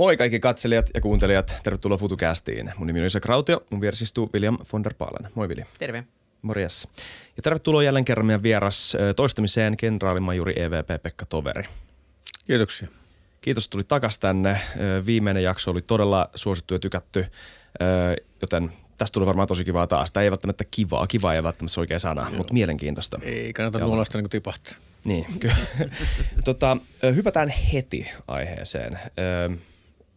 Moi 0.00 0.16
kaikki 0.16 0.40
katselijat 0.40 0.90
ja 0.94 1.00
kuuntelijat, 1.00 1.56
tervetuloa 1.62 1.98
FutuCastiin. 1.98 2.72
Mun 2.76 2.86
nimi 2.86 3.00
on 3.00 3.06
Isa 3.06 3.20
Krautio, 3.20 3.66
mun 3.70 3.80
vieressä 3.80 4.02
istuu 4.02 4.30
William 4.34 4.58
von 4.72 4.84
der 4.84 4.94
Paalen. 4.94 5.30
Moi 5.34 5.48
William. 5.48 5.68
Terve. 5.78 6.04
Morjes. 6.42 6.88
Ja 7.36 7.42
tervetuloa 7.42 7.82
jälleen 7.82 8.04
kerran 8.04 8.26
meidän 8.26 8.42
vieras 8.42 8.96
toistamiseen 9.16 9.76
kenraalimajuri 9.76 10.52
EVP 10.56 11.02
Pekka 11.02 11.26
Toveri. 11.26 11.64
Kiitoksia. 12.46 12.88
Kiitos, 13.40 13.68
tuli 13.68 13.84
takas 13.84 14.18
tänne. 14.18 14.60
Viimeinen 15.06 15.42
jakso 15.42 15.70
oli 15.70 15.82
todella 15.82 16.30
suosittu 16.34 16.74
ja 16.74 16.78
tykätty, 16.78 17.26
joten 18.40 18.72
tästä 18.98 19.12
tuli 19.12 19.26
varmaan 19.26 19.48
tosi 19.48 19.64
kivaa 19.64 19.86
taas. 19.86 20.12
Tämä 20.12 20.24
ei 20.24 20.30
välttämättä 20.30 20.64
kivaa, 20.70 21.06
kivaa 21.06 21.34
ei 21.34 21.42
välttämättä 21.42 21.74
se 21.74 21.80
oikea 21.80 21.98
sana, 21.98 22.22
Joo. 22.22 22.30
mutta 22.36 22.52
mielenkiintoista. 22.52 23.18
Ei 23.22 23.52
kannata 23.52 23.78
nuolasta 23.78 24.18
niin 24.18 24.30
tipahtaa. 24.30 24.74
Niin, 25.04 25.26
kyllä. 25.40 25.56
tota, 26.44 26.76
hypätään 27.14 27.48
heti 27.48 28.10
aiheeseen. 28.28 28.98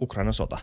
Ukrainan 0.03 0.33
sota. 0.33 0.57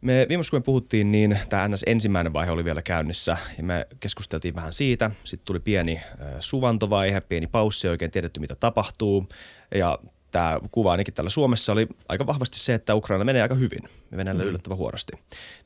Me 0.00 0.26
viimeksi 0.28 0.50
kun 0.50 0.60
me 0.60 0.64
puhuttiin, 0.64 1.12
niin 1.12 1.38
tämä 1.48 1.68
NS 1.68 1.84
ensimmäinen 1.86 2.32
vaihe 2.32 2.52
oli 2.52 2.64
vielä 2.64 2.82
käynnissä 2.82 3.36
ja 3.56 3.64
me 3.64 3.86
keskusteltiin 4.00 4.54
vähän 4.54 4.72
siitä. 4.72 5.10
Sitten 5.24 5.44
tuli 5.44 5.60
pieni 5.60 6.00
suvantovaihe, 6.40 7.20
pieni 7.20 7.46
paussi, 7.46 7.86
ei 7.86 7.90
oikein 7.90 8.10
tiedetty 8.10 8.40
mitä 8.40 8.54
tapahtuu. 8.54 9.28
Ja 9.74 9.98
tämä 10.30 10.60
kuva 10.70 10.90
ainakin 10.90 11.14
täällä 11.14 11.30
Suomessa 11.30 11.72
oli 11.72 11.88
aika 12.08 12.26
vahvasti 12.26 12.58
se, 12.58 12.74
että 12.74 12.94
Ukraina 12.94 13.24
menee 13.24 13.42
aika 13.42 13.54
hyvin. 13.54 13.88
Venäjällä 14.16 14.42
mm. 14.42 14.48
yllättävän 14.48 14.78
huonosti. 14.78 15.12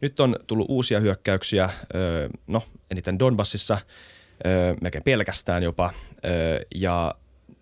Nyt 0.00 0.20
on 0.20 0.36
tullut 0.46 0.66
uusia 0.68 1.00
hyökkäyksiä, 1.00 1.70
no 2.46 2.62
eniten 2.90 3.18
Donbassissa, 3.18 3.78
melkein 4.82 5.04
pelkästään 5.04 5.62
jopa. 5.62 5.90
Ja 6.74 7.14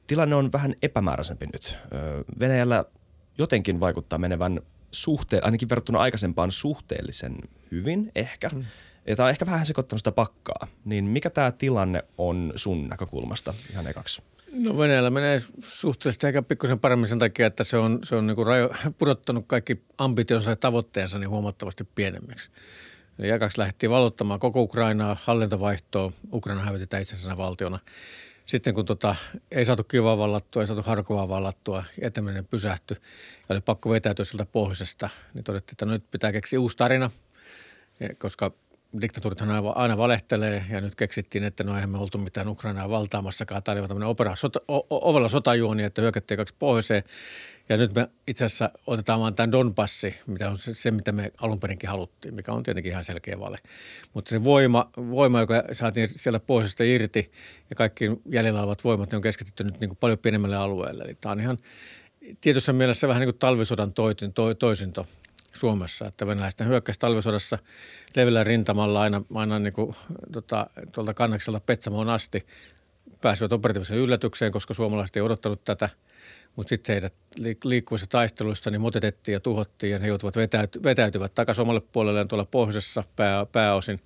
tilanne 0.06 0.37
on 0.37 0.52
vähän 0.52 0.74
epämääräisempi 0.82 1.46
nyt. 1.52 1.76
Venäjällä 2.40 2.84
jotenkin 3.38 3.80
vaikuttaa 3.80 4.18
menevän 4.18 4.60
suhteen, 5.02 5.45
ainakin 5.45 5.68
verrattuna 5.68 5.98
aikaisempaan 5.98 6.52
suhteellisen 6.52 7.37
hyvin 7.70 8.12
ehkä. 8.14 8.48
Mm. 8.48 8.64
Ja 9.07 9.16
tämä 9.16 9.24
on 9.24 9.30
ehkä 9.30 9.46
vähän 9.46 9.66
sekoittanut 9.66 10.01
sitä 10.01 10.12
pakkaa. 10.12 10.66
Niin 10.84 11.04
mikä 11.04 11.30
tämä 11.30 11.52
tilanne 11.52 12.02
on 12.18 12.52
sun 12.57 12.88
näkökulmasta 12.88 13.54
ihan 13.70 13.87
ekaksi? 13.87 14.23
No 14.52 14.79
Venäjällä 14.79 15.10
menee 15.10 15.38
suhteellisesti 15.60 16.26
ehkä 16.26 16.43
pikkusen 16.43 16.79
paremmin 16.79 17.09
sen 17.09 17.18
takia, 17.18 17.46
että 17.46 17.65
se 17.65 17.76
on, 17.76 17.98
se 18.02 18.16
on 18.16 18.26
niin 18.26 18.35
kuin 18.35 18.46
rajo, 18.46 18.70
pudottanut 18.98 19.45
kaikki 19.46 19.82
ambitionsa 19.98 20.51
ja 20.51 20.57
tavoitteensa 20.57 21.18
niin 21.18 21.30
huomattavasti 21.30 21.85
pienemmiksi. 21.95 22.51
Eli 23.18 23.29
jakaksi 23.29 23.59
lähdettiin 23.59 23.90
valottamaan 23.90 24.40
koko 24.40 24.63
Ukrainaa, 24.63 25.16
hallintovaihtoa, 25.23 26.13
Ukraina 26.32 26.63
hävitetään 26.63 27.02
itsensä 27.02 27.37
valtiona. 27.37 27.79
Sitten 28.46 28.74
kun 28.74 28.84
tota, 28.84 29.16
ei 29.50 29.64
saatu 29.64 29.84
Kivaa 29.84 30.18
vallattua, 30.18 30.62
ei 30.62 30.66
saatu 30.66 30.82
Harkovaa 30.82 31.28
vallattua, 31.28 31.84
eteminen 32.00 32.46
pysähtyi 32.46 32.96
ja 33.48 33.52
oli 33.52 33.60
pakko 33.60 33.90
vetäytyä 33.90 34.24
sieltä 34.24 34.46
pohjoisesta, 34.46 35.08
niin 35.34 35.44
todettiin, 35.44 35.74
että 35.74 35.86
no 35.86 35.92
nyt 35.92 36.10
pitää 36.10 36.32
keksiä 36.32 36.60
uusi 36.60 36.76
tarina, 36.76 37.10
koska 38.18 38.52
diktatuurithan 39.00 39.50
aina, 39.50 39.70
aina 39.70 39.96
valehtelee 39.96 40.64
ja 40.70 40.80
nyt 40.80 40.94
keksittiin, 40.94 41.44
että 41.44 41.64
no 41.64 41.74
eihän 41.74 41.90
me 41.90 41.98
oltu 41.98 42.18
mitään 42.18 42.48
Ukrainaa 42.48 42.90
valtaamassakaan. 42.90 43.62
Tämä 43.62 43.80
oli 43.80 43.88
tämmöinen 43.88 44.08
opera, 44.08 44.36
sota, 44.36 44.60
o, 44.68 44.86
ovella 44.90 45.28
sotajuoni, 45.28 45.82
että 45.82 46.02
hyökättiin 46.02 46.38
kaksi 46.38 46.54
pohjoiseen. 46.58 47.02
Ja 47.68 47.76
nyt 47.76 47.95
me 47.95 48.09
itse 48.26 48.45
asiassa 48.45 48.70
otetaan 48.86 49.20
vaan 49.20 49.34
tämän 49.34 49.52
Donbassi, 49.52 50.14
mitä 50.26 50.50
on 50.50 50.59
se, 50.59 50.74
se, 50.74 50.90
mitä 50.90 51.12
me 51.12 51.32
alun 51.40 51.60
perinkin 51.60 51.90
haluttiin, 51.90 52.34
mikä 52.34 52.52
on 52.52 52.62
tietenkin 52.62 52.92
ihan 52.92 53.04
selkeä 53.04 53.40
vale. 53.40 53.58
Mutta 54.14 54.28
se 54.28 54.45
voima, 54.45 54.90
voima 54.96 55.40
joka 55.40 55.62
saatiin 55.73 56.08
siellä 56.08 56.40
pohjoisesta 56.40 56.84
irti 56.84 57.32
ja 57.70 57.76
kaikki 57.76 58.10
jäljellä 58.26 58.60
olevat 58.60 58.84
voimat, 58.84 59.10
ne 59.10 59.16
on 59.16 59.23
keskitytty 59.23 59.64
nyt 59.64 59.80
niin 59.80 59.88
kuin 59.88 59.98
paljon 60.00 60.18
pienemmälle 60.18 60.56
alueelle. 60.56 61.04
Eli 61.04 61.14
tämä 61.14 61.32
on 61.32 61.40
ihan 61.40 61.58
tietyssä 62.40 62.73
mielessä 62.73 63.08
vähän 63.08 63.20
niin 63.20 63.32
kuin 63.32 63.38
talvisodan 63.38 63.92
toitin, 63.92 64.32
to, 64.32 64.54
toisinto 64.54 65.06
Suomessa, 65.54 66.06
että 66.06 66.26
venäläisten 66.26 66.66
hyökkäsi 66.66 66.98
talvisodassa 66.98 67.58
leveällä 68.16 68.44
rintamalla 68.44 69.00
aina, 69.00 69.22
aina 69.34 69.58
niin 69.58 69.72
kuin, 69.72 69.97
tota, 70.32 70.66
tuolta 70.92 71.14
kannakselta 71.14 71.60
Petsamoon 71.60 72.08
asti 72.08 72.47
pääsivät 73.20 73.52
operatiiviseen 73.52 74.00
yllätykseen, 74.00 74.52
koska 74.52 74.74
suomalaiset 74.74 75.16
ei 75.16 75.22
odottanut 75.22 75.64
tätä. 75.64 75.88
Mutta 76.56 76.69
sitten 76.69 76.92
heidät 76.92 77.14
liikkuvissa 77.64 78.06
taisteluissa 78.06 78.70
niin 78.70 78.81
motetettiin 78.81 79.32
ja 79.32 79.41
tuhottiin 79.41 79.92
ja 79.92 79.98
he 79.98 80.06
joutuvat 80.06 80.37
vetäyty, 80.37 80.82
vetäytyvät 80.82 81.34
takaisin 81.34 81.62
omalle 81.62 81.81
puolelleen 81.81 82.28
tuolla 82.28 82.44
pohjoisessa 82.44 83.04
pää, 83.16 83.47
pääosin 83.47 84.00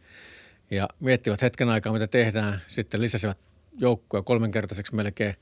ja 0.70 0.88
miettivät 1.00 1.42
hetken 1.42 1.68
aikaa, 1.68 1.92
mitä 1.92 2.06
tehdään. 2.06 2.60
Sitten 2.66 3.00
lisäsivät 3.00 3.38
joukkoja 3.78 4.22
kolmenkertaiseksi 4.22 4.94
melkein 4.94 5.34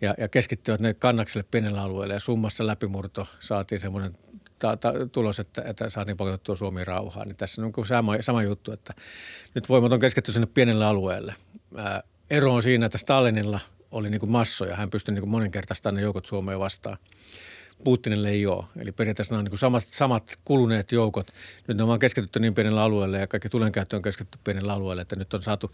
ja, 0.00 0.14
ja 0.18 0.28
keskittyvät 0.28 0.80
ne 0.80 0.94
kannakselle 0.94 1.46
pienellä 1.50 1.82
alueelle 1.82 2.14
ja 2.14 2.20
summassa 2.20 2.66
läpimurto 2.66 3.26
saatiin 3.40 3.80
semmoinen 3.80 4.12
ta, 4.58 4.76
ta, 4.76 4.92
tulos, 5.12 5.40
että, 5.40 5.62
että 5.66 5.90
saatiin 5.90 6.16
pakotettua 6.16 6.56
Suomi 6.56 6.84
rauhaa. 6.84 7.24
Niin 7.24 7.36
tässä 7.36 7.62
on 7.62 7.86
sama, 7.86 8.14
sama 8.20 8.42
juttu, 8.42 8.72
että 8.72 8.94
nyt 9.54 9.68
voimat 9.68 9.92
on 9.92 10.00
keskitty 10.00 10.32
sinne 10.32 10.48
pienelle 10.54 10.84
alueelle. 10.84 11.34
Ää, 11.76 12.02
ero 12.30 12.54
on 12.54 12.62
siinä, 12.62 12.86
että 12.86 12.98
Stalinilla 12.98 13.60
oli 13.90 14.10
niin 14.10 14.20
kuin 14.20 14.30
massoja. 14.30 14.76
Hän 14.76 14.90
pystyi 14.90 15.14
niin 15.14 15.22
kuin 15.22 15.30
moninkertaistamaan 15.30 15.94
ne 15.94 16.02
joukot 16.02 16.26
Suomeen 16.26 16.58
vastaan. 16.58 16.98
Putinille 17.84 18.28
ei 18.28 18.46
ole. 18.46 18.64
Eli 18.78 18.92
periaatteessa 18.92 19.34
nämä 19.34 19.38
on 19.38 19.44
niin 19.44 19.58
samat, 19.58 19.84
samat 19.84 20.36
kuluneet 20.44 20.92
joukot. 20.92 21.32
Nyt 21.68 21.76
ne 21.76 21.82
on 21.82 21.88
vaan 21.88 21.98
keskitytty 21.98 22.40
niin 22.40 22.54
pienellä 22.54 22.82
alueella 22.82 23.18
ja 23.18 23.26
kaikki 23.26 23.48
tulenkäyttö 23.48 23.96
on 23.96 24.02
keskitytty 24.02 24.38
pienellä 24.44 24.72
alueella, 24.72 25.02
että 25.02 25.16
nyt 25.16 25.34
on 25.34 25.42
saatu, 25.42 25.70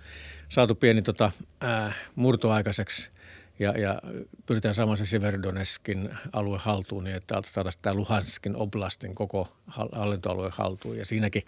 saatu 0.48 0.74
pieni 0.74 1.02
tota, 1.02 1.30
ää, 1.60 1.92
murto 2.14 2.50
aikaiseksi 2.50 3.10
ja, 3.58 3.72
ja 3.72 4.00
pyritään 4.46 4.74
saamaan 4.74 4.96
se 4.96 5.06
Severodoneskin 5.06 6.10
alue 6.32 6.58
haltuun 6.58 7.04
niin, 7.04 7.16
että 7.16 7.42
saataisiin 7.44 7.82
tämä 7.82 7.94
Luhanskin 7.94 8.56
oblastin 8.56 9.14
koko 9.14 9.56
hallintoalue 9.92 10.50
haltuun. 10.52 10.96
Ja 10.96 11.06
siinäkin, 11.06 11.42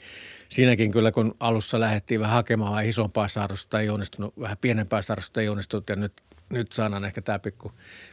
siinäkin 0.49 0.91
kyllä, 0.91 1.13
kun 1.13 1.35
alussa 1.41 1.81
lähdettiin 1.81 2.21
vähän 2.21 2.35
hakemaan 2.35 2.71
vähän 2.71 2.87
isompaa 2.87 3.29
saarusta, 3.29 3.81
ei 3.81 3.89
onnistunut, 3.89 4.41
vähän 4.41 4.57
pienempää 4.61 5.03
saarusta 5.03 5.41
ei 5.41 5.49
onnistunut 5.49 5.89
ja 5.89 5.97
nyt, 5.97 6.13
nyt 6.51 6.73
saadaan 6.73 7.05
ehkä 7.05 7.23
tämä 7.23 7.39
pikku, 7.39 7.73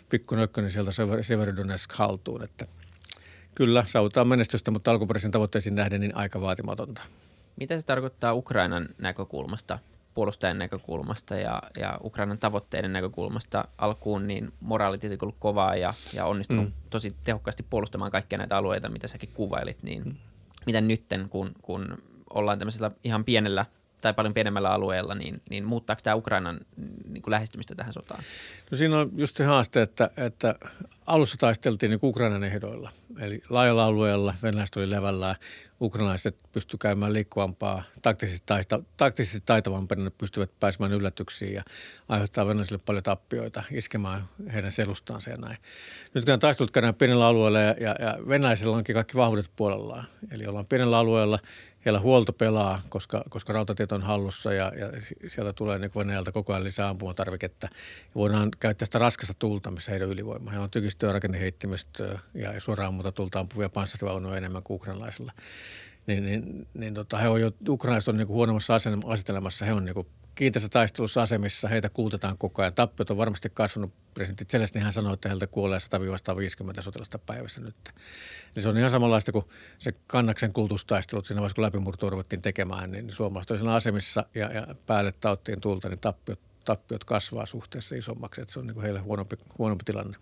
pikku 0.09 0.35
nökkönen 0.35 0.71
sieltä 0.71 0.91
Severodonesk 1.21 1.91
haltuun, 1.93 2.43
että 2.43 2.65
kyllä 3.55 3.83
saavutaan 3.87 4.27
menestystä, 4.27 4.71
mutta 4.71 4.91
alkuperäisen 4.91 5.31
tavoitteisiin 5.31 5.75
nähden 5.75 6.01
niin 6.01 6.15
aika 6.15 6.41
vaatimatonta. 6.41 7.01
Mitä 7.55 7.79
se 7.79 7.85
tarkoittaa 7.85 8.33
Ukrainan 8.33 8.89
näkökulmasta– 8.97 9.79
puolustajan 10.13 10.57
näkökulmasta 10.57 11.35
ja, 11.35 11.61
ja 11.79 11.99
Ukrainan 12.03 12.37
tavoitteiden 12.37 12.93
näkökulmasta 12.93 13.65
alkuun, 13.77 14.27
niin 14.27 14.53
moraali 14.61 14.97
tietenkin 14.97 15.25
ollut 15.25 15.39
kovaa 15.39 15.75
ja, 15.75 15.93
ja 16.13 16.25
onnistunut 16.25 16.65
mm. 16.65 16.73
tosi 16.89 17.15
tehokkaasti 17.23 17.65
puolustamaan 17.69 18.11
kaikkia 18.11 18.37
näitä 18.37 18.57
alueita, 18.57 18.89
mitä 18.89 19.07
säkin 19.07 19.29
kuvailit, 19.33 19.83
niin 19.83 20.03
mm. 20.03 20.15
miten 20.65 20.87
nytten, 20.87 21.29
kun, 21.29 21.51
kun 21.61 21.97
ollaan 22.29 22.59
tämmöisellä 22.59 22.91
ihan 23.03 23.25
pienellä 23.25 23.65
tai 24.03 24.13
paljon 24.13 24.33
pienemmällä 24.33 24.69
alueella, 24.69 25.15
niin, 25.15 25.41
niin 25.49 25.65
muuttaako 25.65 25.99
tämä 26.03 26.15
Ukrainan 26.15 26.59
niin 27.09 27.21
kuin 27.21 27.31
lähestymistä 27.31 27.75
tähän 27.75 27.93
sotaan? 27.93 28.23
No 28.71 28.77
siinä 28.77 28.99
on 28.99 29.11
just 29.17 29.37
se 29.37 29.45
haaste, 29.45 29.81
että, 29.81 30.09
että 30.17 30.55
alussa 31.05 31.37
taisteltiin 31.37 31.89
niin 31.89 31.99
Ukrainan 32.03 32.43
ehdoilla. 32.43 32.91
Eli 33.19 33.41
laajalla 33.49 33.85
alueella 33.85 34.33
venäläiset 34.43 34.75
oli 34.75 34.89
levällään, 34.89 35.35
ukrainalaiset 35.81 36.35
pystyivät 36.51 36.81
käymään 36.81 37.13
liikkuvampaa, 37.13 37.83
taktisesti, 38.01 38.43
taita, 38.45 38.83
taktisesti 38.97 39.41
taitavampana, 39.45 40.03
ne 40.03 40.09
pystyvät 40.09 40.51
pääsemään 40.59 40.93
yllätyksiin 40.93 41.53
ja 41.53 41.63
aiheuttaa 42.09 42.47
venäläisille 42.47 42.81
paljon 42.85 43.03
tappioita, 43.03 43.63
iskemään 43.71 44.23
heidän 44.53 44.71
selustaansa 44.71 45.29
ja 45.29 45.37
näin. 45.37 45.57
Nyt 46.13 46.25
kun 46.25 46.39
taistelut 46.39 46.71
käydään 46.71 46.95
pienellä 46.95 47.27
alueella 47.27 47.59
ja, 47.59 47.75
ja, 47.79 47.95
ja 47.99 48.17
venäläisillä 48.27 48.75
onkin 48.75 48.95
kaikki 48.95 49.17
vahvuudet 49.17 49.51
puolellaan. 49.55 50.07
Eli 50.31 50.47
ollaan 50.47 50.65
pienellä 50.69 50.97
alueella– 50.97 51.39
heillä 51.85 51.99
huolto 51.99 52.33
pelaa, 52.33 52.81
koska, 52.89 53.23
koska 53.29 53.53
rautatiet 53.53 53.91
on 53.91 54.01
hallussa 54.01 54.53
ja, 54.53 54.71
ja 54.75 54.87
sieltä 55.27 55.53
tulee 55.53 55.79
niin 55.79 55.91
Venäjältä 55.95 56.31
koko 56.31 56.53
ajan 56.53 56.63
lisää 56.63 56.89
ampumatarviketta. 56.89 57.67
Ja 57.71 58.11
voidaan 58.15 58.51
käyttää 58.59 58.85
sitä 58.85 58.99
raskasta 58.99 59.33
tulta, 59.39 59.71
missä 59.71 59.91
heidän 59.91 60.09
ylivoima. 60.09 60.49
Heillä 60.49 60.63
on 60.63 60.69
tykistöä, 60.69 61.11
rakenneheittimistöä 61.11 62.19
ja 62.33 62.59
suoraan 62.61 62.87
ammuta 62.87 63.11
tulta 63.11 63.39
ampuvia 63.39 63.69
panssarivaunuja 63.69 64.37
enemmän 64.37 64.63
kuin 64.63 64.75
ukrainalaisilla. 64.75 65.31
Niin, 66.07 66.25
niin, 66.25 66.67
niin 66.73 66.93
tota, 66.93 67.17
he 67.17 67.27
on 67.27 67.41
jo, 67.41 67.51
ukrainalaiset 67.69 68.07
on 68.07 68.17
niin 68.17 68.27
kuin 68.27 68.35
huonommassa 68.35 68.75
asetelmassa. 69.05 69.65
He 69.65 69.73
on 69.73 69.85
niin 69.85 69.95
kuin 69.95 70.07
kiinteässä 70.35 70.69
taistelussa 70.69 71.21
asemissa, 71.21 71.67
heitä 71.67 71.89
kuutetaan 71.89 72.37
koko 72.37 72.61
ajan. 72.61 72.73
Tappiot 72.73 73.09
on 73.09 73.17
varmasti 73.17 73.49
kasvanut. 73.53 73.93
Presidentti 74.13 74.45
Zelensky 74.45 74.79
hän 74.79 74.93
sanoi, 74.93 75.13
että 75.13 75.29
heiltä 75.29 75.47
kuolee 75.47 75.79
100-150 76.77 76.81
sotilasta 76.81 77.17
päivässä 77.17 77.61
nyt. 77.61 77.75
Eli 78.55 78.63
se 78.63 78.69
on 78.69 78.77
ihan 78.77 78.91
samanlaista 78.91 79.31
kuin 79.31 79.45
se 79.79 79.93
kannaksen 80.07 80.53
kultustaistelut 80.53 81.25
siinä 81.25 81.41
vaiheessa, 81.41 81.55
kun 81.55 81.63
läpimurtoa 81.63 82.09
ruvettiin 82.09 82.41
tekemään, 82.41 82.91
niin 82.91 83.11
suomalaiset 83.11 83.51
oli 83.51 83.71
asemissa 83.71 84.25
ja, 84.35 84.51
ja 84.51 84.67
päälle 84.87 85.11
tauttiin 85.11 85.61
tulta, 85.61 85.89
niin 85.89 85.99
tappiot, 85.99 86.39
tappiot 86.65 87.03
kasvaa 87.03 87.45
suhteessa 87.45 87.95
isommaksi. 87.95 88.41
Että 88.41 88.53
se 88.53 88.59
on 88.59 88.67
niin 88.67 88.81
heille 88.81 88.99
huonompi, 88.99 89.35
huonompi 89.57 89.83
tilanne. 89.83 90.17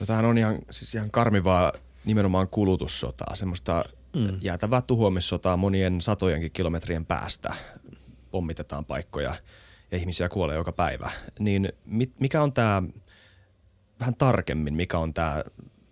No 0.00 0.06
tämähän 0.06 0.24
on 0.24 0.38
ihan, 0.38 0.58
siis 0.70 0.94
ihan 0.94 1.10
karmivaa 1.10 1.72
nimenomaan 2.04 2.48
kulutussotaa, 2.48 3.36
semmoista 3.36 3.84
mm. 4.18 4.38
jäätävää 4.40 4.82
tuhoamissotaa 4.82 5.56
monien 5.56 6.00
satojenkin 6.00 6.52
kilometrien 6.52 7.06
päästä 7.06 7.54
pommitetaan 8.30 8.84
paikkoja 8.84 9.34
ja 9.90 9.98
ihmisiä 9.98 10.28
kuolee 10.28 10.56
joka 10.56 10.72
päivä. 10.72 11.10
Niin 11.38 11.72
mit, 11.84 12.12
mikä 12.20 12.42
on 12.42 12.52
tämä, 12.52 12.82
vähän 14.00 14.14
tarkemmin, 14.14 14.74
mikä 14.74 14.98
on 14.98 15.14
tämä 15.14 15.44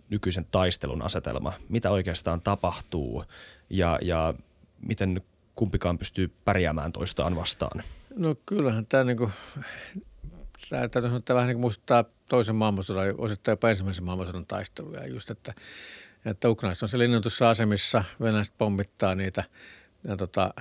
nykyisen 0.09 0.45
taistelun 0.51 1.01
asetelma? 1.01 1.53
Mitä 1.69 1.91
oikeastaan 1.91 2.41
tapahtuu 2.41 3.23
ja, 3.69 3.99
ja 4.01 4.33
miten 4.81 5.21
kumpikaan 5.55 5.97
pystyy 5.97 6.31
pärjäämään 6.45 6.91
toistaan 6.91 7.35
vastaan? 7.35 7.83
No 8.15 8.35
kyllähän 8.45 8.85
tämä 8.85 9.03
niinku, 9.03 9.31
tämä, 10.69 10.87
tämä, 10.87 11.19
tämä 11.25 11.35
vähän 11.35 11.47
niin 11.47 11.59
muistuttaa 11.59 12.05
toisen 12.29 12.55
maailmansodan, 12.55 13.15
osittain 13.17 13.53
jopa 13.53 13.69
ensimmäisen 13.69 14.03
maailmansodan 14.03 14.45
taisteluja. 14.47 15.07
Just, 15.07 15.29
että, 15.29 15.53
että 16.27 16.49
Ukrainassa 16.49 16.85
on 16.85 16.89
se 16.89 16.97
linnoitussa 16.97 17.49
asemissa, 17.49 18.03
venäläiset 18.21 18.53
pommittaa 18.57 19.15
niitä 19.15 19.43
ja 20.03 20.17
tota, 20.17 20.53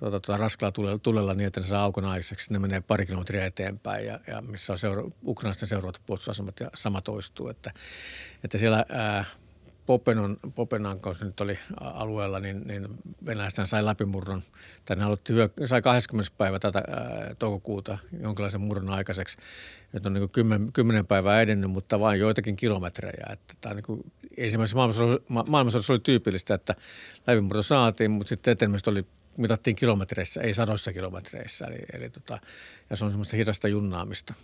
tota, 0.00 0.20
tota, 0.20 0.36
raskaalla 0.36 0.72
tulella, 0.72 0.98
tulella 0.98 1.34
niin, 1.34 1.46
että 1.46 1.60
ne 1.60 1.66
saa 1.66 1.84
aukon 1.84 2.04
aikaiseksi. 2.04 2.52
Ne 2.52 2.58
menee 2.58 2.80
pari 2.80 3.06
kilometriä 3.06 3.46
eteenpäin 3.46 4.06
ja, 4.06 4.20
ja 4.26 4.42
missä 4.42 4.72
on 4.72 4.78
seura- 4.78 5.10
ukrainaisten 5.26 5.68
seuraavat 5.68 6.02
puolustusasemat 6.06 6.60
ja 6.60 6.70
sama 6.74 7.00
toistuu. 7.00 7.48
Että, 7.48 7.72
että 8.44 8.58
siellä 8.58 8.84
ää, 8.88 9.24
Popenon, 9.86 10.36
Popenankaus 10.54 11.22
nyt 11.22 11.40
oli 11.40 11.58
alueella, 11.80 12.40
niin, 12.40 12.62
niin 12.66 12.88
venäläisten 13.26 13.66
sai 13.66 13.84
läpimurron. 13.84 14.42
Tänne 14.84 15.04
haluttiin 15.04 15.36
hyö, 15.36 15.48
sai 15.64 15.82
20. 15.82 16.32
päivä 16.38 16.58
tätä 16.58 16.78
ää, 16.88 17.34
toukokuuta 17.38 17.98
jonkinlaisen 18.22 18.60
murron 18.60 18.90
aikaiseksi. 18.90 19.38
Nyt 19.92 20.06
on 20.06 20.12
niin 20.12 20.20
kuin 20.20 20.30
10, 20.30 20.72
10 20.72 21.06
päivää 21.06 21.40
edennyt, 21.40 21.70
mutta 21.70 22.00
vain 22.00 22.20
joitakin 22.20 22.56
kilometrejä. 22.56 23.26
Että 23.32 23.54
tämä 23.60 23.74
niin 23.74 23.82
kuin, 23.82 24.12
ensimmäisessä 24.36 24.76
maailmansodassa, 24.76 25.22
maailmansodassa 25.28 25.92
oli 25.92 26.00
tyypillistä, 26.00 26.54
että 26.54 26.74
läpimurto 27.26 27.62
saatiin, 27.62 28.10
mutta 28.10 28.28
sitten 28.28 28.52
etenemistä 28.52 28.90
oli 28.90 29.04
mitattiin 29.38 29.76
kilometreissä, 29.76 30.40
ei 30.40 30.54
sadoissa 30.54 30.92
kilometreissä. 30.92 31.66
Eli, 31.66 31.78
eli 31.92 32.10
tota, 32.10 32.38
ja 32.90 32.96
se 32.96 33.04
on 33.04 33.10
semmoista 33.10 33.36
hidasta 33.36 33.68
junnaamista. 33.68 34.34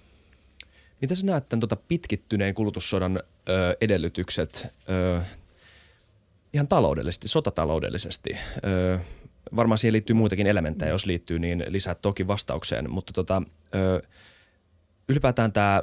Mitä 1.01 1.15
sä 1.15 1.27
näet 1.27 1.49
tämän 1.49 1.61
tota 1.61 1.77
pitkittyneen 1.77 2.55
kulutussodan 2.55 3.21
ö, 3.49 3.77
edellytykset 3.81 4.67
ö, 4.89 5.21
ihan 6.53 6.69
taloudellisesti, 6.69 7.29
sotataloudellisesti? 7.29 8.39
Ö, 8.67 8.99
varmaan 9.57 9.79
siihen 9.79 9.93
liittyy 9.93 10.15
muitakin 10.15 10.47
elementtejä, 10.47 10.91
jos 10.91 11.07
liittyy, 11.07 11.39
niin 11.39 11.65
lisää 11.69 11.95
toki 11.95 12.27
vastaukseen. 12.27 12.91
Mutta 12.91 13.13
tota, 13.13 13.43
ö, 13.75 14.03
ylipäätään 15.09 15.53
tämä 15.53 15.83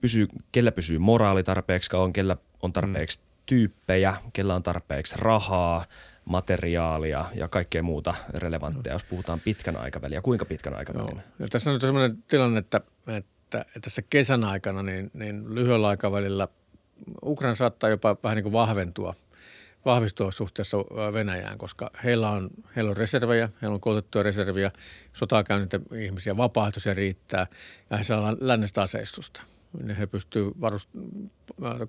pysyy, 0.00 0.28
kellä 0.52 0.72
pysyy 0.72 0.98
moraali 0.98 1.42
tarpeeksi 1.42 1.90
kauan, 1.90 2.12
kellä 2.12 2.36
on 2.62 2.72
tarpeeksi 2.72 3.18
mm. 3.18 3.24
tyyppejä, 3.46 4.14
kellä 4.32 4.54
on 4.54 4.62
tarpeeksi 4.62 5.14
rahaa, 5.18 5.84
materiaalia 6.24 7.24
ja 7.34 7.48
kaikkea 7.48 7.82
muuta 7.82 8.14
relevanttia, 8.34 8.92
jos 8.92 9.04
puhutaan 9.04 9.40
pitkän 9.40 9.76
aikavälin 9.76 10.22
kuinka 10.22 10.44
pitkän 10.44 10.76
aikavälin? 10.76 11.16
Joo. 11.16 11.22
Ja 11.38 11.48
tässä 11.48 11.70
on 11.70 11.74
nyt 11.74 11.80
sellainen 11.80 12.22
tilanne, 12.28 12.58
että, 12.58 12.80
että 13.06 13.39
että, 13.56 13.80
tässä 13.80 14.02
kesän 14.02 14.44
aikana 14.44 14.82
niin, 14.82 15.10
niin 15.14 15.54
lyhyellä 15.54 15.88
aikavälillä 15.88 16.48
Ukraina 17.24 17.54
saattaa 17.54 17.90
jopa 17.90 18.16
vähän 18.22 18.36
niin 18.36 18.42
kuin 18.42 18.52
vahventua, 18.52 19.14
vahvistua 19.84 20.30
suhteessa 20.30 20.76
Venäjään, 21.12 21.58
koska 21.58 21.90
heillä 22.04 22.30
on, 22.30 22.50
heillä 22.76 22.90
on 22.90 22.96
reservejä, 22.96 23.48
heillä 23.62 23.74
on 23.74 23.80
koulutettuja 23.80 24.22
reserviä, 24.22 24.70
sotaa 25.12 25.44
käynyt 25.44 25.70
ihmisiä, 25.94 26.36
vapaaehtoisia 26.36 26.94
riittää 26.94 27.46
ja 27.90 27.96
he 27.96 28.02
saavat 28.02 28.38
lännestä 28.40 28.82
aseistusta. 28.82 29.42
He 29.98 30.06
pystyvät 30.06 30.52
varust- 30.60 31.00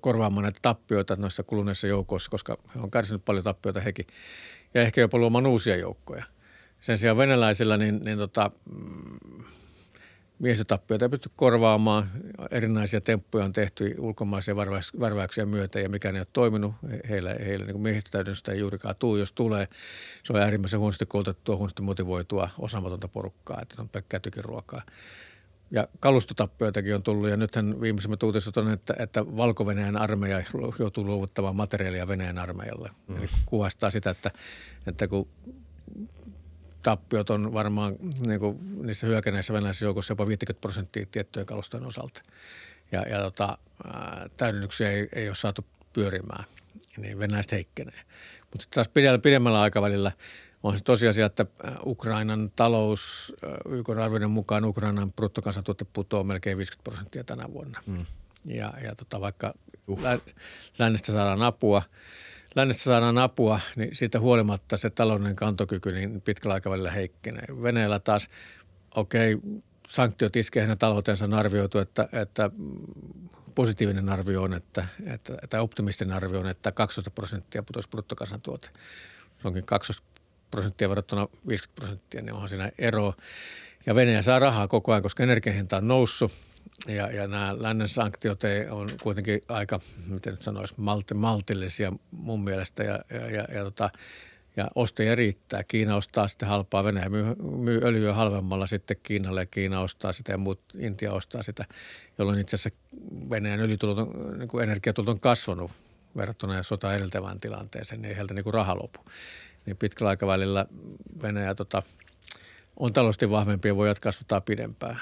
korvaamaan 0.00 0.42
näitä 0.42 0.58
tappioita 0.62 1.16
noissa 1.16 1.42
kuluneissa 1.42 1.86
joukoissa, 1.86 2.30
koska 2.30 2.58
he 2.74 2.80
on 2.80 2.90
kärsinyt 2.90 3.24
paljon 3.24 3.44
tappioita 3.44 3.80
hekin 3.80 4.06
ja 4.74 4.82
ehkä 4.82 5.00
jopa 5.00 5.18
luomaan 5.18 5.46
uusia 5.46 5.76
joukkoja. 5.76 6.24
Sen 6.80 6.98
sijaan 6.98 7.16
venäläisillä 7.16 7.76
niin, 7.76 8.00
niin 8.04 8.18
tota, 8.18 8.50
miehistötappioita 10.42 11.04
ei 11.04 11.08
pysty 11.08 11.30
korvaamaan. 11.36 12.10
Erinäisiä 12.50 13.00
temppuja 13.00 13.44
on 13.44 13.52
tehty 13.52 13.94
ulkomaisia 13.98 14.56
värväyksiä 15.00 15.46
myötä 15.46 15.80
ja 15.80 15.88
mikä 15.88 16.10
ei 16.10 16.18
ole 16.18 16.26
toiminut. 16.32 16.74
Heillä, 17.08 17.34
heillä 17.44 17.66
niin 17.66 17.80
miehistötäydennystä 17.80 18.52
ei 18.52 18.58
juurikaan 18.58 18.96
tuu, 18.98 19.16
jos 19.16 19.32
tulee. 19.32 19.68
Se 20.22 20.32
on 20.32 20.40
äärimmäisen 20.40 20.80
huonosti 20.80 21.06
koulutettua, 21.06 21.56
huonosti 21.56 21.82
motivoitua, 21.82 22.48
osaamatonta 22.58 23.08
porukkaa, 23.08 23.58
että 23.62 23.82
on 23.82 23.88
pelkkää 23.88 24.20
tykiruokaa. 24.20 24.82
Ja 25.70 25.88
kalustotappioitakin 26.00 26.94
on 26.94 27.02
tullut 27.02 27.30
ja 27.30 27.36
nythän 27.36 27.80
viimeisimmät 27.80 28.22
uutiset 28.22 28.56
on, 28.56 28.72
että, 28.72 28.94
että 28.98 29.26
valko 29.26 29.66
armeija 29.98 30.42
joutuu 30.78 31.04
luovuttamaan 31.04 31.56
materiaalia 31.56 32.08
Venäjän 32.08 32.38
armeijalle. 32.38 32.90
Mm. 33.08 33.16
Eli 33.16 33.26
kuvastaa 33.46 33.90
sitä, 33.90 34.10
että, 34.10 34.30
että 34.86 35.08
kun 35.08 35.28
tappiot 36.82 37.30
on 37.30 37.52
varmaan 37.52 37.96
niin 38.26 38.40
kuin 38.40 38.58
niissä 38.86 39.06
hyökäneissä 39.06 39.52
venäläisissä 39.52 39.86
joukossa 39.86 40.12
jopa 40.12 40.26
50 40.26 40.60
prosenttia 40.60 41.06
tiettyjen 41.10 41.46
kalustojen 41.46 41.86
osalta. 41.86 42.22
Ja, 42.92 43.02
ja 43.02 43.18
tota, 43.18 43.58
täydennyksiä 44.36 44.90
ei, 44.90 45.08
ei 45.14 45.28
ole 45.28 45.34
saatu 45.34 45.64
pyörimään, 45.92 46.44
niin 46.96 47.18
venäläiset 47.18 47.52
heikkenee. 47.52 48.00
Mutta 48.52 48.66
taas 48.74 48.88
pidemmällä, 48.88 49.22
pidemmällä 49.22 49.60
aikavälillä 49.60 50.12
on 50.62 50.76
se 50.76 50.84
tosiasia, 50.84 51.26
että 51.26 51.46
Ukrainan 51.86 52.50
talous, 52.56 53.34
YK 53.68 53.90
arvioiden 53.90 54.30
mukaan 54.30 54.64
Ukrainan 54.64 55.12
bruttokansantuote 55.12 55.86
putoaa 55.92 56.24
melkein 56.24 56.58
50 56.58 56.84
prosenttia 56.84 57.24
tänä 57.24 57.52
vuonna. 57.52 57.82
Mm. 57.86 58.06
Ja, 58.44 58.72
ja 58.84 58.94
tota, 58.94 59.20
vaikka 59.20 59.54
lä- 60.02 60.18
lännestä 60.78 61.12
saadaan 61.12 61.42
apua– 61.42 61.82
lännestä 62.54 62.82
saadaan 62.82 63.18
apua, 63.18 63.60
niin 63.76 63.94
siitä 63.94 64.20
huolimatta 64.20 64.76
se 64.76 64.90
taloudellinen 64.90 65.36
kantokyky 65.36 65.92
niin 65.92 66.22
pitkällä 66.22 66.54
aikavälillä 66.54 66.90
heikkenee. 66.90 67.44
Venäjällä 67.62 67.98
taas, 67.98 68.28
okei, 68.94 69.34
okay, 69.34 69.50
sanktiot 69.88 70.36
iskee 70.36 70.62
hänen 70.62 70.78
taloutensa 70.78 71.24
on 71.24 71.34
arvioitu, 71.34 71.78
että, 71.78 72.08
että 72.12 72.50
positiivinen 73.54 74.08
arvio 74.08 74.42
on, 74.42 74.54
että, 74.54 74.86
että, 75.06 75.38
että 75.42 75.62
optimistinen 75.62 76.16
arvio 76.16 76.40
on, 76.40 76.48
että 76.48 76.72
12 76.72 77.10
prosenttia 77.10 77.62
putoisi 77.62 77.88
bruttokansantuote. 77.88 78.68
Se 79.38 79.48
onkin 79.48 79.66
12 79.66 80.02
prosenttia 80.50 80.88
verrattuna 80.88 81.28
50 81.48 81.80
prosenttia, 81.80 82.22
niin 82.22 82.32
onhan 82.32 82.48
siinä 82.48 82.70
ero. 82.78 83.14
Ja 83.86 83.94
Venäjä 83.94 84.22
saa 84.22 84.38
rahaa 84.38 84.68
koko 84.68 84.92
ajan, 84.92 85.02
koska 85.02 85.22
energiahinta 85.22 85.76
on 85.76 85.88
noussut– 85.88 86.32
ja, 86.88 87.10
ja 87.10 87.26
nämä 87.26 87.54
lännen 87.58 87.88
sanktiot 87.88 88.40
on 88.70 88.88
kuitenkin 89.02 89.40
aika, 89.48 89.80
miten 90.06 90.32
nyt 90.32 90.42
sanoisi, 90.42 90.74
malti, 90.76 91.14
maltillisia 91.14 91.92
mun 92.10 92.44
mielestä 92.44 92.82
ja, 92.82 92.98
ja, 93.10 93.30
ja, 93.30 93.44
ja, 93.54 93.64
tota, 93.64 93.90
ja 94.56 94.68
ostajia 94.74 95.14
riittää. 95.14 95.64
Kiina 95.64 95.96
ostaa 95.96 96.28
sitten 96.28 96.48
halpaa, 96.48 96.84
Venäjä 96.84 97.08
myy, 97.08 97.34
myy 97.58 97.80
öljyä 97.84 98.14
halvemmalla 98.14 98.66
sitten 98.66 98.96
Kiinalle 99.02 99.40
ja 99.40 99.46
Kiina 99.46 99.80
ostaa 99.80 100.12
sitä 100.12 100.32
ja 100.32 100.38
muut 100.38 100.60
Intia 100.78 101.12
ostaa 101.12 101.42
sitä, 101.42 101.64
jolloin 102.18 102.38
itse 102.38 102.54
asiassa 102.54 102.80
Venäjän 103.30 103.60
öljytulot 103.60 103.98
on, 103.98 104.38
niin 104.38 104.48
kuin 104.48 104.62
energiatulot 104.62 105.08
on 105.08 105.20
kasvanut 105.20 105.70
verrattuna 106.16 106.62
sota 106.62 106.94
edeltävään 106.94 107.40
tilanteeseen, 107.40 108.02
niin 108.02 108.10
ei 108.10 108.16
heiltä 108.16 108.34
niin 108.34 108.44
kuin 108.44 108.54
raha 108.54 108.76
lopu. 108.76 108.98
Niin 109.66 109.76
pitkällä 109.76 110.10
aikavälillä 110.10 110.66
Venäjä 111.22 111.54
tota, 111.54 111.82
on 112.76 112.92
taloudellisesti 112.92 113.30
vahvempi 113.30 113.68
ja 113.68 113.76
voi 113.76 113.88
jatkaa 113.88 114.12
sotaa 114.12 114.40
pidempään 114.40 115.00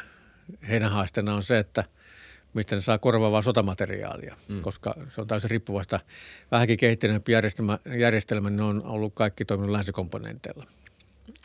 heidän 0.69 0.91
haasteena 0.91 1.35
on 1.35 1.43
se, 1.43 1.59
että 1.59 1.85
mistä 2.55 2.77
ne 2.77 2.83
saa 2.83 2.99
korvaavaa 2.99 3.43
sotamateriaalia, 3.43 4.37
mm. 4.49 4.61
koska 4.61 4.95
se 5.09 5.21
on 5.21 5.27
täysin 5.27 5.51
riippuvasta. 5.51 6.01
Vähänkin 6.51 6.79
kehittyneempi 6.79 7.33
järjestelmä, 7.33 7.79
järjestelmä 7.99 8.51
niin 8.51 8.61
on 8.61 8.83
ollut 8.85 9.15
kaikki 9.15 9.45
toiminut 9.45 9.73
länsikomponenteilla. 9.73 10.67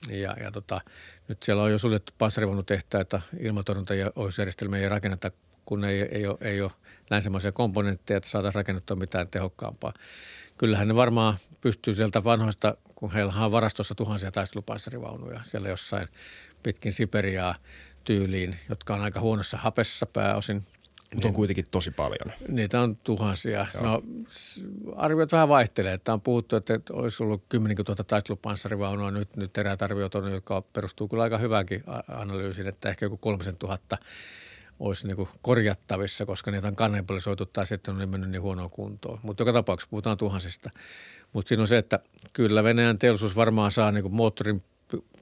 Ja, 0.10 0.36
ja 0.44 0.52
tota, 0.52 0.82
nyt 1.28 1.44
siellä 1.44 1.64
on 1.64 1.72
jo 1.72 1.78
suljettu 1.78 2.14
panssarivaunutehtaita, 2.18 3.22
ilmatorjunta- 3.40 3.96
ja 3.96 4.12
ohjausjärjestelmiä 4.16 4.80
ei 4.80 4.90
rakenneta, 4.90 5.32
kun 5.66 5.86
ei, 5.86 6.02
ei, 6.02 6.28
ole, 6.28 6.38
ei 6.42 6.62
ole 6.62 6.72
länsimaisia 7.10 7.52
komponentteja, 7.52 8.18
että 8.18 8.30
saataisiin 8.30 8.60
rakennettua 8.60 8.98
mitään 8.98 9.30
tehokkaampaa. 9.30 9.94
Kyllähän 10.58 10.88
ne 10.88 10.96
varmaan 10.96 11.38
pystyy 11.62 11.94
sieltä 11.94 12.24
vanhoista, 12.24 12.78
kun 12.96 13.12
heillä 13.12 13.34
on 13.38 13.52
varastossa 13.52 13.96
tuhansia 13.96 14.32
taistelupanssarivaunuja 14.32 15.40
siellä 15.44 15.70
jossain 15.70 16.08
pitkin 16.64 16.94
Siperiaa 16.94 17.56
tyyliin, 18.06 18.56
jotka 18.70 18.96
on 18.96 19.02
aika 19.02 19.20
huonossa 19.20 19.58
hapessa 19.58 20.06
pääosin. 20.06 20.56
Mutta 20.56 21.28
niin, 21.28 21.28
on 21.28 21.36
kuitenkin 21.36 21.66
tosi 21.72 21.92
paljon. 21.92 22.34
Niitä 22.48 22.82
on 22.82 22.98
tuhansia. 23.04 23.68
Joo. 23.74 23.84
No 23.84 24.04
arviot 24.96 25.32
vähän 25.32 25.50
vaihtelee. 25.50 25.94
Että 25.94 26.14
on 26.14 26.22
puhuttu, 26.22 26.56
että 26.56 26.80
olisi 26.92 27.24
ollut 27.24 27.44
10 27.50 27.78
000 27.88 28.04
taistelupanssarivaunua. 28.04 29.12
Nyt, 29.12 29.36
nyt 29.36 29.58
eräät 29.58 29.82
arviot 29.82 30.16
on, 30.16 30.32
jotka 30.32 30.62
perustuu 30.62 31.08
kyllä 31.08 31.24
aika 31.24 31.38
hyväänkin 31.38 31.84
analyysiin, 32.08 32.68
että 32.68 32.90
ehkä 32.90 33.06
joku 33.06 33.18
3000 33.18 33.98
olisi 34.80 35.08
niin 35.08 35.28
korjattavissa, 35.42 36.26
koska 36.26 36.52
niitä 36.52 36.68
on 36.68 36.76
kannibalisoitu 36.76 37.46
tai 37.46 37.68
sitten 37.68 37.96
on 37.96 38.10
mennyt 38.10 38.30
niin 38.30 38.42
huonoa 38.42 38.70
kuntoon. 38.70 39.20
Mutta 39.24 39.42
joka 39.42 39.54
tapauksessa 39.54 39.90
puhutaan 39.90 40.18
tuhansista. 40.18 40.70
Mutta 41.34 41.50
siinä 41.50 41.62
on 41.62 41.68
se, 41.68 41.78
että 41.78 42.00
kyllä 42.34 42.64
Venäjän 42.64 42.98
teollisuus 42.98 43.36
varmaan 43.36 43.72
saa 43.72 43.92
niin 43.92 44.14
moottorin 44.14 44.62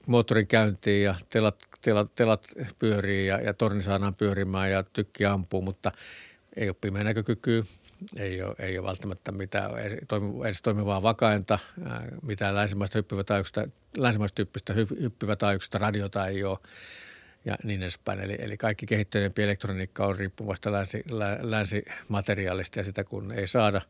moottorin 0.07 0.47
käyntiin 0.47 1.03
ja 1.03 1.15
telat, 1.29 1.59
telat, 1.83 2.15
telat 2.15 2.47
pyörii 2.79 3.27
ja, 3.27 3.41
ja 3.41 3.53
torni 3.53 3.81
saadaan 3.81 4.15
pyörimään 4.15 4.71
ja 4.71 4.83
tykki 4.83 5.25
ampuu, 5.25 5.61
mutta 5.61 5.91
ei 6.55 6.69
ole 6.69 6.75
pimeä 6.81 7.03
näkökykyä, 7.03 7.63
ei 8.17 8.41
ole, 8.41 8.55
ei 8.59 8.77
ole 8.77 8.87
välttämättä 8.87 9.31
mitään 9.31 9.71
edes 10.45 10.61
toimivaa 10.61 11.03
vakainta, 11.03 11.59
mitään 12.21 12.55
länsimaista 12.55 12.97
hyppivää 12.97 13.43
länsimaista 13.97 14.35
tyyppistä 14.35 14.73
hyppivää 14.73 15.35
taajuuksista 15.35 15.77
radiota 15.77 16.27
ei 16.27 16.43
ole. 16.43 16.57
ja 17.45 17.55
niin 17.63 17.81
edespäin. 17.81 18.19
Eli, 18.19 18.35
eli 18.39 18.57
kaikki 18.57 18.85
kehittyneempi 18.85 19.43
elektroniikka 19.43 20.05
on 20.05 20.15
riippuvasta 20.15 20.71
länsi, 20.71 21.03
lä, 21.09 21.37
länsimateriaalista 21.41 22.79
ja 22.79 22.83
sitä 22.83 23.03
kun 23.03 23.31
ei 23.31 23.47
saada, 23.47 23.81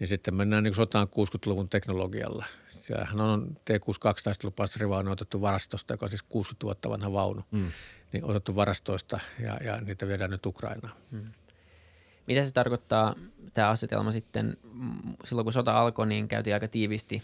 niin 0.00 0.08
sitten 0.08 0.34
mennään 0.34 0.62
niin 0.62 0.74
sotaan 0.74 1.08
60-luvun 1.08 1.68
teknologialla. 1.68 2.44
Sehän 2.66 3.20
on 3.20 3.56
T-62 3.64 4.22
taistelupasteri 4.24 4.86
on 4.86 5.08
otettu 5.08 5.40
varastosta, 5.40 5.94
joka 5.94 6.06
on 6.06 6.10
siis 6.10 6.22
60 6.22 6.64
vuotta 6.64 6.90
vanha 6.90 7.12
vaunu, 7.12 7.42
mm. 7.50 7.72
niin 8.12 8.24
otettu 8.24 8.56
varastoista 8.56 9.20
ja, 9.38 9.56
ja 9.64 9.80
niitä 9.80 10.06
viedään 10.06 10.30
nyt 10.30 10.46
Ukrainaan. 10.46 10.94
Mm. 11.10 11.32
Mitä 12.26 12.44
se 12.44 12.52
tarkoittaa 12.52 13.14
tämä 13.54 13.68
asetelma 13.68 14.12
sitten, 14.12 14.56
silloin 15.24 15.44
kun 15.44 15.52
sota 15.52 15.78
alkoi, 15.78 16.06
niin 16.06 16.28
käytiin 16.28 16.54
aika 16.54 16.68
tiivisti, 16.68 17.22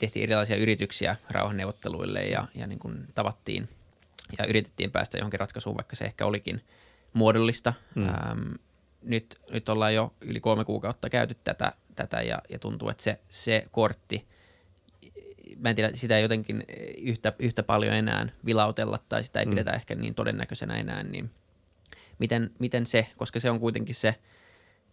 tehtiin 0.00 0.22
erilaisia 0.22 0.56
yrityksiä 0.56 1.16
rauhanneuvotteluille 1.30 2.22
ja, 2.22 2.46
ja 2.54 2.66
niin 2.66 2.78
kuin 2.78 3.06
tavattiin 3.14 3.68
ja 4.38 4.46
yritettiin 4.46 4.90
päästä 4.90 5.18
johonkin 5.18 5.40
ratkaisuun, 5.40 5.76
vaikka 5.76 5.96
se 5.96 6.04
ehkä 6.04 6.26
olikin 6.26 6.64
muodollista. 7.12 7.74
Mm. 7.94 8.08
Ähm, 8.08 8.52
nyt, 9.02 9.38
nyt 9.50 9.68
ollaan 9.68 9.94
jo 9.94 10.14
yli 10.20 10.40
kolme 10.40 10.64
kuukautta 10.64 11.10
käyty 11.10 11.36
tätä, 11.44 11.72
tätä 11.96 12.22
ja, 12.22 12.38
ja 12.48 12.58
tuntuu, 12.58 12.88
että 12.88 13.02
se, 13.02 13.20
se 13.28 13.66
kortti, 13.70 14.26
mä 15.56 15.70
en 15.70 15.76
tiedä, 15.76 15.90
sitä 15.94 16.16
ei 16.16 16.22
jotenkin 16.22 16.64
yhtä, 16.98 17.32
yhtä 17.38 17.62
paljon 17.62 17.94
enää 17.94 18.28
vilautella 18.44 18.98
tai 19.08 19.22
sitä 19.22 19.40
ei 19.40 19.46
mm. 19.46 19.50
pidetä 19.50 19.70
ehkä 19.70 19.94
niin 19.94 20.14
todennäköisenä 20.14 20.76
enää, 20.76 21.02
niin 21.02 21.30
miten, 22.18 22.50
miten 22.58 22.86
se, 22.86 23.06
koska 23.16 23.40
se 23.40 23.50
on 23.50 23.60
kuitenkin 23.60 23.94
se 23.94 24.14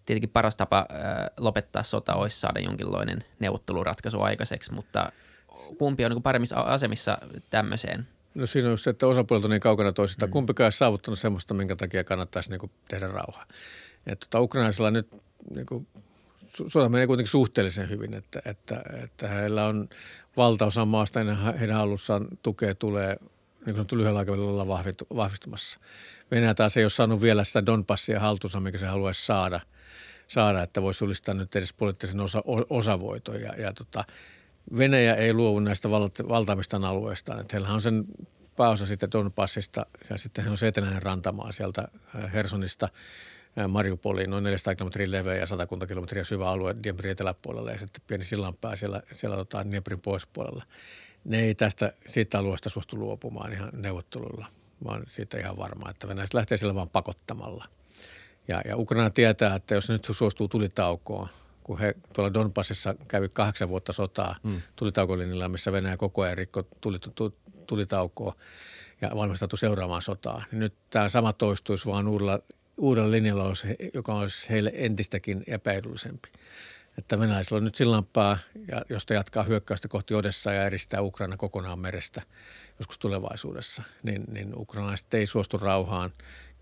tietenkin 0.05 0.29
paras 0.29 0.55
tapa 0.55 0.77
äh, 0.91 1.29
lopettaa 1.37 1.83
sota 1.83 2.13
olisi 2.13 2.39
saada 2.39 2.59
jonkinlainen 2.59 3.23
neuvotteluratkaisu 3.39 4.21
aikaiseksi, 4.21 4.73
mutta 4.73 5.11
kumpi 5.77 6.05
on 6.05 6.11
niin 6.11 6.23
paremmissa 6.23 6.59
asemissa 6.59 7.17
tämmöiseen? 7.49 8.07
No 8.35 8.45
siinä 8.45 8.67
on 8.67 8.73
just 8.73 8.83
se, 8.83 8.89
että 8.89 9.07
osapuolet 9.07 9.45
on 9.45 9.51
niin 9.51 9.59
kaukana 9.59 9.91
toisistaan. 9.91 10.29
Mm. 10.29 10.33
Kumpikaan 10.33 10.65
ei 10.65 10.71
saavuttanut 10.71 11.19
semmoista, 11.19 11.53
minkä 11.53 11.75
takia 11.75 12.03
kannattaisi 12.03 12.49
niin 12.49 12.71
tehdä 12.87 13.07
rauhaa. 13.07 13.45
Että 14.07 14.25
tota, 14.25 14.41
ukrainaisilla 14.41 14.91
nyt 14.91 15.07
niin 15.55 15.65
kuin, 15.65 15.87
sota 16.67 16.89
menee 16.89 17.07
kuitenkin 17.07 17.31
suhteellisen 17.31 17.89
hyvin, 17.89 18.13
että, 18.13 18.41
että, 18.45 18.83
että 19.03 19.27
heillä 19.27 19.65
on 19.65 19.89
valtaosa 20.37 20.85
maasta 20.85 21.19
ennen 21.19 21.37
heidän 21.59 21.77
hallussaan 21.77 22.27
tukea 22.43 22.75
tulee 22.75 23.17
niin 23.65 23.75
kuin 23.75 23.87
lyhyellä 23.91 24.19
aikavälillä 24.19 24.67
vahvistumassa. 25.15 25.79
Venäjä 26.31 26.53
taas 26.53 26.77
ei 26.77 26.83
ole 26.83 26.89
saanut 26.89 27.21
vielä 27.21 27.43
sitä 27.43 27.65
Donbassia 27.65 28.19
haltuunsa, 28.19 28.59
mikä 28.59 28.77
se 28.77 28.85
haluaisi 28.85 29.25
saada, 29.25 29.59
saada 30.27 30.63
että 30.63 30.81
voisi 30.81 30.97
sulistaa 30.97 31.33
nyt 31.33 31.55
edes 31.55 31.73
poliittisen 31.73 32.19
osa, 32.19 32.43
osavoiton. 32.69 33.41
Ja, 33.41 33.53
ja 33.57 33.73
tota, 33.73 34.03
Venäjä 34.77 35.15
ei 35.15 35.33
luovu 35.33 35.59
näistä 35.59 35.89
valtaamista 36.29 36.77
alueistaan. 36.77 37.39
Että 37.39 37.57
heillä 37.57 37.73
on 37.73 37.81
sen 37.81 38.05
pääosa 38.55 38.85
sitten 38.85 39.11
Donbassista 39.11 39.85
ja 40.09 40.17
sitten 40.17 40.49
on 40.49 40.57
se 40.57 40.67
eteläinen 40.67 41.03
rantamaa 41.03 41.51
sieltä 41.51 41.87
äh, 42.15 42.33
Hersonista 42.33 42.89
Mariupoliin, 43.67 44.29
noin 44.29 44.43
400 44.43 44.75
kilometriä 44.75 45.11
leveä 45.11 45.35
ja 45.35 45.45
100 45.45 45.87
kilometriä 45.87 46.23
syvä 46.23 46.49
alue 46.49 46.75
Dnieprin 46.83 47.11
eteläpuolella 47.11 47.71
ja 47.71 47.79
sitten 47.79 48.01
pieni 48.07 48.23
sillanpää 48.23 48.75
siellä, 48.75 49.01
siellä 49.11 49.35
tota 49.35 49.65
Dnieprin 49.65 50.01
pohjoispuolella. 50.01 50.63
Ne 51.23 51.39
ei 51.39 51.55
tästä 51.55 51.93
siitä 52.07 52.39
alueesta 52.39 52.69
suostu 52.69 52.99
luopumaan 52.99 53.53
ihan 53.53 53.69
neuvottelulla, 53.73 54.45
vaan 54.83 55.03
siitä 55.07 55.37
ihan 55.37 55.57
varmaa, 55.57 55.89
että 55.89 56.07
Venäjä 56.07 56.27
lähtee 56.33 56.57
siellä 56.57 56.75
vaan 56.75 56.89
pakottamalla. 56.89 57.65
Ja, 58.47 58.61
ja 58.65 58.77
Ukraina 58.77 59.09
tietää, 59.09 59.55
että 59.55 59.75
jos 59.75 59.89
nyt 59.89 60.07
suostuu 60.11 60.47
tulitaukoon, 60.47 61.27
kun 61.63 61.79
he 61.79 61.95
tuolla 62.13 62.33
Donbassissa 62.33 62.95
kävi 63.07 63.29
kahdeksan 63.29 63.69
vuotta 63.69 63.93
sotaa 63.93 64.35
mm. 64.43 64.61
tulitaukolinjalla, 64.75 65.49
missä 65.49 65.71
Venäjä 65.71 65.97
koko 65.97 66.21
ajan 66.21 66.37
rikko 66.37 66.63
tuli, 66.81 66.97
tulitaukoa 67.67 68.35
ja 69.01 69.11
valmistautui 69.15 69.59
seuraavaan 69.59 70.01
sotaan. 70.01 70.43
Niin 70.51 70.59
nyt 70.59 70.73
tämä 70.89 71.09
sama 71.09 71.33
toistuisi 71.33 71.85
vaan 71.85 72.07
uudella, 72.07 72.39
uudella 72.77 73.11
linjalla, 73.11 73.53
joka 73.93 74.13
olisi 74.13 74.49
heille 74.49 74.71
entistäkin 74.73 75.43
epäedullisempi. 75.47 76.29
Että 76.97 77.19
venäläisillä 77.19 77.57
on 77.57 77.63
nyt 77.63 77.75
sillanpää, 77.75 78.37
ja 78.67 78.81
josta 78.89 79.13
jatkaa 79.13 79.43
hyökkäystä 79.43 79.87
kohti 79.87 80.13
Odessa 80.13 80.53
ja 80.53 80.65
eristää 80.65 81.01
Ukraina 81.01 81.37
kokonaan 81.37 81.79
merestä 81.79 82.21
joskus 82.79 82.99
tulevaisuudessa, 82.99 83.83
niin, 84.03 84.23
niin 84.31 84.53
ukrainalaiset 84.55 85.13
ei 85.13 85.25
suostu 85.25 85.57
rauhaan 85.57 86.13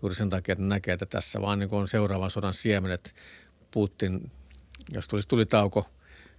juuri 0.02 0.14
sen 0.14 0.30
takia, 0.30 0.52
että 0.52 0.64
näkee, 0.64 0.94
että 0.94 1.06
tässä 1.06 1.40
vaan 1.40 1.58
niin 1.58 1.74
on 1.74 1.88
seuraavan 1.88 2.30
sodan 2.30 2.54
siemenet. 2.54 3.14
Putin, 3.70 4.30
jos 4.92 5.08
tulisi 5.08 5.28
tulitauko, 5.28 5.86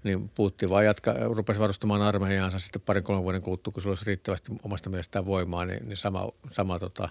niin 0.03 0.29
Putin 0.29 0.69
vaan 0.69 0.85
jatka, 0.85 1.13
rupesi 1.33 1.59
varustamaan 1.59 2.01
armeijaansa 2.01 2.59
sitten 2.59 2.81
parin 2.81 3.03
kolmen 3.03 3.23
vuoden 3.23 3.41
kuluttua, 3.41 3.73
kun 3.73 3.83
se 3.83 3.89
olisi 3.89 4.05
riittävästi 4.05 4.51
omasta 4.63 4.89
mielestään 4.89 5.25
voimaa, 5.25 5.65
niin, 5.65 5.89
niin 5.89 5.97
sama, 5.97 6.31
sama 6.51 6.79
tota, 6.79 7.09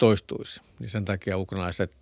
toistuisi. 0.00 0.62
Niin 0.78 0.90
sen 0.90 1.04
takia 1.04 1.38
ukrainalaiset, 1.38 1.92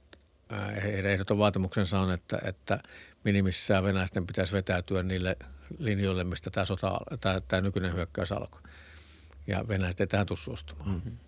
heidän 0.82 1.12
ehdoton 1.12 1.38
vaatimuksensa 1.38 2.00
on, 2.00 2.10
että, 2.12 2.38
että 2.44 2.78
minimissään 3.24 3.84
venäläisten 3.84 4.26
pitäisi 4.26 4.52
vetäytyä 4.52 5.02
niille 5.02 5.36
linjoille, 5.78 6.24
mistä 6.24 6.50
tämä, 6.50 6.64
sota, 6.64 6.98
tämä, 7.20 7.40
tämä 7.48 7.60
nykyinen 7.60 7.94
hyökkäys 7.94 8.32
alkoi. 8.32 8.60
Ja 9.46 9.68
venäläiset 9.68 10.00
ei 10.00 10.06
tähän 10.06 10.26
suostumaan. 10.34 10.90
Mm-hmm. 10.90 11.18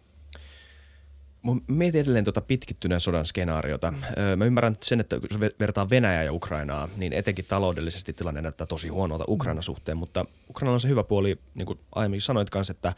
Mietin 1.69 2.00
edelleen 2.00 2.25
tuota 2.25 2.41
pitkittyneen 2.41 3.00
sodan 3.00 3.27
skenaariota. 3.27 3.93
Mä 4.37 4.45
ymmärrän 4.45 4.75
sen, 4.83 5.00
että 5.00 5.17
jos 5.31 5.41
vertaa 5.61 5.91
Venäjää 5.91 6.23
ja 6.23 6.33
Ukrainaa, 6.33 6.89
niin 6.97 7.12
etenkin 7.12 7.45
taloudellisesti 7.45 8.12
tilanne 8.12 8.43
näyttää 8.43 8.67
tosi 8.67 8.89
huonolta 8.89 9.25
Ukrainan 9.29 9.62
suhteen, 9.62 9.97
mutta 9.97 10.25
Ukraina 10.50 10.73
on 10.73 10.81
se 10.81 10.89
hyvä 10.89 11.05
puoli, 11.05 11.39
niin 11.55 11.67
kuin 11.67 11.81
aiemmin 11.95 12.21
sanoit 12.21 12.50
kanssa, 12.50 12.71
että 12.71 12.93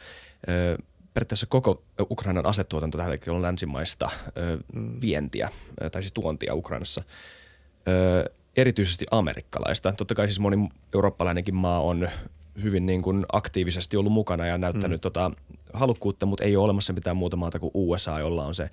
periaatteessa 1.13 1.45
koko 1.45 1.83
Ukrainan 2.11 2.45
asetuotanto 2.45 2.97
tällä 2.97 3.11
hetkellä 3.11 3.35
on 3.35 3.41
länsimaista 3.41 4.09
vientiä, 5.01 5.49
tai 5.91 6.01
siis 6.01 6.13
tuontia 6.13 6.55
Ukrainassa. 6.55 7.03
Erityisesti 8.57 9.05
amerikkalaista. 9.11 9.91
Totta 9.91 10.15
kai 10.15 10.27
siis 10.27 10.39
moni 10.39 10.69
eurooppalainenkin 10.95 11.55
maa 11.55 11.79
on 11.79 12.09
hyvin 12.63 12.85
niin 12.85 13.01
kuin 13.01 13.25
aktiivisesti 13.31 13.97
ollut 13.97 14.13
mukana 14.13 14.47
ja 14.47 14.57
näyttänyt 14.57 14.97
mm. 14.97 15.01
tota 15.01 15.31
halukkuutta, 15.73 16.25
mutta 16.25 16.43
ei 16.43 16.55
ole 16.55 16.63
olemassa 16.63 16.93
mitään 16.93 17.17
muuta 17.17 17.37
maata 17.37 17.59
kuin 17.59 17.71
USA, 17.73 18.19
jolla 18.19 18.45
on 18.45 18.53
se 18.53 18.69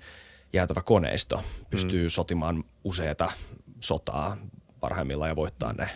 jäätävä 0.53 0.81
koneisto. 0.81 1.43
Pystyy 1.69 2.03
mm. 2.03 2.09
sotimaan 2.09 2.63
useita 2.83 3.31
sotaa 3.79 4.37
parhaimmillaan 4.79 5.29
ja 5.29 5.35
voittaa 5.35 5.73
ne, 5.73 5.89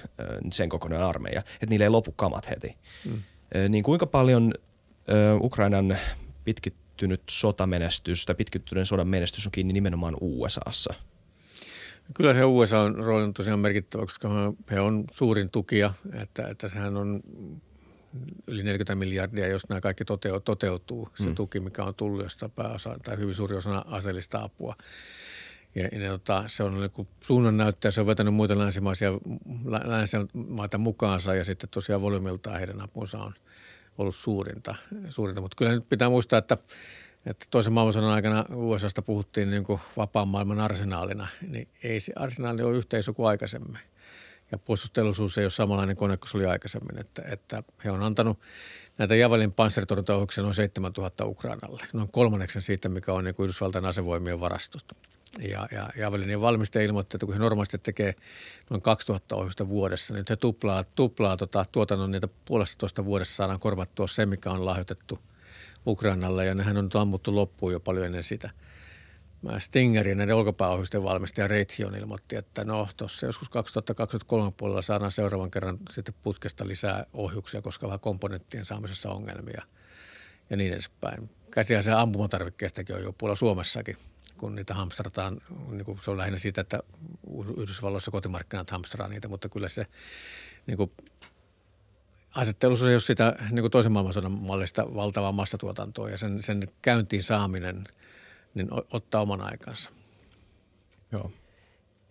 sen 0.52 0.70
kokoinen 0.70 1.02
armeija. 1.02 1.40
Että 1.40 1.66
niille 1.70 1.86
ei 1.86 1.90
lopu 1.90 2.12
kamat 2.12 2.50
heti. 2.50 2.78
Mm. 3.06 3.22
Niin 3.70 3.84
kuinka 3.84 4.06
paljon 4.06 4.54
Ukrainan 5.42 5.98
pitkittynyt 6.46 7.22
sotamenestys 7.30 8.25
tai 8.25 8.36
pitkittyneen 8.36 8.86
sodan 8.86 9.08
menestys 9.08 9.46
on 9.46 9.52
kiinni 9.52 9.74
nimenomaan 9.74 10.18
USAssa? 10.22 10.94
Kyllä 12.14 12.34
se 12.34 12.44
USA 12.44 12.80
on 12.80 12.96
rooli 12.96 13.24
on 13.24 13.34
tosiaan 13.34 13.60
merkittävä, 13.60 14.04
koska 14.04 14.30
he 14.72 14.80
on 14.80 15.06
suurin 15.12 15.50
tukija, 15.50 15.94
että, 16.22 16.48
että 16.48 16.70
sehän 16.70 16.98
on 16.98 17.22
yli 18.48 18.64
40 18.64 18.96
miljardia, 18.96 19.48
jos 19.48 19.70
nämä 19.70 19.82
kaikki 19.82 20.04
toteutuu, 20.46 21.10
se 21.16 21.30
mm. 21.30 21.36
tuki, 21.36 21.60
mikä 21.60 21.84
on 21.84 21.96
tullut, 21.96 22.24
josta 22.24 22.50
pääosa 22.50 22.98
tai 23.04 23.18
hyvin 23.18 23.34
suuri 23.34 23.56
osa 23.58 23.86
aseellista 23.88 24.44
apua. 24.44 24.75
Ja, 25.75 25.84
ja 25.84 26.10
tota, 26.10 26.44
se 26.48 26.64
on 26.64 26.80
niin 26.80 27.08
suunnan 27.22 27.58
näyttäjä, 27.58 27.92
se 27.92 28.02
on 28.02 28.08
vetänyt 28.08 28.34
muita 28.34 28.58
länsimaisia 28.60 29.12
länsimaita 29.84 30.78
mukaansa 30.78 31.36
ja 31.36 31.44
sitten 31.44 31.70
tosiaan 31.70 32.02
volyymiltaan 32.02 32.58
heidän 32.58 32.82
apunsa 32.82 33.18
on 33.18 33.34
ollut 33.98 34.16
suurinta. 34.16 34.75
suurinta. 35.10 35.42
Mutta 35.42 35.56
kyllä 35.56 35.72
nyt 35.72 35.90
pitää 35.90 36.10
muistaa, 36.10 36.40
että, 36.40 36.58
että 37.25 37.46
toisen 37.52 37.74
maailmansodan 37.74 38.10
aikana 38.10 38.46
USAsta 38.54 39.02
puhuttiin 39.02 39.50
niin 39.50 39.64
kuin 39.64 39.80
vapaan 39.98 40.28
maailman 40.28 40.60
arsenaalina, 40.60 41.28
niin 41.48 41.68
ei 41.84 42.00
se 42.00 42.14
arsenaali 42.16 42.62
ole 42.62 42.78
yhteisö 42.78 43.14
kuin 43.14 43.28
aikaisemmin 43.28 43.80
ja 44.52 44.58
puolustusteollisuus 44.58 45.38
ei 45.38 45.46
ole 45.46 45.50
samanlainen 45.50 45.96
kone 45.96 46.18
kuin 46.18 46.30
se 46.30 46.38
oli 46.38 46.46
aikaisemmin. 46.46 47.00
Että, 47.00 47.22
että 47.32 47.64
he 47.86 47.92
on 47.92 48.04
antanut 48.04 48.40
näitä 48.98 49.16
Javelin 49.16 49.52
panssaritorjuntaohjuksia 49.52 50.44
noin 50.44 50.56
7000 50.56 51.25
Ukrainalle, 51.25 51.84
noin 51.94 52.12
kolmanneksen 52.12 52.62
siitä, 52.62 52.90
mikä 52.90 53.14
on 53.14 53.24
niin 53.24 53.36
kuin 53.36 53.44
Yhdysvaltain 53.46 53.86
asevoimien 53.86 54.40
varastot. 54.40 54.84
Ja, 55.39 55.68
ja 55.72 55.89
Javelinin 55.98 56.42
valmistaja 56.42 56.86
ilmoitti, 56.86 57.18
että 57.18 57.25
kun 57.25 57.36
he 57.36 57.39
normaalisti 57.39 57.77
tekee 57.77 58.15
noin 58.70 58.82
2000 58.82 59.36
ohjusta 59.36 59.70
vuodessa, 59.70 60.13
niin 60.13 60.25
he 60.30 60.36
tuplaa, 60.36 60.84
tuplaa 60.84 61.38
tota, 61.38 61.65
tuotannon 61.72 62.12
niitä 62.12 62.27
puolestatoista 62.46 63.06
vuodessa 63.06 63.36
saadaan 63.36 63.60
korvattua 63.60 64.08
se, 64.08 64.25
mikä 64.25 64.51
on 64.51 64.65
lahjoitettu 64.65 65.20
Ukrainalle. 65.88 66.46
Ja 66.46 66.56
nehän 66.56 66.77
on 66.77 66.89
ammuttu 66.94 67.36
loppuun 67.36 67.72
jo 67.72 67.80
paljon 67.80 68.06
ennen 68.06 68.24
sitä– 68.24 68.50
Stingerin 69.60 70.18
näiden 70.18 70.36
olkapääohjusten 70.36 71.04
valmistaja 71.04 71.48
Raytheon 71.48 71.96
ilmoitti, 71.96 72.36
että 72.36 72.63
no 72.63 72.88
tuossa 72.98 73.25
joskus 73.25 73.50
2023 73.50 74.51
puolella 74.58 74.82
saadaan 74.82 75.12
seuraavan 75.12 75.51
kerran 75.51 75.77
sitten 75.89 76.15
putkesta 76.22 76.68
lisää 76.68 77.06
ohjuksia, 77.13 77.62
koska 77.62 77.88
vähän 77.88 78.00
komponenttien 78.00 78.65
saamisessa 78.65 79.10
ongelmia 79.10 79.62
ja 80.50 80.58
niin 80.58 80.74
edespäin. 80.74 81.30
Käsiä 81.51 81.82
se 81.82 81.92
ampumatarvikkeestakin 81.92 82.96
on 82.96 83.04
jo 83.04 83.13
puolella 83.13 83.36
Suomessakin, 83.36 83.98
kun 84.38 84.56
niitä 84.56 84.74
hamstrataan. 84.74 85.42
Niin 85.70 85.86
kuin 85.86 86.00
se 86.01 86.12
on 86.12 86.18
lähinnä 86.18 86.38
siitä, 86.38 86.62
että 86.62 86.80
Yhdysvalloissa 87.58 88.12
kotimarkkinat 88.12 88.70
hamstraa 88.70 89.08
niitä, 89.08 89.27
mutta 89.27 89.50
kyllä 89.50 89.70
se 89.70 89.88
niin 90.68 90.77
kuin 90.77 90.92
asettelussa 92.36 92.92
jos 92.92 93.08
sitä 93.08 93.36
niin 93.51 93.62
kuin 93.62 93.72
toisen 93.72 93.92
maailmansodan 93.92 94.32
mallista 94.32 94.96
valtavaa 94.96 95.32
massatuotantoa 95.32 96.10
ja 96.10 96.18
sen, 96.18 96.42
sen 96.42 96.63
käyntiin 96.82 97.24
saaminen 97.24 97.84
niin 98.54 98.70
ottaa 98.92 99.22
oman 99.22 99.42
aikansa. 99.42 99.92
Joo. 101.12 101.32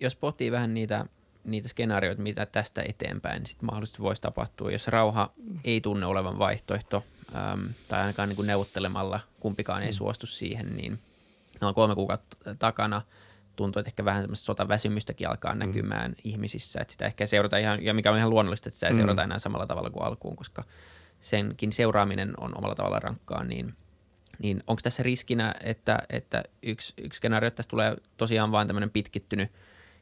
Jos 0.01 0.17
pohtii 0.17 0.53
vähän 0.53 0.75
niitä, 0.75 1.07
niitä 1.45 1.69
skenaarioita, 1.69 2.23
mitä 2.23 2.47
tästä 2.47 2.83
eteenpäin 2.89 3.39
niin 3.39 3.47
sitten 3.47 3.67
mahdollisesti 3.67 4.03
voisi 4.03 4.23
tapahtua, 4.23 4.71
jos 4.71 4.89
rauha 4.89 5.33
ei 5.65 5.81
tunne 5.81 6.07
olevan 6.07 6.39
vaihtoehto 6.39 7.05
äm, 7.53 7.69
tai 7.89 8.01
ainakaan 8.01 8.29
niin 8.29 8.37
kuin 8.37 8.47
neuvottelemalla 8.47 9.21
kumpikaan 9.41 9.83
ei 9.83 9.91
mm. 9.91 9.95
suostu 9.95 10.27
siihen, 10.27 10.77
niin 10.77 10.99
noin 11.65 11.75
kolme 11.75 11.95
kuukautta 11.95 12.55
takana– 12.55 13.03
tuntuu, 13.57 13.81
että 13.81 13.89
ehkä 13.89 14.05
vähän 14.05 14.23
semmoista 14.23 14.45
sotaväsymystäkin 14.45 15.29
alkaa 15.29 15.55
näkymään 15.55 16.11
mm. 16.11 16.17
ihmisissä, 16.25 16.81
että 16.81 16.93
sitä 16.93 17.07
ehkä 17.07 17.27
seurataan 17.27 17.63
ihan, 17.63 17.85
ja 17.85 17.95
mikä 17.95 18.11
on 18.13 18.19
ihan 18.19 18.31
luonnollista, 18.31 18.69
että 18.69 18.75
sitä 18.75 18.87
ei 18.87 18.93
mm. 18.93 18.97
seurata 18.97 19.23
enää 19.23 19.39
samalla 19.39 19.67
tavalla 19.67 19.91
kuin 19.91 20.03
alkuun, 20.03 20.37
koska 20.37 20.65
senkin 21.21 21.73
seuraaminen 21.73 22.35
on 22.41 22.59
omalla 22.59 22.75
tavalla 22.75 22.99
rankkaa, 22.99 23.45
niin, 23.45 23.75
niin 24.39 24.63
onko 24.67 24.81
tässä 24.83 25.03
riskinä, 25.03 25.55
että, 25.63 25.99
että 26.11 26.43
yksi, 26.63 26.95
yksi 26.99 27.17
skenaario, 27.17 27.49
että 27.49 27.57
tässä 27.57 27.71
tulee 27.71 27.97
tosiaan 28.17 28.53
vain 28.53 28.67
tämmöinen 28.67 28.91
pitkittynyt, 28.91 29.53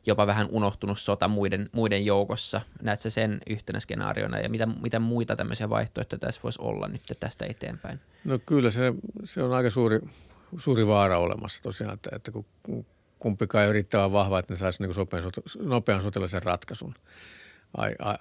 jopa 0.06 0.26
vähän 0.26 0.48
unohtunut 0.50 0.98
sota 0.98 1.28
muiden, 1.28 1.70
muiden 1.72 2.06
joukossa. 2.06 2.60
Näetkö 2.82 3.10
sen 3.10 3.40
yhtenä 3.46 3.80
skenaariona 3.80 4.38
ja 4.38 4.48
mitä, 4.48 4.66
mitä 4.66 4.98
muita 4.98 5.36
tämmöisiä 5.36 5.70
vaihtoehtoja 5.70 6.18
tässä 6.18 6.40
voisi 6.42 6.58
olla 6.62 6.88
nyt 6.88 7.02
tästä 7.20 7.46
eteenpäin? 7.48 8.00
No 8.24 8.38
kyllä 8.46 8.70
se, 8.70 8.92
se 9.24 9.42
on 9.42 9.52
aika 9.52 9.70
suuri, 9.70 10.00
suuri 10.58 10.86
vaara 10.86 11.18
olemassa 11.18 11.62
tosiaan, 11.62 11.94
että, 11.94 12.10
että 12.16 12.30
kun 12.30 12.86
kumpikaan 13.18 13.62
ei 13.62 13.68
ole 13.68 13.72
riittävän 13.72 14.12
vahva, 14.12 14.38
että 14.38 14.54
ne 14.54 14.58
saisi 14.58 14.82
niin 14.82 14.94
sopean, 14.94 15.22
nopean 15.64 16.02
sotilaisen 16.02 16.42
ratkaisun 16.42 16.94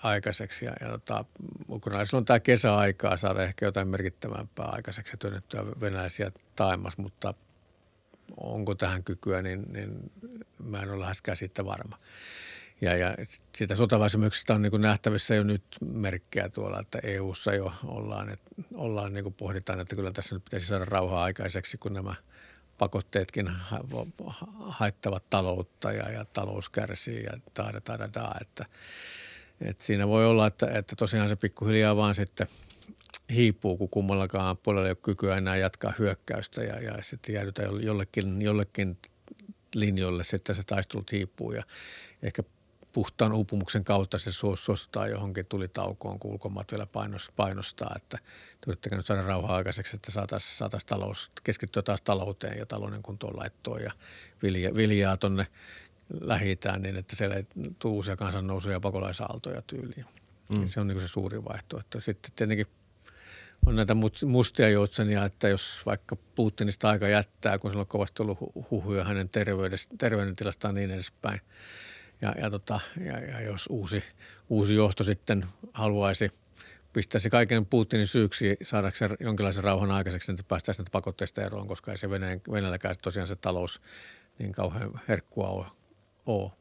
aikaiseksi. 0.04 0.66
Ja, 0.66 0.74
ja 0.82 0.90
tota, 0.90 1.26
ukrainaisilla 1.70 2.18
on 2.18 2.26
tämä 2.26 2.40
kesäaikaa 2.40 3.18
saada 3.18 3.44
ehkä 3.44 3.66
jotain 3.66 3.88
merkittävämpää 3.88 4.66
aikaiseksi 4.66 5.18
työnnettyä 5.18 5.66
venäläisiä 5.82 6.32
taimas, 6.56 6.98
mutta 6.98 7.34
onko 8.38 8.76
tähän 8.76 9.04
kykyä, 9.04 9.42
niin, 9.42 9.66
niin 9.74 10.12
mä 10.64 10.82
en 10.82 10.90
ole 10.90 11.00
läheskään 11.00 11.38
siitä 11.38 11.66
varma. 11.66 11.98
Ja, 12.82 12.96
ja 12.96 13.16
siitä 13.56 13.76
sotaväsymyksestä 13.76 14.54
on 14.54 14.62
niin 14.62 14.72
kuin 14.72 14.82
nähtävissä 14.82 15.36
jo 15.36 15.44
nyt 15.44 15.64
merkkejä 15.86 16.50
tuolla, 16.50 16.80
että 16.80 17.00
EU-ssa 17.04 17.54
jo 17.54 17.74
ollaan, 17.84 18.30
että 18.30 18.50
ollaan 18.76 19.14
niin 19.14 19.24
kuin 19.24 19.34
pohditaan, 19.34 19.80
että 19.80 19.96
kyllä 19.96 20.12
tässä 20.12 20.36
nyt 20.36 20.44
pitäisi 20.44 20.68
saada 20.68 20.86
rauhaa 20.86 21.24
aikaiseksi, 21.24 21.78
kun 21.78 21.94
nämä– 21.94 22.16
pakotteetkin 22.82 23.50
haittavat 24.60 25.30
taloutta 25.30 25.92
ja, 25.92 26.12
ja 26.12 26.26
talous 26.26 26.70
kärsii 26.70 27.24
ja 27.24 27.32
taida, 27.54 27.82
taida, 27.82 28.08
taida, 28.08 28.36
että, 28.42 28.66
että 29.62 29.84
siinä 29.84 30.08
voi 30.08 30.26
olla, 30.26 30.48
että, 30.48 30.68
että 30.72 30.96
tosiaan 30.96 31.30
se 31.30 31.36
pikkuhiljaa 31.36 31.96
vaan 31.96 32.16
sitten 32.16 32.48
hiipuu, 33.34 33.78
kun 33.78 33.90
kummallakaan 33.90 34.58
puolella 34.58 34.88
ei 34.88 34.92
ole 34.92 34.98
kykyä 35.02 35.38
enää 35.38 35.56
jatkaa 35.56 35.94
hyökkäystä 36.00 36.64
ja, 36.64 36.82
ja 36.82 37.04
sitten 37.04 37.36
jäädytään 37.36 37.84
jollekin, 37.84 38.42
jollekin 38.42 38.98
linjoille, 39.76 40.24
sitten 40.24 40.56
se 40.56 40.64
taistelut 40.66 41.12
hiipuu 41.12 41.52
ja 41.52 41.64
ehkä 42.24 42.44
puhtaan 42.92 43.34
uupumuksen 43.34 43.84
kautta 43.84 44.18
se 44.18 44.32
suostutaan 44.56 45.10
johonkin 45.10 45.46
tulitaukoon, 45.46 46.20
kun 46.20 46.32
ulkomaat 46.32 46.72
vielä 46.72 46.88
painostaa, 47.36 47.94
että 47.96 48.18
yrittäkää 48.68 48.98
nyt 48.98 49.06
saada 49.06 49.22
rauhaa 49.22 49.56
aikaiseksi, 49.56 49.96
että 49.96 50.12
saataisiin 50.12 50.58
saatais 50.58 50.86
talous, 50.86 51.32
keskittyä 51.44 51.82
taas 51.82 52.02
talouteen 52.02 52.58
ja 52.58 52.66
talouden 52.66 53.04
kuntoon 53.04 53.38
laittoon 53.38 53.82
ja 53.82 53.92
vilja, 54.44 54.76
viljaa 54.76 55.18
tuonne 55.18 55.48
lähitään 56.22 56.82
niin, 56.82 56.96
että 56.96 57.16
siellä 57.16 57.36
ei 57.36 57.46
tule 57.80 57.94
uusia 57.94 58.16
kansannousuja 58.16 58.76
ja 58.76 58.80
pakolaisaaltoja 58.80 59.62
tyyliin. 59.62 60.06
Mm. 60.58 60.68
Se 60.68 60.80
on 60.80 60.88
niin 60.88 61.02
se 61.02 61.08
suuri 61.08 61.44
vaihtoehto. 61.44 62.00
Sitten 62.00 62.32
tietenkin 62.36 62.68
on 63.66 63.76
näitä 63.76 63.96
mustia 64.26 64.70
joutsenia, 64.70 65.26
että 65.26 65.48
jos 65.48 65.82
vaikka 65.86 66.16
Putinista 66.36 66.90
aika 66.90 67.08
jättää, 67.08 67.60
kun 67.60 67.72
sillä 67.72 67.82
on 67.82 67.88
kovasti 67.88 68.24
ollut 68.24 68.38
huhuja 68.72 69.04
hänen 69.04 69.30
terveydentilastaan 69.98 70.76
niin 70.76 70.92
edespäin– 70.92 71.42
ja, 72.22 72.36
ja, 72.42 72.50
tota, 72.50 72.80
ja, 73.06 73.20
ja 73.20 73.42
jos 73.42 73.68
uusi, 73.70 74.04
uusi 74.50 74.76
johto 74.76 75.04
sitten 75.04 75.46
haluaisi 75.74 76.32
pistää 76.94 77.20
se 77.20 77.30
kaiken 77.30 77.66
Putinin 77.66 78.08
syyksi 78.08 78.58
saadakseen 78.62 79.18
jonkinlaisen 79.20 79.64
rauhan 79.64 79.92
aikaiseksi, 79.92 80.32
että 80.32 80.44
päästäisiin 80.48 80.84
näitä 80.84 80.92
pakotteista 80.92 81.42
eroon, 81.42 81.68
koska 81.68 81.92
ei 81.92 81.98
se 81.98 82.10
Venäjän, 82.10 82.42
Venäjälläkään 82.52 82.96
tosiaan 83.02 83.28
se 83.28 83.36
talous 83.36 83.82
niin 84.40 84.52
kauhean 84.52 84.92
herkkua 85.08 85.76
ole. 86.26 86.52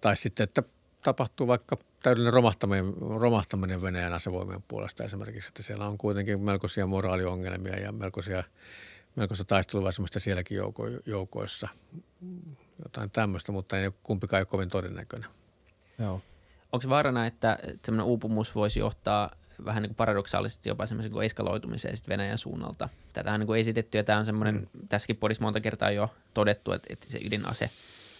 Tai 0.00 0.16
sitten, 0.16 0.44
että 0.44 0.62
tapahtuu 1.04 1.46
vaikka 1.46 1.76
täydellinen 2.02 2.32
romahtaminen, 2.32 2.94
romahtaminen 3.00 3.82
Venäjän 3.82 4.12
asevoimien 4.12 4.62
puolesta 4.68 5.04
esimerkiksi, 5.04 5.48
että 5.48 5.62
siellä 5.62 5.86
on 5.86 5.98
kuitenkin 5.98 6.40
melkoisia 6.40 6.86
moraaliongelmia 6.86 7.80
ja 7.80 7.92
melkoisia, 7.92 8.44
melkoista 9.16 9.44
taisteluvaisemista 9.44 10.20
sielläkin 10.20 10.56
jouko, 10.56 10.84
joukoissa 11.06 11.68
jotain 12.82 13.10
tämmöistä, 13.10 13.52
mutta 13.52 13.78
ei 13.78 13.90
kumpikaan 14.02 14.40
ole 14.40 14.46
kovin 14.46 14.68
todennäköinen. 14.68 15.30
Joo. 15.98 16.20
Onko 16.72 16.88
vaarana, 16.88 17.26
että 17.26 17.58
semmoinen 17.84 18.06
uupumus 18.06 18.54
voisi 18.54 18.80
johtaa 18.80 19.30
vähän 19.64 19.82
niin 19.82 19.90
kuin 19.90 19.96
paradoksaalisesti 19.96 20.68
jopa 20.68 20.86
semmoisen 20.86 21.12
kuin 21.12 21.26
eskaloitumiseen 21.26 21.96
sitten 21.96 22.12
Venäjän 22.12 22.38
suunnalta? 22.38 22.88
Tätä 23.12 23.32
on 23.32 23.40
niin 23.40 23.46
kuin 23.46 23.60
esitetty 23.60 23.98
ja 23.98 24.04
tämä 24.04 24.18
on 24.18 24.24
semmoinen, 24.24 24.54
mm. 24.54 24.88
tässäkin 24.88 25.16
podissa 25.16 25.42
monta 25.42 25.60
kertaa 25.60 25.90
jo 25.90 26.14
todettu, 26.34 26.72
että, 26.72 26.86
että 26.92 27.10
se 27.10 27.20
ydinase 27.24 27.70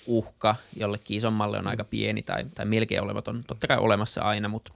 uhka 0.06 0.56
jollekin 0.76 1.16
isommalle 1.16 1.58
on 1.58 1.64
mm. 1.64 1.70
aika 1.70 1.84
pieni 1.84 2.22
tai, 2.22 2.44
tai 2.54 2.64
melkein 2.64 3.02
olematon. 3.02 3.44
Totta 3.46 3.66
kai 3.66 3.78
olemassa 3.78 4.22
aina, 4.22 4.48
mutta, 4.48 4.72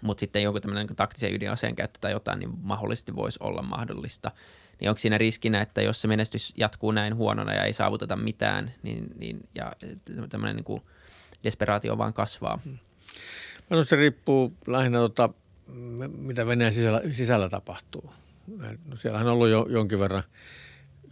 mutta 0.00 0.20
sitten 0.20 0.42
joku 0.42 0.60
tämmöinen 0.60 0.86
niin 0.86 0.96
taktisen 0.96 1.34
ydinaseen 1.34 1.74
käyttö 1.74 1.98
tai 2.00 2.12
jotain, 2.12 2.38
niin 2.38 2.50
mahdollisesti 2.62 3.16
voisi 3.16 3.38
olla 3.42 3.62
mahdollista– 3.62 4.30
niin 4.80 4.88
onko 4.88 4.98
siinä 4.98 5.18
riskinä, 5.18 5.60
että 5.60 5.82
jos 5.82 6.00
se 6.00 6.08
menestys 6.08 6.52
jatkuu 6.56 6.92
näin 6.92 7.16
huonona 7.16 7.54
ja 7.54 7.64
ei 7.64 7.72
saavuteta 7.72 8.16
mitään, 8.16 8.74
niin, 8.82 9.10
niin 9.16 9.48
ja 9.54 9.72
tämmöinen 10.28 10.56
niin 10.56 10.82
desperaatio 11.44 11.98
vaan 11.98 12.12
kasvaa? 12.12 12.58
Hmm. 12.64 12.78
Mä 13.70 13.82
se 13.82 13.96
riippuu 13.96 14.52
lähinnä, 14.66 14.98
tota, 14.98 15.30
mitä 16.16 16.46
Venäjän 16.46 16.72
sisällä, 16.72 17.00
sisällä 17.10 17.48
tapahtuu. 17.48 18.12
No 18.84 18.96
siellähän 18.96 19.26
on 19.26 19.32
ollut 19.32 19.48
jo 19.48 19.66
jonkin 19.70 20.00
verran 20.00 20.22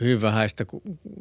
hyvin 0.01 0.23
vähäistä 0.23 0.65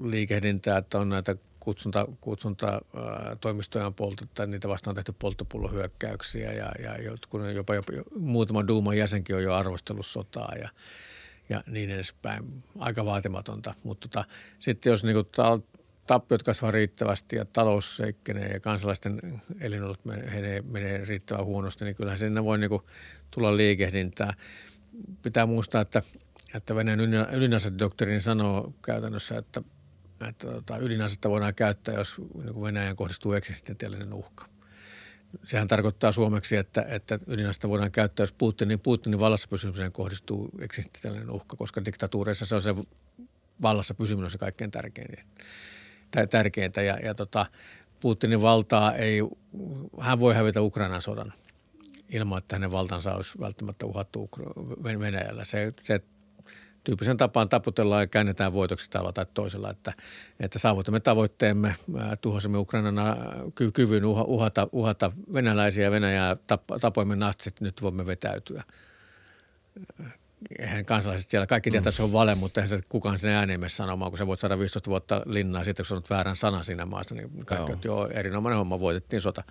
liikehdintää, 0.04 0.78
että 0.78 1.00
on 1.00 1.10
näitä 1.10 1.36
kutsunta, 1.60 2.08
kutsunta 2.22 2.68
ää, 2.68 3.36
toimistojen 3.42 3.94
poltettu, 3.94 4.46
niitä 4.46 4.68
vastaan 4.68 4.92
on 4.92 4.96
tehty 4.96 5.14
polttopullohyökkäyksiä 5.20 6.54
ja, 6.54 6.72
ja 6.84 7.02
jopa, 7.02 7.50
jopa, 7.52 7.76
jopa, 7.76 7.94
muutama 8.20 8.68
Duuman 8.68 8.98
jäsenkin 8.98 9.36
on 9.36 9.44
jo 9.44 9.54
arvostellut 9.54 10.06
sotaa 10.06 10.54
ja– 10.62 10.70
ja 11.50 11.64
niin 11.68 11.90
edespäin. 11.90 12.64
Aika 12.80 13.06
vaatimatonta, 13.06 13.74
mutta 13.84 14.08
tota, 14.08 14.24
sitten 14.60 14.92
jos 14.92 15.04
niinku 15.04 15.24
tappiot 16.08 16.44
kasvaa 16.44 16.72
riittävästi 16.72 17.36
ja 17.36 17.46
talous 17.46 17.98
seikkenee 17.98 18.48
ja 18.48 18.60
kansalaisten 18.60 19.42
elinolot 19.60 20.06
menee, 20.06 20.62
menee 20.62 21.06
riittävän 21.06 21.46
huonosti, 21.46 21.86
niin 21.86 21.96
kyllähän 21.96 22.18
sinne 22.18 22.44
voi 22.44 22.58
niinku 22.58 22.84
tulla 23.32 23.58
liikehdintää. 23.58 24.34
Pitää 25.22 25.46
muistaa, 25.46 25.82
että, 25.82 26.02
että 26.56 26.76
Venäjän 26.76 27.00
ydinasedoktriini 27.34 28.22
sanoo 28.22 28.74
käytännössä, 28.86 29.38
että, 29.38 29.62
että 30.30 30.48
tota, 30.48 30.78
ydinasetta 30.78 31.30
voidaan 31.30 31.56
käyttää, 31.56 31.96
jos 31.96 32.18
niin 32.18 32.62
Venäjän 32.62 32.96
kohdistuu 32.96 33.34
eksistentiaalinen 33.34 34.14
uhka 34.14 34.46
sehän 35.44 35.68
tarkoittaa 35.68 36.12
suomeksi, 36.12 36.56
että, 36.56 36.86
että 36.88 37.20
ydinasta 37.28 37.70
voidaan 37.70 37.92
käyttää, 37.92 38.24
jos 38.24 38.34
Putinin, 38.34 38.80
Putinin 38.80 39.20
vallassa 39.20 39.48
pysymiseen 39.48 39.92
kohdistuu 39.92 40.50
eksistentiaalinen 40.60 41.30
uhka, 41.30 41.56
koska 41.58 41.86
diktatuureissa 41.86 42.46
se 42.46 42.56
on 42.56 42.62
se 42.62 42.76
vallassa 43.62 43.94
pysyminen 43.94 44.26
on 44.26 44.32
se 44.32 44.38
kaikkein 44.38 44.72
tärkeintä. 44.72 45.24
tärkeintä 46.30 46.82
ja, 46.82 46.98
ja 46.98 47.14
tota, 47.14 47.46
Putinin 48.00 48.42
valtaa 48.42 48.96
ei, 48.96 49.22
hän 50.00 50.20
voi 50.20 50.36
hävitä 50.36 50.62
Ukrainan 50.62 51.02
sodan 51.02 51.34
ilman, 52.10 52.38
että 52.38 52.56
hänen 52.56 52.72
valtansa 52.72 53.16
olisi 53.16 53.40
välttämättä 53.40 53.86
uhattu 53.86 54.30
Venäjällä. 54.84 55.46
Se, 55.46 55.74
se 55.82 56.02
tyyppisen 56.84 57.18
tapaan 57.18 57.50
taputellaan 57.50 58.04
ja 58.04 58.08
käännetään 58.08 58.54
voitoksi 58.54 58.90
tavalla 58.90 59.14
tai 59.14 59.26
toisella, 59.34 59.70
että, 59.70 59.94
että 60.40 60.60
saavutamme 60.60 61.00
tavoitteemme, 61.00 61.76
tuhosimme 62.22 62.58
Ukrainan 62.58 62.96
ky- 63.56 63.72
kyvyn 63.72 64.06
uhata, 64.06 64.68
uhata 64.72 65.12
venäläisiä 65.34 65.92
Venäjää, 65.92 66.36
tap, 66.48 66.64
tapoimme 66.82 67.16
natsit, 67.16 67.62
nyt 67.62 67.82
voimme 67.82 68.06
vetäytyä. 68.06 68.64
Eihän 70.60 70.86
kansalaiset 70.86 71.30
siellä, 71.30 71.48
kaikki 71.48 71.72
tietää, 71.72 71.90
että 71.90 71.98
se 71.98 72.04
on 72.04 72.14
vale, 72.14 72.36
mutta 72.36 72.60
eihän 72.60 72.70
se 72.70 72.84
kukaan 72.90 73.20
sinne 73.20 73.36
ääneen 73.36 73.60
mene 73.60 73.70
sanomaan, 73.70 74.12
kun 74.12 74.18
sä 74.18 74.28
voit 74.28 74.40
saada 74.40 74.60
15 74.60 74.90
vuotta 74.90 75.22
linnaa 75.26 75.64
siitä, 75.64 75.84
kun 75.88 76.02
sä 76.04 76.16
väärän 76.16 76.36
sanan 76.36 76.64
siinä 76.64 76.86
maassa, 76.86 77.16
niin 77.16 77.46
kaikki, 77.46 77.72
että 77.72 77.88
joo, 77.88 78.08
erinomainen 78.08 78.58
homma, 78.58 78.80
voitettiin 78.80 79.22
sota. 79.22 79.44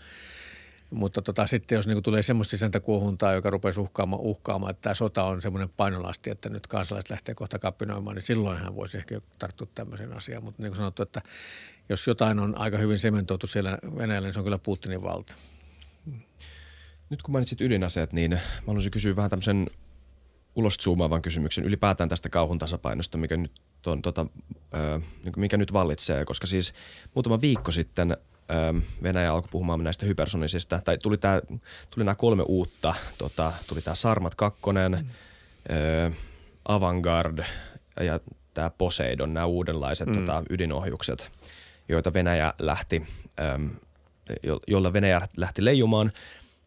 Mutta 0.90 1.22
tota, 1.22 1.46
sitten 1.46 1.76
jos 1.76 1.86
niinku 1.86 2.02
tulee 2.02 2.22
semmoista 2.22 2.50
sisäntäkuohuntaa, 2.50 3.32
joka 3.32 3.50
rupesi 3.50 3.80
uhkaamaan, 3.80 4.22
uhkaamaan, 4.22 4.70
että 4.70 4.82
tämä 4.82 4.94
sota 4.94 5.24
on 5.24 5.42
semmoinen 5.42 5.68
painolasti, 5.68 6.30
että 6.30 6.48
nyt 6.48 6.66
kansalaiset 6.66 7.10
lähtee 7.10 7.34
kohta 7.34 7.58
kapinoimaan, 7.58 8.16
niin 8.16 8.26
silloin 8.26 8.58
hän 8.58 8.76
voisi 8.76 8.98
ehkä 8.98 9.20
tarttua 9.38 9.66
tämmöiseen 9.74 10.12
asiaan. 10.12 10.44
Mutta 10.44 10.62
niin 10.62 10.70
kuin 10.70 10.76
sanottu, 10.76 11.02
että 11.02 11.22
jos 11.88 12.06
jotain 12.06 12.38
on 12.38 12.58
aika 12.58 12.78
hyvin 12.78 12.98
sementoitu 12.98 13.46
siellä 13.46 13.78
Venäjällä, 13.96 14.26
niin 14.26 14.32
se 14.32 14.40
on 14.40 14.44
kyllä 14.44 14.58
Putinin 14.58 15.02
valta. 15.02 15.34
Nyt 17.10 17.22
kun 17.22 17.32
mainitsit 17.32 17.60
ydinaseet, 17.60 18.12
niin 18.12 18.30
mä 18.30 18.38
haluaisin 18.66 18.90
kysyä 18.90 19.16
vähän 19.16 19.30
tämmöisen 19.30 19.70
uloszoomavan 20.54 21.22
kysymyksen 21.22 21.64
ylipäätään 21.64 22.08
tästä 22.08 22.28
kauhun 22.28 22.58
tasapainosta, 22.58 23.18
mikä 23.18 23.36
nyt, 23.36 23.52
on, 23.86 24.02
tota, 24.02 24.26
ö, 24.74 25.00
mikä 25.36 25.56
nyt 25.56 25.72
vallitsee, 25.72 26.24
koska 26.24 26.46
siis 26.46 26.74
muutama 27.14 27.40
viikko 27.40 27.72
sitten 27.72 28.16
Venäjä 29.02 29.32
alkoi 29.32 29.48
puhumaan 29.52 29.84
näistä 29.84 30.06
hypersonisista, 30.06 30.80
tai 30.84 30.98
tuli, 30.98 31.16
tää, 31.16 31.40
tuli 31.90 32.04
nämä 32.04 32.14
kolme 32.14 32.42
uutta, 32.42 32.94
tota, 33.18 33.52
tuli 33.66 33.82
tämä 33.82 33.94
Sarmat 33.94 34.34
2, 34.34 34.60
mm. 34.66 35.06
ö, 35.70 36.10
Avantgarde 36.68 37.46
ja 38.00 38.20
tämä 38.54 38.70
Poseidon, 38.70 39.34
nämä 39.34 39.46
uudenlaiset 39.46 40.08
mm. 40.08 40.14
tota, 40.14 40.42
ydinohjukset, 40.50 41.30
joita 41.88 42.12
Venäjä 42.12 42.54
lähti, 42.58 43.06
jo, 44.42 44.60
jolla 44.66 44.92
Venäjä 44.92 45.20
lähti 45.36 45.64
leijumaan. 45.64 46.12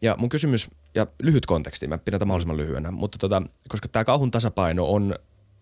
Ja 0.02 0.16
mun 0.18 0.28
kysymys 0.28 0.70
ja 0.94 1.06
lyhyt 1.22 1.46
konteksti, 1.46 1.86
mä 1.86 1.98
pidän 1.98 2.18
tätä 2.18 2.24
mahdollisimman 2.24 2.56
lyhyenä, 2.56 2.90
mutta 2.90 3.18
tota, 3.18 3.42
koska 3.68 3.88
tämä 3.88 4.04
kauhun 4.04 4.30
tasapaino 4.30 4.86
on 4.86 5.14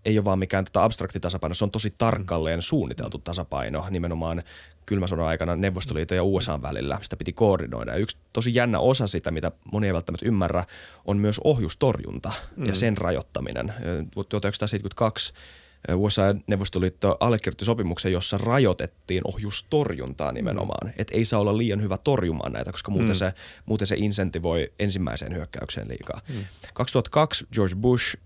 ei 0.04 0.18
ole 0.18 0.24
vaan 0.24 0.38
mikään 0.38 0.64
tota 0.64 0.84
abstrakti 0.84 1.20
tasapaino, 1.20 1.54
se 1.54 1.64
on 1.64 1.70
tosi 1.70 1.94
tarkalleen 1.98 2.62
suunniteltu 2.62 3.18
tasapaino 3.18 3.86
nimenomaan 3.90 4.42
kylmän 4.86 5.08
sodan 5.08 5.26
aikana 5.26 5.56
Neuvostoliiton 5.56 6.16
ja 6.16 6.24
USA 6.24 6.62
välillä. 6.62 6.98
Sitä 7.02 7.16
piti 7.16 7.32
koordinoida. 7.32 7.92
Ja 7.92 7.98
yksi 7.98 8.16
tosi 8.32 8.54
jännä 8.54 8.78
osa 8.78 9.06
sitä, 9.06 9.30
mitä 9.30 9.52
moni 9.72 9.86
ei 9.86 9.94
välttämättä 9.94 10.26
ymmärrä, 10.26 10.64
on 11.04 11.16
myös 11.16 11.40
ohjustorjunta 11.44 12.32
mm. 12.56 12.66
ja 12.66 12.74
sen 12.74 12.96
rajoittaminen. 12.96 13.74
1972 14.10 15.32
USA 15.94 16.22
ja 16.22 16.34
Neuvostoliitto 16.46 17.16
allekirjoitti 17.20 17.64
sopimuksen, 17.64 18.12
jossa 18.12 18.38
rajoitettiin 18.38 19.22
ohjustorjuntaa 19.24 20.32
nimenomaan. 20.32 20.86
Mm. 20.88 20.92
Että 20.98 21.14
ei 21.16 21.24
saa 21.24 21.40
olla 21.40 21.58
liian 21.58 21.82
hyvä 21.82 21.98
torjumaan 21.98 22.52
näitä, 22.52 22.72
koska 22.72 22.90
muuten, 22.90 23.08
mm. 23.08 23.14
se, 23.14 23.32
muuten 23.66 23.86
se 23.86 23.94
insentivoi 23.98 24.72
ensimmäiseen 24.78 25.34
hyökkäykseen 25.34 25.88
liikaa. 25.88 26.20
Mm. 26.28 26.44
2002 26.74 27.46
George 27.52 27.74
Bush 27.74 28.16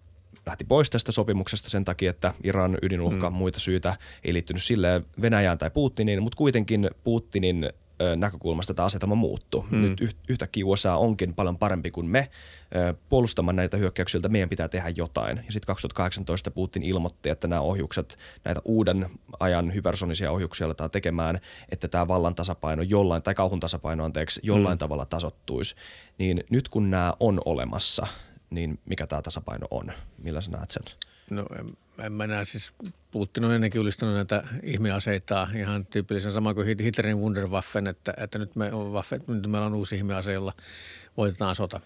lähti 0.46 0.64
pois 0.64 0.90
tästä 0.90 1.12
sopimuksesta 1.12 1.70
sen 1.70 1.84
takia, 1.84 2.10
että 2.10 2.34
Iran 2.44 2.78
ydinuhka, 2.82 3.30
mm. 3.30 3.36
muita 3.36 3.60
syitä 3.60 3.96
ei 4.24 4.32
liittynyt 4.32 4.62
sille 4.62 5.02
Venäjään 5.20 5.58
tai 5.58 5.70
Putiniin, 5.70 6.22
mutta 6.22 6.36
kuitenkin 6.36 6.90
Putinin 7.04 7.70
näkökulmasta 8.16 8.74
tämä 8.74 8.86
asetelma 8.86 9.14
muuttuu. 9.14 9.60
Hmm. 9.70 9.82
Nyt 9.82 10.22
yhtäkkiä 10.28 10.66
USA 10.66 10.96
onkin 10.96 11.34
paljon 11.34 11.58
parempi 11.58 11.90
kuin 11.90 12.06
me 12.06 12.30
puolustamaan 13.08 13.56
näitä 13.56 13.76
hyökkäyksiltä. 13.76 14.28
Meidän 14.28 14.48
pitää 14.48 14.68
tehdä 14.68 14.88
jotain. 14.96 15.36
Ja 15.36 15.52
sitten 15.52 15.66
2018 15.66 16.50
Putin 16.50 16.82
ilmoitti, 16.82 17.28
että 17.28 17.48
nämä 17.48 17.60
ohjukset, 17.60 18.18
näitä 18.44 18.60
uuden 18.64 19.10
ajan 19.40 19.74
hypersonisia 19.74 20.32
ohjuksia 20.32 20.66
aletaan 20.66 20.90
tekemään, 20.90 21.38
että 21.68 21.88
tämä 21.88 22.08
vallan 22.08 22.34
tasapaino 22.34 22.82
jollain, 22.82 23.22
tai 23.22 23.34
kauhun 23.34 23.60
tasapaino 23.60 24.04
anteeksi, 24.04 24.40
jollain 24.44 24.74
hmm. 24.74 24.78
tavalla 24.78 25.06
tasottuisi. 25.06 25.74
Niin 26.18 26.44
nyt 26.50 26.68
kun 26.68 26.90
nämä 26.90 27.12
on 27.20 27.40
olemassa, 27.44 28.06
niin 28.50 28.78
mikä 28.84 29.06
tämä 29.06 29.22
tasapaino 29.22 29.66
on? 29.70 29.92
Millä 30.18 30.40
sä 30.40 30.50
näet 30.50 30.70
sen? 30.70 30.82
No 31.30 31.46
en, 31.58 31.76
en 31.98 32.12
mä 32.12 32.26
näe 32.26 32.44
siis, 32.44 32.72
Putin 33.10 33.44
on 33.44 33.54
ennenkin 33.54 33.80
ylistänyt 33.80 34.14
näitä 34.14 34.42
ihmeaseita 34.62 35.48
ihan 35.54 35.86
tyypillisen 35.86 36.32
sama 36.32 36.54
kuin 36.54 36.78
Hitlerin 36.80 37.18
Wunderwaffen, 37.18 37.86
että, 37.86 38.14
että 38.16 38.38
nyt, 38.38 38.56
me 38.56 38.72
on 38.72 38.92
waffe, 38.92 39.20
nyt 39.26 39.46
meillä 39.46 39.66
on 39.66 39.74
uusi 39.74 39.96
ihmease, 39.96 40.32
jolla 40.32 40.52
voitetaan 41.16 41.54
sota. 41.54 41.80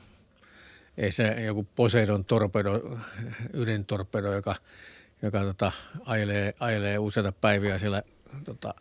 Ei 0.97 1.13
se 1.13 1.29
joku 1.45 1.67
Poseidon 1.75 2.25
torpedo, 2.25 2.99
ydintorpedo, 3.53 4.33
joka, 4.33 4.55
joka 5.23 5.41
tota, 5.41 5.73
ajelee, 6.05 6.55
ajelee 6.61 6.99
useita 6.99 7.33
päiviä 7.33 7.79
siellä 7.79 8.03
tota, 8.45 8.75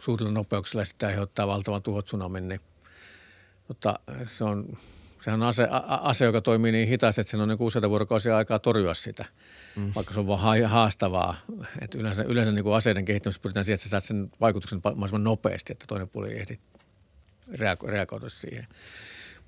suurilla 0.00 0.32
nopeuksilla 0.32 0.82
ja 0.82 0.86
sitten 0.86 1.08
aiheuttaa 1.08 1.46
valtavan 1.46 1.82
tuhot 1.82 2.04
tsunamin, 2.04 2.48
niin 2.48 2.60
tota, 3.66 3.98
se 4.26 4.44
on 4.44 4.78
sehän 5.22 5.42
on 5.42 5.48
ase, 5.48 5.68
ase, 5.88 6.24
joka 6.24 6.40
toimii 6.40 6.72
niin 6.72 6.88
hitaasti, 6.88 7.20
että 7.20 7.30
sen 7.30 7.40
on 7.40 7.48
niin 7.48 7.56
useita 7.60 7.90
vuorokausia 7.90 8.36
aikaa 8.36 8.58
torjua 8.58 8.94
sitä, 8.94 9.24
mm. 9.76 9.92
vaikka 9.94 10.14
se 10.14 10.20
on 10.20 10.26
vaan 10.26 10.64
haastavaa. 10.64 11.36
Et 11.80 11.94
yleensä 11.94 12.22
yleensä 12.22 12.52
niin 12.52 12.64
kuin 12.64 12.76
aseiden 12.76 13.04
kehittämisessä 13.04 13.42
pyritään 13.42 13.64
siihen, 13.64 13.74
että 13.74 13.84
sä 13.84 13.90
saat 13.90 14.04
sen 14.04 14.30
vaikutuksen 14.40 14.80
mahdollisimman 14.84 15.24
nopeasti, 15.24 15.72
että 15.72 15.84
toinen 15.88 16.08
puoli 16.08 16.32
ei 16.32 16.40
ehdi 16.40 16.58
reago- 17.52 17.90
reagoida 17.90 18.28
siihen. 18.28 18.66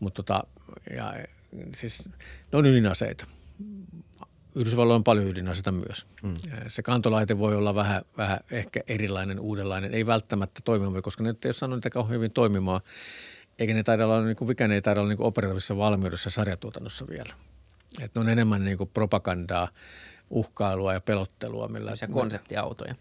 Mutta 0.00 0.22
tota, 0.22 0.42
ja, 0.96 1.14
siis, 1.76 2.08
ne 2.52 2.58
on 2.58 2.66
ydinaseita. 2.66 3.26
Yhdysvalloilla 4.54 4.96
on 4.96 5.04
paljon 5.04 5.28
ydinaseita 5.28 5.72
myös. 5.72 6.06
Mm. 6.22 6.34
Se 6.68 6.82
kantolaite 6.82 7.38
voi 7.38 7.56
olla 7.56 7.74
vähän, 7.74 8.02
vähän 8.16 8.38
ehkä 8.50 8.80
erilainen, 8.86 9.40
uudenlainen, 9.40 9.94
ei 9.94 10.06
välttämättä 10.06 10.60
toimiva, 10.64 11.02
koska 11.02 11.22
ne 11.22 11.30
ei 11.30 11.36
ole 11.44 11.52
saanut 11.52 11.76
niitä 11.76 11.90
kauhean 11.90 12.16
hyvin 12.16 12.30
toimimaan– 12.30 12.80
eikä 13.58 13.74
ne 13.74 13.82
taida 13.82 14.06
olla, 14.06 14.24
niin 14.24 14.36
kuin, 14.36 14.48
mikään 14.48 14.72
ei 14.72 14.82
taida 14.82 15.00
olla 15.00 15.08
niin 15.08 15.22
operatiivisessa 15.22 15.76
valmiudessa 15.76 16.30
sarjatuotannossa 16.30 17.06
vielä. 17.08 17.34
Et 18.02 18.14
ne 18.14 18.20
on 18.20 18.28
enemmän 18.28 18.64
niin 18.64 18.78
kuin 18.78 18.90
propagandaa, 18.90 19.68
uhkailua 20.30 20.92
ja 20.92 21.00
pelottelua. 21.00 21.68
Millä, 21.68 21.96
Se 21.96 22.06
konseptiautoja. 22.06 22.94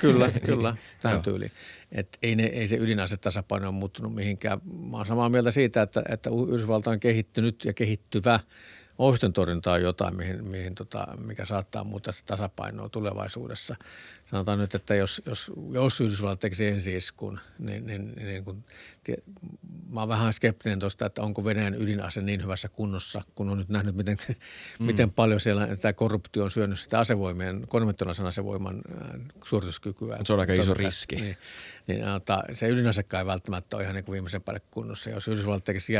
Kyllä, 0.00 0.30
kyllä, 0.46 0.76
tähän 1.02 1.22
tyyliin. 1.22 1.52
Et 1.92 2.18
ei, 2.22 2.36
ne, 2.36 2.44
ei 2.44 2.66
se 2.66 2.76
ydinasetasapaino 2.76 3.68
ole 3.68 3.74
muuttunut 3.74 4.14
mihinkään. 4.14 4.60
Mä 4.90 4.96
olen 4.96 5.06
samaa 5.06 5.28
mieltä 5.28 5.50
siitä, 5.50 5.82
että, 5.82 6.02
että 6.08 6.30
Yhdysvalta 6.48 6.90
on 6.90 7.00
kehittynyt 7.00 7.64
ja 7.64 7.72
kehittyvä– 7.72 8.40
Ohusten 8.98 9.32
torjunta 9.32 9.72
on 9.72 9.82
jotain, 9.82 10.16
mihin, 10.16 10.46
mihin 10.46 10.74
tota, 10.74 11.06
mikä 11.18 11.44
saattaa 11.44 11.84
muuttaa 11.84 12.12
sitä 12.12 12.26
tasapainoa 12.26 12.88
tulevaisuudessa. 12.88 13.76
Sanotaan 14.30 14.58
nyt, 14.58 14.74
että 14.74 14.94
jos, 14.94 15.22
jos, 15.26 15.52
jos 15.72 16.00
Yhdysvallat 16.00 16.40
tekisi 16.40 16.66
ensi 16.66 16.96
iskun, 16.96 17.40
niin, 17.58 17.86
niin, 17.86 18.12
niin 18.16 18.44
kun, 18.44 18.64
tie, 19.04 19.16
mä 19.90 20.00
oon 20.00 20.08
vähän 20.08 20.32
skeptinen 20.32 20.78
tuosta, 20.78 21.06
että 21.06 21.22
onko 21.22 21.44
Venäjän 21.44 21.74
ydinase 21.74 22.20
niin 22.20 22.42
hyvässä 22.42 22.68
kunnossa, 22.68 23.22
kun 23.34 23.48
on 23.48 23.58
nyt 23.58 23.68
nähnyt, 23.68 23.94
miten, 23.94 24.16
mm. 24.78 24.86
miten 24.86 25.10
paljon 25.10 25.40
siellä 25.40 25.76
tämä 25.76 25.92
korruptio 25.92 26.44
on 26.44 26.50
syönyt 26.50 26.78
sitä 26.78 26.98
asevoimien, 26.98 27.64
konventionaalisen 27.68 28.26
asevoiman 28.26 28.82
äh, 29.02 29.20
suorituskykyä. 29.44 30.18
Se 30.24 30.32
on 30.32 30.40
aika 30.40 30.52
iso 30.52 30.74
riski. 30.74 31.16
Niin, 31.16 31.36
niin 31.86 32.08
ota, 32.08 32.42
se 32.52 32.68
ydinasekaan 32.68 33.22
ei 33.22 33.26
välttämättä 33.26 33.76
ole 33.76 33.82
ihan 33.82 33.94
niin 33.94 34.04
kuin 34.04 34.12
viimeisen 34.12 34.42
päälle 34.42 34.62
kunnossa. 34.70 35.10
Jos 35.10 35.28
Yhdysvallat 35.28 35.64
tekisi 35.64 35.92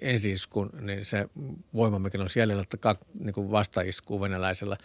ensi 0.00 0.32
iskun, 0.32 0.70
niin 0.80 1.04
se 1.04 1.28
voima, 1.74 1.98
mikä 1.98 2.22
on 2.22 2.28
siellä, 2.28 2.62
että 2.62 2.96
niin 3.20 3.34
kuin 3.34 3.50
vastaiskuu 3.50 4.20
venäläisellä, 4.20 4.76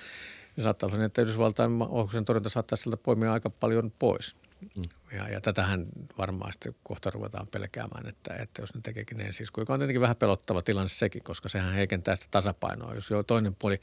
niin 0.55 0.63
saattaa 0.63 0.87
olla 0.87 0.97
niin, 0.97 1.05
että 1.05 1.21
Yhdysvaltain 1.21 1.81
ohjuksen 1.81 2.25
torjunta 2.25 2.49
saattaa 2.49 2.75
sieltä 2.75 2.97
poimia 2.97 3.33
aika 3.33 3.49
paljon 3.49 3.91
pois. 3.99 4.35
Mm. 4.77 5.17
Ja, 5.17 5.29
ja 5.29 5.41
tätähän 5.41 5.85
varmaan 6.17 6.51
sitten 6.51 6.75
kohta 6.83 7.09
ruvetaan 7.09 7.47
pelkäämään, 7.47 8.07
että, 8.07 8.33
että 8.33 8.61
jos 8.61 8.75
ne 8.75 8.81
tekeekin 8.83 9.21
ensi 9.21 9.43
isku, 9.43 9.61
joka 9.61 9.73
on 9.73 9.79
tietenkin 9.79 10.01
vähän 10.01 10.15
pelottava 10.15 10.61
tilanne 10.61 10.89
sekin, 10.89 11.23
koska 11.23 11.49
sehän 11.49 11.73
heikentää 11.73 12.15
sitä 12.15 12.27
tasapainoa. 12.31 12.93
Jos 12.93 13.09
jo 13.09 13.23
toinen 13.23 13.55
puoli, 13.55 13.81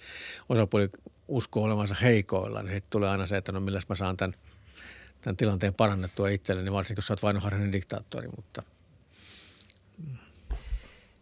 osapuoli 0.49 0.91
uskoo 1.29 1.65
olevansa 1.65 1.95
heikoilla, 2.03 2.63
niin 2.63 2.83
tulee 2.91 3.11
aina 3.11 3.27
se, 3.27 3.37
että 3.37 3.53
no 3.53 3.61
milläs 3.61 3.89
mä 3.89 3.95
saan 3.95 4.17
tämän, 4.17 4.35
tämän 5.21 5.37
tilanteen 5.37 5.75
parannettua 5.75 6.29
itselleni, 6.29 6.65
niin 6.65 6.73
varsinkin 6.73 6.99
jos 6.99 7.07
sä 7.07 7.13
oot 7.13 7.23
vainoharjainen 7.23 7.73
diktaattori, 7.73 8.29
mutta 8.37 8.63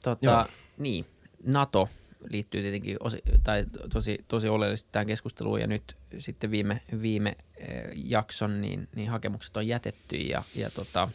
Tota, 0.06 0.46
niin, 0.78 1.06
NATO 1.44 1.88
liittyy 2.30 2.62
tietenkin 2.62 2.96
osi, 3.00 3.22
tai 3.44 3.64
tosi, 3.92 4.24
tosi 4.28 4.48
oleellisesti 4.48 4.88
tähän 4.92 5.06
keskusteluun 5.06 5.60
ja 5.60 5.66
nyt 5.66 5.96
sitten 6.18 6.50
viime, 6.50 6.80
viime 7.02 7.36
eh, 7.56 7.84
jakson 7.94 8.60
niin, 8.60 8.88
niin 8.94 9.10
hakemukset 9.10 9.56
on 9.56 9.68
jätetty 9.68 10.16
ja, 10.16 10.42
ja 10.54 10.70
tota, 10.70 11.08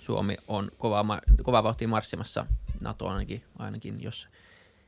Suomi 0.00 0.36
on 0.48 0.70
kovaa, 0.78 1.20
kovaa 1.42 1.62
vauhtia 1.62 1.88
marssimassa 1.88 2.46
NATO 2.80 3.08
ainakin, 3.08 3.42
ainakin, 3.58 4.02
jos 4.02 4.28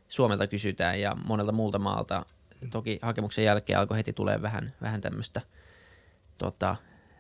Suomelta 0.09 0.47
kysytään 0.47 1.01
ja 1.01 1.17
monelta 1.27 1.53
muulta 1.53 1.79
maalta. 1.79 2.27
Toki 2.71 2.99
hakemuksen 3.03 3.45
jälkeen 3.45 3.79
alkoi 3.79 3.97
heti 3.97 4.13
tulee 4.13 4.43
vähän, 4.43 4.69
vähän 4.83 5.01
tämmöistä 5.01 5.41
tota, 6.39 6.77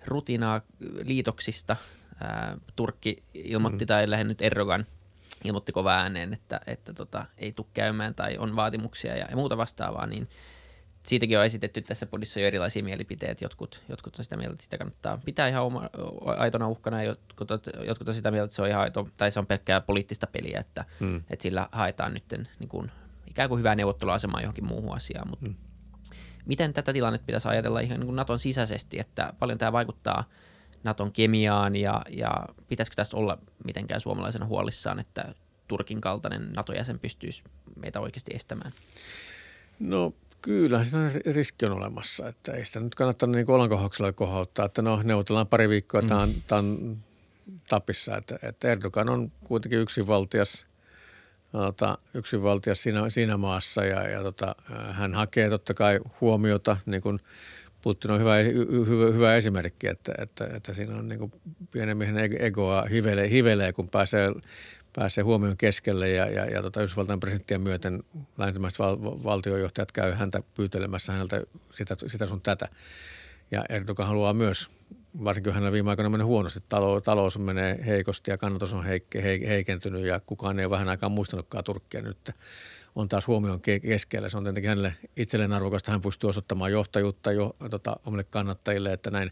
rutinaa 0.06 0.60
liitoksista. 1.02 1.76
Ää, 2.20 2.56
Turkki 2.76 3.22
ilmoitti, 3.34 3.84
mm. 3.84 3.86
tai 3.86 4.10
lähinnä 4.10 4.28
nyt 4.28 4.42
Erdogan– 4.42 4.86
ilmoitti 5.44 5.72
kova 5.72 5.94
ääneen, 5.94 6.32
että, 6.32 6.60
että 6.66 6.92
tota, 6.92 7.24
ei 7.38 7.52
tule 7.52 7.66
käymään 7.74 8.14
tai 8.14 8.38
on 8.38 8.56
vaatimuksia 8.56 9.16
ja, 9.16 9.26
ja 9.30 9.36
muuta 9.36 9.56
vastaavaa, 9.56 10.06
niin 10.06 10.28
siitäkin 11.06 11.38
on 11.38 11.44
esitetty 11.44 11.82
tässä 11.82 12.06
podissa 12.06 12.40
jo 12.40 12.46
erilaisia 12.46 12.84
mielipiteitä. 12.84 13.44
Jotkut, 13.44 13.82
jotkut 13.88 14.18
on 14.18 14.24
sitä 14.24 14.36
mieltä, 14.36 14.52
että 14.52 14.64
sitä 14.64 14.78
kannattaa 14.78 15.20
pitää 15.24 15.48
ihan 15.48 15.64
oma, 15.64 15.90
aitona 16.24 16.68
uhkana, 16.68 17.02
ja 17.02 17.08
jotkut, 17.08 17.48
jotkut 17.86 18.08
on 18.08 18.14
sitä 18.14 18.30
mieltä, 18.30 18.44
että 18.44 18.56
se 18.56 18.62
on 18.62 18.68
ihan 18.68 18.82
aito, 18.82 19.08
tai 19.16 19.30
se 19.30 19.38
on 19.38 19.46
pelkkää 19.46 19.80
poliittista 19.80 20.26
peliä, 20.26 20.60
että, 20.60 20.84
hmm. 21.00 21.16
että 21.30 21.42
sillä 21.42 21.68
haetaan 21.72 22.14
nyt 22.14 22.24
niin 22.58 22.68
kuin, 22.68 22.90
ikään 23.26 23.48
kuin 23.48 23.58
hyvää 23.58 23.74
neuvotteluasemaa 23.74 24.40
johonkin 24.40 24.66
muuhun 24.66 24.96
asiaan. 24.96 25.28
Mutta 25.28 25.46
hmm. 25.46 25.54
miten 26.46 26.72
tätä 26.72 26.92
tilannetta 26.92 27.26
pitäisi 27.26 27.48
ajatella 27.48 27.80
ihan 27.80 28.00
niin 28.00 28.06
kuin 28.06 28.16
Naton 28.16 28.38
sisäisesti, 28.38 29.00
että 29.00 29.32
paljon 29.38 29.58
tämä 29.58 29.72
vaikuttaa– 29.72 30.24
Naton 30.84 31.12
kemiaan 31.12 31.76
ja, 31.76 32.02
ja 32.10 32.30
pitäisikö 32.68 32.96
tästä 32.96 33.16
olla 33.16 33.38
mitenkään 33.64 34.00
suomalaisena 34.00 34.46
huolissaan, 34.46 34.98
että 34.98 35.34
Turkin 35.68 36.00
kaltainen 36.00 36.52
NATO-jäsen 36.56 36.98
pystyisi 36.98 37.42
meitä 37.76 38.00
oikeasti 38.00 38.30
estämään? 38.34 38.72
No 39.78 40.14
kyllä, 40.42 40.84
siinä 40.84 41.10
riski 41.34 41.66
on 41.66 41.72
olemassa, 41.72 42.28
että 42.28 42.52
ei 42.52 42.64
sitä 42.64 42.80
nyt 42.80 42.94
kannattaa 42.94 43.28
niin 43.28 43.50
olankohauksella 43.50 44.12
kohauttaa, 44.12 44.66
että 44.66 44.82
no 44.82 45.00
neuvotellaan 45.04 45.46
pari 45.46 45.68
viikkoa, 45.68 46.00
mm. 46.00 46.06
tämä 46.08 46.20
on, 46.20 46.30
tämä 46.46 46.58
on 46.58 46.98
tapissa, 47.68 48.16
että, 48.16 48.38
että 48.42 48.68
Erdogan 48.68 49.08
on 49.08 49.32
kuitenkin 49.44 49.78
yksinvaltias 49.78 50.66
tota, 51.52 51.98
yksinvaltia 52.14 52.74
siinä, 52.74 53.10
siinä 53.10 53.36
maassa 53.36 53.84
ja, 53.84 54.08
ja 54.08 54.22
tota, 54.22 54.54
hän 54.90 55.14
hakee 55.14 55.50
totta 55.50 55.74
kai 55.74 56.00
huomiota, 56.20 56.76
niin 56.86 57.02
kuin 57.02 57.20
Putin 57.82 58.10
on 58.10 58.20
hyvä, 58.20 58.34
hyvä, 58.86 59.12
hyvä 59.12 59.36
esimerkki, 59.36 59.86
että, 59.86 60.12
että, 60.18 60.48
että 60.56 60.74
siinä 60.74 60.96
on 60.96 61.08
niin 61.08 61.32
pienen 61.72 61.96
miehen 61.96 62.18
egoa 62.38 62.82
hivelee, 62.82 63.30
hivelee 63.30 63.72
kun 63.72 63.88
pääsee, 63.88 64.32
pääsee 64.96 65.24
huomion 65.24 65.56
keskelle 65.56 66.08
ja, 66.08 66.26
ja, 66.26 66.44
ja 66.44 66.62
tota 66.62 66.80
Yhdysvaltain 66.80 67.20
presidenttiä 67.20 67.58
myöten 67.58 68.02
länsimäiset 68.38 68.78
val, 68.78 68.96
valtiojohtajat 69.00 69.92
käy 69.92 70.12
häntä 70.12 70.42
pyytelemässä 70.54 71.12
häneltä 71.12 71.42
sitä, 71.72 71.96
sitä 72.06 72.26
sun 72.26 72.40
tätä. 72.40 72.68
Ja 73.50 73.64
Erdogan 73.68 74.06
haluaa 74.06 74.34
myös 74.34 74.70
varsinkin 75.24 75.52
hänellä 75.52 75.72
viime 75.72 75.90
aikoina 75.90 76.10
mennyt 76.10 76.26
huonosti. 76.26 76.60
Talous, 76.68 77.02
talous 77.02 77.38
menee 77.38 77.78
heikosti 77.86 78.30
ja 78.30 78.38
kannatus 78.38 78.72
on 78.72 78.84
heik, 78.84 79.04
heik, 79.14 79.42
heikentynyt 79.46 80.04
ja 80.04 80.20
kukaan 80.20 80.58
ei 80.58 80.64
ole 80.64 80.70
vähän 80.70 80.88
aikaa 80.88 81.08
muistanutkaan 81.08 81.64
Turkkia 81.64 82.02
nyt. 82.02 82.30
On 82.98 83.08
taas 83.08 83.26
huomioon 83.26 83.60
keskellä. 83.60 84.28
Se 84.28 84.36
on 84.36 84.44
tietenkin 84.44 84.68
hänelle 84.68 84.94
itselleen 85.16 85.52
arvokasta. 85.52 85.90
Hän 85.90 86.00
pystyy 86.00 86.30
osoittamaan 86.30 86.72
johtajuutta 86.72 87.32
jo, 87.32 87.56
tota, 87.70 87.96
omille 88.06 88.24
kannattajille, 88.24 88.92
että 88.92 89.10
näin, 89.10 89.30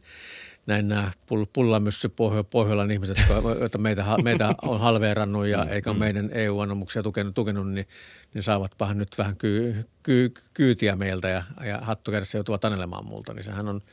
näin 0.66 0.88
nämä 0.88 1.12
pullamyssy 1.52 2.08
Pohjolan 2.50 2.90
ihmiset, 2.90 3.18
joita 3.60 3.78
meitä, 3.78 4.04
meitä 4.22 4.54
on 4.62 4.80
halveerannut 4.80 5.46
ja 5.46 5.64
mm, 5.64 5.72
eikä 5.72 5.92
mm. 5.92 5.98
meidän 5.98 6.30
EU-anomuksia 6.32 7.02
tukenut, 7.02 7.34
tukenut 7.34 7.72
niin, 7.72 7.88
niin 8.34 8.42
saavat 8.42 8.74
nyt 8.94 9.18
vähän 9.18 9.36
ky, 9.36 9.84
ky, 10.02 10.32
kyytiä 10.54 10.96
meiltä 10.96 11.28
ja, 11.28 11.42
ja 11.64 11.78
hattukädessä 11.78 12.38
joutuvat 12.38 12.64
anelemaan 12.64 13.06
multa. 13.06 13.34
Niin 13.34 13.44
sehän 13.44 13.68
on– 13.68 13.80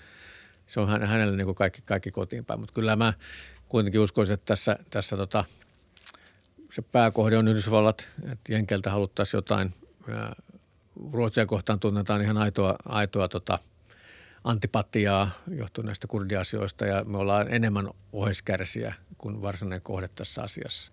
se 0.68 0.80
on 0.80 0.90
hänelle 1.08 1.38
niin 1.38 1.46
kuin 1.46 1.56
kaikki, 1.56 1.82
kaikki 1.86 2.12
kotiin 2.12 2.46
päin. 2.46 2.60
Mutta 2.60 2.74
kyllä 2.74 2.96
mä 2.96 3.14
kuitenkin 3.70 4.02
uskoisin, 4.02 4.34
että 4.34 4.46
tässä, 4.46 4.78
tässä 4.90 5.18
tota, 5.18 5.46
se 6.74 6.82
pääkohde 6.82 7.38
on 7.38 7.48
Yhdysvallat, 7.48 8.10
että 8.32 8.54
Jenkeltä 8.54 8.92
haluttaisiin 8.92 9.38
jotain. 9.38 9.74
Ruotsia 11.14 11.46
kohtaan 11.46 11.80
tunnetaan 11.80 12.22
ihan 12.22 12.38
aitoa, 12.38 12.76
aitoa 12.86 13.28
tota, 13.28 13.60
antipatiaa 14.44 15.30
johtuen 15.48 15.86
näistä 15.86 16.08
kurdiasioista 16.08 16.86
ja 16.86 17.04
me 17.04 17.18
ollaan 17.18 17.54
enemmän 17.54 17.90
oheiskärsiä 18.14 18.94
kuin 19.18 19.42
varsinainen 19.42 19.82
kohde 19.82 20.08
tässä 20.08 20.44
asiassa. 20.44 20.92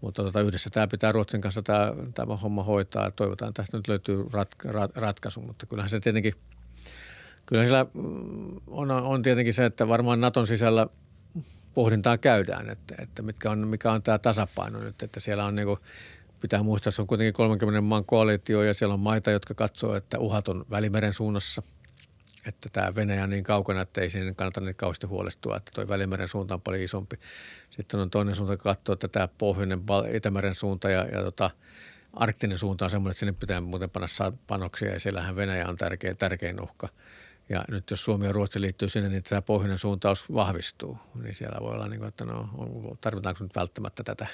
Mutta 0.00 0.22
tota, 0.22 0.40
yhdessä 0.40 0.70
tämä 0.70 0.86
pitää 0.86 1.12
Ruotsin 1.12 1.40
kanssa 1.40 1.62
tämä, 1.62 1.92
tämä 2.14 2.36
homma 2.36 2.62
hoitaa. 2.62 3.10
Toivotaan, 3.10 3.54
tästä 3.54 3.76
nyt 3.76 3.88
löytyy 3.88 4.24
ratka, 4.32 4.72
rat, 4.72 4.96
ratkaisu, 4.96 5.40
mutta 5.40 5.66
kyllähän 5.66 5.90
se 5.90 6.00
tietenkin– 6.00 6.34
Kyllä 7.50 7.64
siellä 7.64 7.86
mm, 7.94 8.56
on, 8.66 8.90
on 8.90 9.22
tietenkin 9.22 9.54
se, 9.54 9.64
että 9.64 9.88
varmaan 9.88 10.20
Naton 10.20 10.46
sisällä 10.46 10.86
pohdintaa 11.74 12.18
käydään, 12.18 12.70
että, 12.70 12.94
että 12.98 13.22
mitkä 13.22 13.50
on, 13.50 13.68
mikä 13.68 13.92
on 13.92 14.02
tämä 14.02 14.18
tasapaino 14.18 14.78
nyt, 14.78 15.02
että 15.02 15.20
siellä 15.20 15.44
on 15.44 15.54
niin 15.54 15.66
kuin, 15.66 15.78
pitää 16.40 16.62
muistaa, 16.62 16.90
se 16.90 17.02
on 17.02 17.06
kuitenkin 17.06 17.32
30 17.32 17.80
maan 17.80 18.04
koalitio 18.04 18.62
ja 18.62 18.74
siellä 18.74 18.94
on 18.94 19.00
maita, 19.00 19.30
jotka 19.30 19.54
katsoo, 19.54 19.94
että 19.94 20.18
uhat 20.18 20.48
on 20.48 20.64
Välimeren 20.70 21.12
suunnassa, 21.12 21.62
että 22.46 22.68
tämä 22.72 22.94
Venäjä 22.94 23.24
on 23.24 23.30
niin 23.30 23.44
kaukana, 23.44 23.80
että 23.80 24.00
ei 24.00 24.10
siinä 24.10 24.32
kannata 24.34 24.60
niin 24.60 24.74
kauheasti 24.74 25.06
huolestua, 25.06 25.56
että 25.56 25.70
tuo 25.74 25.88
Välimeren 25.88 26.28
suunta 26.28 26.54
on 26.54 26.60
paljon 26.60 26.82
isompi. 26.82 27.16
Sitten 27.70 28.00
on 28.00 28.10
toinen 28.10 28.34
suunta, 28.34 28.52
joka 28.52 28.62
katsoo, 28.62 28.92
että 28.92 29.08
tämä 29.08 29.28
pohjoinen 29.38 29.80
Itämeren 30.12 30.54
suunta 30.54 30.90
ja, 30.90 31.04
ja 31.04 31.22
tota, 31.22 31.50
arktinen 32.12 32.58
suunta 32.58 32.84
on 32.84 32.90
semmoinen, 32.90 33.10
että 33.10 33.18
sinne 33.18 33.32
pitää 33.32 33.60
muuten 33.60 33.90
panna 33.90 34.06
panoksia 34.46 34.92
ja 34.92 35.00
siellähän 35.00 35.36
Venäjä 35.36 35.68
on 35.68 35.76
tärkeä, 35.76 36.14
tärkein 36.14 36.62
uhka. 36.62 36.88
Ja 37.50 37.64
nyt 37.68 37.90
jos 37.90 38.04
Suomi 38.04 38.26
ja 38.26 38.32
Ruotsi 38.32 38.60
liittyy 38.60 38.88
sinne, 38.88 39.08
niin 39.08 39.22
tämä 39.22 39.42
pohjoinen 39.42 39.78
suuntaus 39.78 40.32
vahvistuu. 40.32 40.98
Niin 41.22 41.34
siellä 41.34 41.60
voi 41.60 41.74
olla, 41.74 41.88
niin 41.88 41.98
kuin, 41.98 42.08
että 42.08 42.24
no, 42.24 42.48
tarvitaanko 43.00 43.44
nyt 43.44 43.56
välttämättä 43.56 44.04
tätä, 44.04 44.26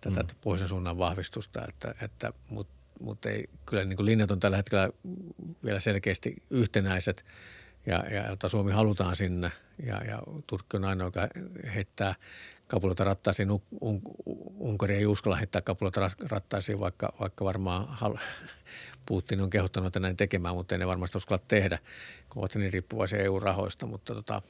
tätä 0.00 0.22
mm. 0.22 0.28
pohjoisen 0.40 0.68
suunnan 0.68 0.98
vahvistusta. 0.98 1.64
Että, 1.68 1.94
että, 2.02 2.32
Mutta 2.48 2.72
mut 3.00 3.26
ei, 3.26 3.48
kyllä 3.66 3.84
niin 3.84 3.96
kuin 3.96 4.06
linjat 4.06 4.30
on 4.30 4.40
tällä 4.40 4.56
hetkellä 4.56 4.90
vielä 5.64 5.80
selkeästi 5.80 6.42
yhtenäiset 6.50 7.24
ja, 7.86 8.04
ja 8.10 8.28
jota 8.28 8.48
Suomi 8.48 8.72
halutaan 8.72 9.16
sinne. 9.16 9.52
Ja, 9.86 10.04
ja 10.04 10.22
Turkki 10.46 10.76
on 10.76 10.84
ainoa, 10.84 11.06
joka 11.06 11.28
heittää 11.74 12.14
kapuloita 12.66 13.04
rattaisiin. 13.04 13.50
Un, 13.80 14.02
Unkari 14.58 14.96
ei 14.96 15.06
uskalla 15.06 15.36
heittää 15.36 15.62
kapuloita 15.62 16.10
rattaisiin, 16.30 16.80
vaikka, 16.80 17.12
vaikka 17.20 17.44
varmaan 17.44 17.88
hal- 17.88 18.18
Putin 19.08 19.40
on 19.40 19.50
kehottanut 19.50 19.86
että 19.86 20.00
näin 20.00 20.16
tekemään, 20.16 20.54
mutta 20.54 20.74
ei 20.74 20.78
ne 20.78 20.86
varmasti 20.86 21.18
uskalla 21.18 21.44
tehdä, 21.48 21.78
kun 22.28 22.40
ovat 22.40 22.54
niin 22.54 22.72
riippuvaisia 22.72 23.22
EU-rahoista. 23.22 23.86
Mutta, 23.86 24.14
tota, 24.14 24.42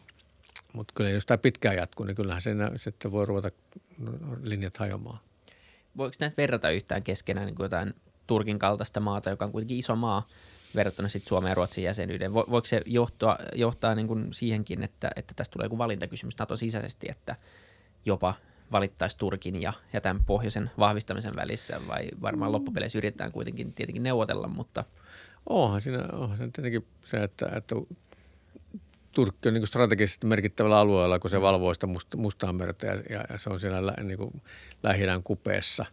mutta 0.72 0.94
kyllä 0.96 1.10
jos 1.10 1.26
tämä 1.26 1.38
pitkään 1.38 1.76
jatkuu, 1.76 2.06
niin 2.06 2.16
kyllähän 2.16 2.42
se 2.42 2.50
sitten 2.76 3.12
voi 3.12 3.26
ruveta 3.26 3.50
linjat 4.42 4.76
hajoamaan. 4.76 5.18
Voiko 5.96 6.16
näitä 6.20 6.36
verrata 6.36 6.70
yhtään 6.70 7.02
keskenään 7.02 7.46
niin 7.46 7.54
kuin 7.54 7.64
jotain 7.64 7.94
Turkin 8.26 8.58
kaltaista 8.58 9.00
maata, 9.00 9.30
joka 9.30 9.44
on 9.44 9.52
kuitenkin 9.52 9.78
iso 9.78 9.96
maa, 9.96 10.28
verrattuna 10.74 11.08
sitten 11.08 11.28
Suomen 11.28 11.48
ja 11.48 11.54
Ruotsin 11.54 11.84
jäsenyyden. 11.84 12.34
Voiko 12.34 12.64
se 12.64 12.82
johtaa, 12.86 13.38
johtaa 13.54 13.94
niin 13.94 14.08
kuin 14.08 14.34
siihenkin, 14.34 14.82
että, 14.82 15.10
että 15.16 15.34
tästä 15.34 15.52
tulee 15.52 15.66
joku 15.66 15.78
valintakysymys 15.78 16.38
NATO 16.38 16.56
sisäisesti, 16.56 17.06
että 17.10 17.36
jopa 18.04 18.34
valittaisi 18.72 19.18
Turkin 19.18 19.62
ja, 19.62 19.72
ja 19.92 20.00
tämän 20.00 20.24
pohjoisen 20.24 20.70
vahvistamisen 20.78 21.32
välissä, 21.36 21.80
vai 21.88 22.08
varmaan 22.22 22.52
loppupeleissä 22.52 22.98
yritetään 22.98 23.32
kuitenkin 23.32 23.72
tietenkin 23.72 24.02
neuvotella, 24.02 24.48
mutta... 24.48 24.84
Onhan 25.48 25.80
siinä, 25.80 26.04
onhan 26.12 26.36
siinä 26.36 26.50
tietenkin 26.54 26.86
se, 27.00 27.16
että, 27.16 27.50
että 27.56 27.74
Turkki 29.12 29.48
on 29.48 29.54
niin 29.54 29.66
strategisesti 29.66 30.26
merkittävällä 30.26 30.78
alueella, 30.78 31.18
kun 31.18 31.30
se 31.30 31.40
valvoo 31.40 31.74
sitä 31.74 31.86
must, 31.86 32.14
mustaa 32.14 32.52
merta 32.52 32.86
ja, 32.86 32.94
ja, 33.10 33.24
ja 33.30 33.38
se 33.38 33.50
on 33.50 33.60
siellä 33.60 33.86
lä, 33.86 33.94
niin 34.02 34.42
lähi 34.82 35.04
kupeessa, 35.24 35.86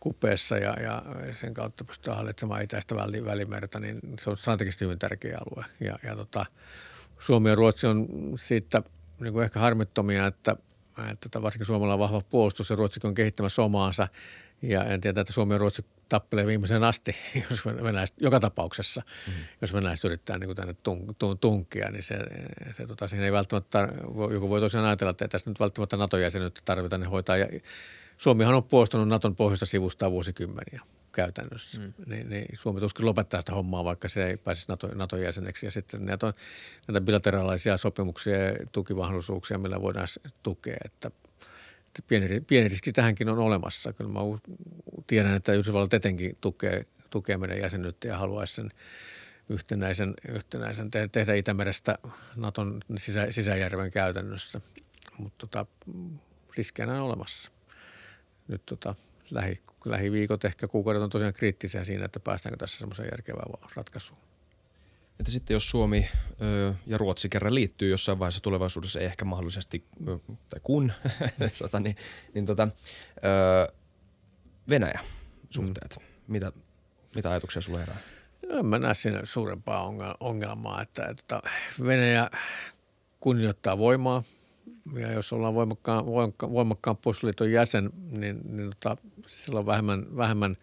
kupeessa 0.00 0.58
ja, 0.58 0.76
ja 0.82 1.02
sen 1.30 1.54
kautta 1.54 1.84
pystyy 1.84 2.12
hallitsemaan 2.12 2.62
itäistä 2.62 2.96
väli, 2.96 3.24
välimerta, 3.24 3.80
niin 3.80 4.00
se 4.20 4.30
on 4.30 4.36
strategisesti 4.36 4.84
hyvin 4.84 4.98
tärkeä 4.98 5.38
alue. 5.38 5.64
Ja, 5.80 5.98
ja 6.02 6.16
tota, 6.16 6.46
Suomi 7.18 7.48
ja 7.48 7.54
Ruotsi 7.54 7.86
on 7.86 8.06
siitä 8.34 8.82
niin 9.20 9.32
kuin 9.32 9.44
ehkä 9.44 9.60
harmittomia, 9.60 10.26
että 10.26 10.56
että 10.98 11.28
tota, 11.28 11.42
varsinkin 11.42 11.66
Suomella 11.66 11.94
on 11.94 12.00
vahva 12.00 12.20
puolustus 12.20 12.70
ja 12.70 12.76
Ruotsi 12.76 13.00
on 13.04 13.14
kehittämässä 13.14 13.62
omaansa. 13.62 14.08
Ja 14.62 14.84
en 14.84 15.00
tiedä, 15.00 15.20
että 15.20 15.32
Suomi 15.32 15.54
ja 15.54 15.58
Ruotsi 15.58 15.84
tappelee 16.08 16.46
viimeisen 16.46 16.84
asti, 16.84 17.16
jos 17.50 17.66
venäläiset, 17.66 18.16
joka 18.20 18.40
tapauksessa, 18.40 19.02
mm-hmm. 19.26 19.44
jos 19.60 19.74
venäläiset 19.74 20.04
yrittää 20.04 20.38
niin 20.38 20.48
kuin 20.48 20.56
tänne 20.56 20.74
tunk, 20.82 21.10
tunk, 21.18 21.40
tunkkia, 21.40 21.90
niin 21.90 22.02
se, 22.02 22.18
se 22.70 22.86
tota, 22.86 23.08
siinä 23.08 23.24
ei 23.24 23.32
välttämättä, 23.32 23.88
joku 24.32 24.48
voi 24.48 24.60
tosiaan 24.60 24.86
ajatella, 24.86 25.10
että 25.10 25.24
ei 25.24 25.28
tässä 25.28 25.50
nyt 25.50 25.60
välttämättä 25.60 25.96
NATO-jäsenyyttä 25.96 26.60
tarvita, 26.64 26.98
niin 26.98 27.10
hoitaa. 27.10 27.36
Ja 27.36 27.46
Suomihan 28.16 28.54
on 28.54 28.64
puolustunut 28.64 29.08
Naton 29.08 29.36
pohjoista 29.36 29.66
sivusta 29.66 30.10
vuosikymmeniä 30.10 30.80
käytännössä. 31.16 31.80
Mm. 31.80 31.92
Niin, 32.06 32.30
niin 32.30 32.46
Suomi 32.54 32.80
tuskin 32.80 33.06
lopettaa 33.06 33.40
sitä 33.40 33.52
hommaa, 33.52 33.84
vaikka 33.84 34.08
se 34.08 34.26
ei 34.26 34.36
pääsisi 34.36 34.68
NATO, 34.68 34.88
NATO-jäseneksi. 34.94 35.66
Ja 35.66 35.70
sitten 35.70 36.04
näitä, 36.04 36.26
on, 36.26 36.32
näitä 36.88 37.00
bilateraalisia 37.00 37.76
sopimuksia 37.76 38.44
ja 38.44 38.52
tukimahdollisuuksia, 38.72 39.58
millä 39.58 39.82
voidaan 39.82 40.08
tukea. 40.42 40.76
Että, 40.84 41.10
että 41.86 42.02
pieni, 42.06 42.40
pieni 42.40 42.68
riski 42.68 42.92
tähänkin 42.92 43.28
on 43.28 43.38
olemassa. 43.38 43.92
Kyllä 43.92 44.10
mä 44.10 44.20
tiedän, 45.06 45.36
että 45.36 45.52
Yhdysvallat 45.52 45.94
etenkin 45.94 46.36
tukee, 46.40 46.86
tukee 47.10 47.36
meidän 47.36 47.58
jäsenyyttä 47.58 48.08
ja 48.08 48.18
haluaisi 48.18 48.54
sen 48.54 48.70
yhtenäisen, 49.48 50.14
yhtenäisen 50.28 50.90
te, 50.90 51.08
tehdä 51.12 51.34
Itämerestä 51.34 51.98
Naton 52.36 52.80
sisä, 52.96 53.26
sisäjärven 53.30 53.90
käytännössä. 53.90 54.60
Mutta 55.18 55.46
tota, 55.46 55.66
riskejä 56.56 56.92
on 56.92 57.00
olemassa. 57.00 57.52
Nyt 58.48 58.66
tota, 58.66 58.94
lähi, 59.30 59.54
lähiviikot, 59.84 60.44
ehkä 60.44 60.68
kuukaudet 60.68 61.02
on 61.02 61.10
tosiaan 61.10 61.32
kriittisiä 61.32 61.84
siinä, 61.84 62.04
että 62.04 62.20
päästäänkö 62.20 62.56
tässä 62.56 62.78
semmoiseen 62.78 63.08
järkevään 63.12 63.68
ratkaisuun. 63.76 64.20
Että 65.20 65.32
sitten 65.32 65.54
jos 65.54 65.70
Suomi 65.70 66.08
ö, 66.42 66.74
ja 66.86 66.98
Ruotsi 66.98 67.28
kerran 67.28 67.54
liittyy 67.54 67.90
jossain 67.90 68.18
vaiheessa 68.18 68.42
tulevaisuudessa, 68.42 69.00
ei 69.00 69.06
ehkä 69.06 69.24
mahdollisesti, 69.24 69.84
ö, 70.08 70.18
tai 70.26 70.60
kun, 70.62 70.92
sata, 71.52 71.80
niin, 71.80 71.96
niin 72.34 72.46
tota, 72.46 72.68
ö, 73.16 73.72
Venäjä 74.68 75.00
suhteet. 75.50 75.96
Mm. 76.00 76.04
Mitä, 76.32 76.52
mitä 77.14 77.30
ajatuksia 77.30 77.62
sulla 77.62 77.78
herää? 77.78 77.96
No, 78.48 78.58
en 78.58 78.66
mä 78.66 78.78
näe 78.78 78.94
siinä 78.94 79.20
suurempaa 79.24 79.94
ongelmaa, 80.20 80.82
että, 80.82 81.06
että 81.08 81.42
Venäjä 81.86 82.30
kunnioittaa 83.20 83.78
voimaa– 83.78 84.22
ja 84.94 85.12
jos 85.12 85.32
ollaan 85.32 85.54
voimakkaan, 85.54 86.06
voimakkaan 86.52 86.96
puolustusliiton 86.96 87.52
jäsen, 87.52 87.90
niin, 88.10 88.40
niin 88.44 88.70
tota, 88.70 88.96
sillä 89.26 89.60
on 89.60 89.66
vähemmän, 89.66 90.16
vähemmän 90.16 90.56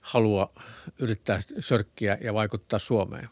halua 0.00 0.52
yrittää 0.98 1.40
sörkkiä 1.58 2.18
ja 2.20 2.34
vaikuttaa 2.34 2.78
Suomeen. 2.78 3.28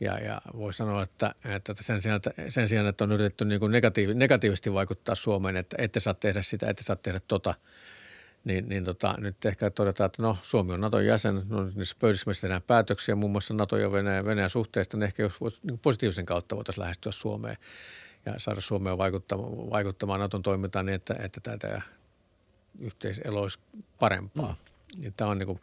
Ja, 0.00 0.18
ja 0.18 0.40
voi 0.56 0.72
sanoa, 0.72 1.02
että, 1.02 1.34
että 1.44 1.74
sen, 1.80 2.02
sijaan, 2.02 2.20
sen 2.48 2.68
sijaan, 2.68 2.86
että 2.86 3.04
on 3.04 3.12
yritetty 3.12 3.44
niin 3.44 3.60
kuin 3.60 3.72
negatiiv, 3.72 4.10
negatiivisesti 4.14 4.72
vaikuttaa 4.72 5.14
Suomeen, 5.14 5.56
että 5.56 5.76
ette 5.78 6.00
saa 6.00 6.14
tehdä 6.14 6.42
sitä, 6.42 6.70
ette 6.70 6.82
saa 6.82 6.96
tehdä 6.96 7.20
tota, 7.28 7.54
niin, 8.44 8.68
niin 8.68 8.84
tota, 8.84 9.14
nyt 9.18 9.44
ehkä 9.44 9.70
todetaan, 9.70 10.06
että 10.06 10.22
no 10.22 10.38
Suomi 10.42 10.72
on 10.72 10.80
Naton 10.80 11.06
jäsen, 11.06 11.42
no 11.48 11.70
niissä 11.74 11.96
pöydissä 12.00 12.30
tehdään 12.40 12.62
päätöksiä 12.62 13.14
muun 13.14 13.32
muassa 13.32 13.54
Nato 13.54 13.76
ja 13.76 13.92
Venäjän, 13.92 14.24
Venäjän 14.24 14.50
suhteista, 14.50 14.96
niin 14.96 15.06
ehkä 15.06 15.22
jos 15.22 15.38
niin 15.62 15.78
positiivisen 15.78 16.26
kautta 16.26 16.56
voitaisiin 16.56 16.82
lähestyä 16.82 17.12
Suomeen 17.12 17.56
ja 18.32 18.38
saada 18.38 18.60
Suomea 18.60 18.98
vaikuttamaan, 18.98 19.70
vaikuttamaan 19.70 20.20
Naton 20.20 20.42
toimintaan 20.42 20.86
niin, 20.86 20.94
että, 20.94 21.14
että 21.18 21.40
tämä 21.58 21.82
yhteiselo 22.78 23.40
olisi 23.40 23.58
parempaa. 23.98 24.56
Mm. 24.96 25.04
Ja 25.04 25.12
tämä 25.16 25.30
on 25.30 25.38
niin 25.38 25.46
kuin, 25.46 25.60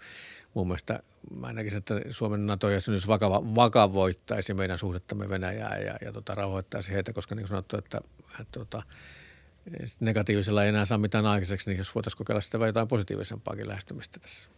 mun 0.53 0.67
mielestä, 0.67 0.99
mä 1.35 1.53
näkisin, 1.53 1.77
että 1.77 2.01
Suomen 2.09 2.45
NATO-jäsenyys 2.45 3.07
vakava, 3.07 3.55
vakavoittaisi 3.55 4.53
meidän 4.53 4.77
suhdettamme 4.77 5.29
Venäjää 5.29 5.77
ja, 5.77 5.97
ja 6.01 6.13
tota, 6.13 6.35
rauhoittaisi 6.35 6.93
heitä, 6.93 7.13
koska 7.13 7.35
niin 7.35 7.43
kuin 7.43 7.49
sanottu, 7.49 7.77
että, 7.77 8.01
että 8.41 8.59
tota, 8.59 8.83
negatiivisella 9.99 10.63
ei 10.63 10.69
enää 10.69 10.85
saa 10.85 10.97
mitään 10.97 11.25
aikaiseksi, 11.25 11.69
niin 11.69 11.77
jos 11.77 11.95
voitaisiin 11.95 12.17
kokeilla 12.17 12.41
sitä 12.41 12.59
vai 12.59 12.69
jotain 12.69 12.87
positiivisempaakin 12.87 13.67
lähestymistä 13.67 14.19
tässä. 14.19 14.49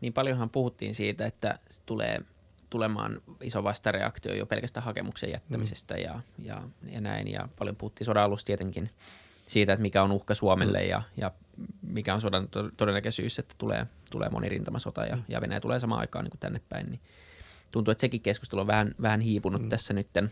Niin 0.00 0.12
paljonhan 0.12 0.50
puhuttiin 0.50 0.94
siitä, 0.94 1.26
että 1.26 1.58
tulee 1.86 2.20
tulemaan 2.70 3.22
iso 3.42 3.64
vastareaktio 3.64 4.34
jo 4.34 4.46
pelkästään 4.46 4.84
hakemuksen 4.84 5.30
jättämisestä 5.30 5.94
mm. 5.94 6.00
ja, 6.00 6.20
ja, 6.38 6.62
ja 6.90 7.00
näin. 7.00 7.28
Ja 7.28 7.48
paljon 7.58 7.76
puhuttiin 7.76 8.06
sodan 8.06 8.22
alussa 8.22 8.46
tietenkin 8.46 8.90
siitä, 9.46 9.72
että 9.72 9.82
mikä 9.82 10.02
on 10.02 10.12
uhka 10.12 10.34
Suomelle 10.34 10.82
mm. 10.82 10.88
ja, 10.88 11.02
ja 11.16 11.30
mikä 11.82 12.14
on 12.14 12.20
sodan 12.20 12.48
todennäköisyys, 12.76 13.38
että 13.38 13.54
tulee, 13.58 13.86
tulee 14.10 14.28
monirintamasota 14.28 15.04
ja, 15.04 15.16
mm. 15.16 15.22
ja 15.28 15.40
Venäjä 15.40 15.60
tulee 15.60 15.78
samaan 15.78 16.00
aikaan 16.00 16.24
niin 16.24 16.30
kuin 16.30 16.40
tänne 16.40 16.60
päin. 16.68 16.90
Niin 16.90 17.00
tuntuu, 17.70 17.92
että 17.92 18.00
sekin 18.00 18.20
keskustelu 18.20 18.60
on 18.60 18.66
vähän, 18.66 18.94
vähän 19.02 19.20
hiipunut 19.20 19.62
mm. 19.62 19.68
tässä 19.68 19.94
nytten 19.94 20.30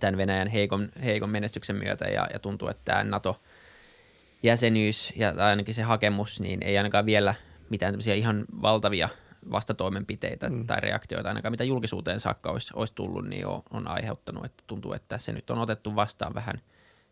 tämän 0.00 0.16
Venäjän 0.16 0.48
heikon, 0.48 0.88
heikon 1.04 1.30
menestyksen 1.30 1.76
myötä 1.76 2.04
ja, 2.04 2.28
ja 2.32 2.38
tuntuu, 2.38 2.68
että 2.68 2.82
tämä 2.84 3.04
NATO-jäsenyys 3.04 5.12
ja 5.16 5.34
ainakin 5.38 5.74
se 5.74 5.82
hakemus, 5.82 6.40
niin 6.40 6.62
ei 6.62 6.78
ainakaan 6.78 7.06
vielä 7.06 7.34
mitään 7.70 7.94
ihan 8.16 8.44
valtavia 8.62 9.08
vastatoimenpiteitä 9.50 10.48
mm. 10.48 10.66
tai 10.66 10.80
reaktioita 10.80 11.28
ainakaan, 11.28 11.52
mitä 11.52 11.64
julkisuuteen 11.64 12.20
saakka 12.20 12.50
olisi, 12.50 12.72
olisi 12.76 12.94
tullut, 12.94 13.28
niin 13.28 13.46
on, 13.46 13.62
on 13.70 13.88
aiheuttanut, 13.88 14.44
että 14.44 14.64
tuntuu, 14.66 14.92
että 14.92 15.18
se 15.18 15.32
nyt 15.32 15.50
on 15.50 15.58
otettu 15.58 15.96
vastaan 15.96 16.34
vähän 16.34 16.60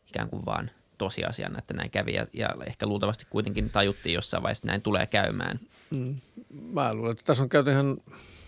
ikään 0.08 0.30
kuin 0.30 0.46
vaan 0.46 0.70
tosiasiana, 0.98 1.58
että 1.58 1.74
näin 1.74 1.90
kävi 1.90 2.14
ja, 2.14 2.26
ja 2.32 2.48
ehkä 2.66 2.86
luultavasti 2.86 3.26
kuitenkin 3.30 3.70
tajuttiin 3.70 4.14
jossain 4.14 4.42
vaiheessa, 4.42 4.60
että 4.60 4.66
näin 4.72 4.82
tulee 4.82 5.06
käymään. 5.06 5.60
Mm. 5.90 6.16
Mä 6.72 6.94
luulen, 6.94 7.10
että 7.10 7.24
tässä 7.24 7.42
on 7.42 7.48
käyty 7.48 7.70
ihan, 7.70 7.96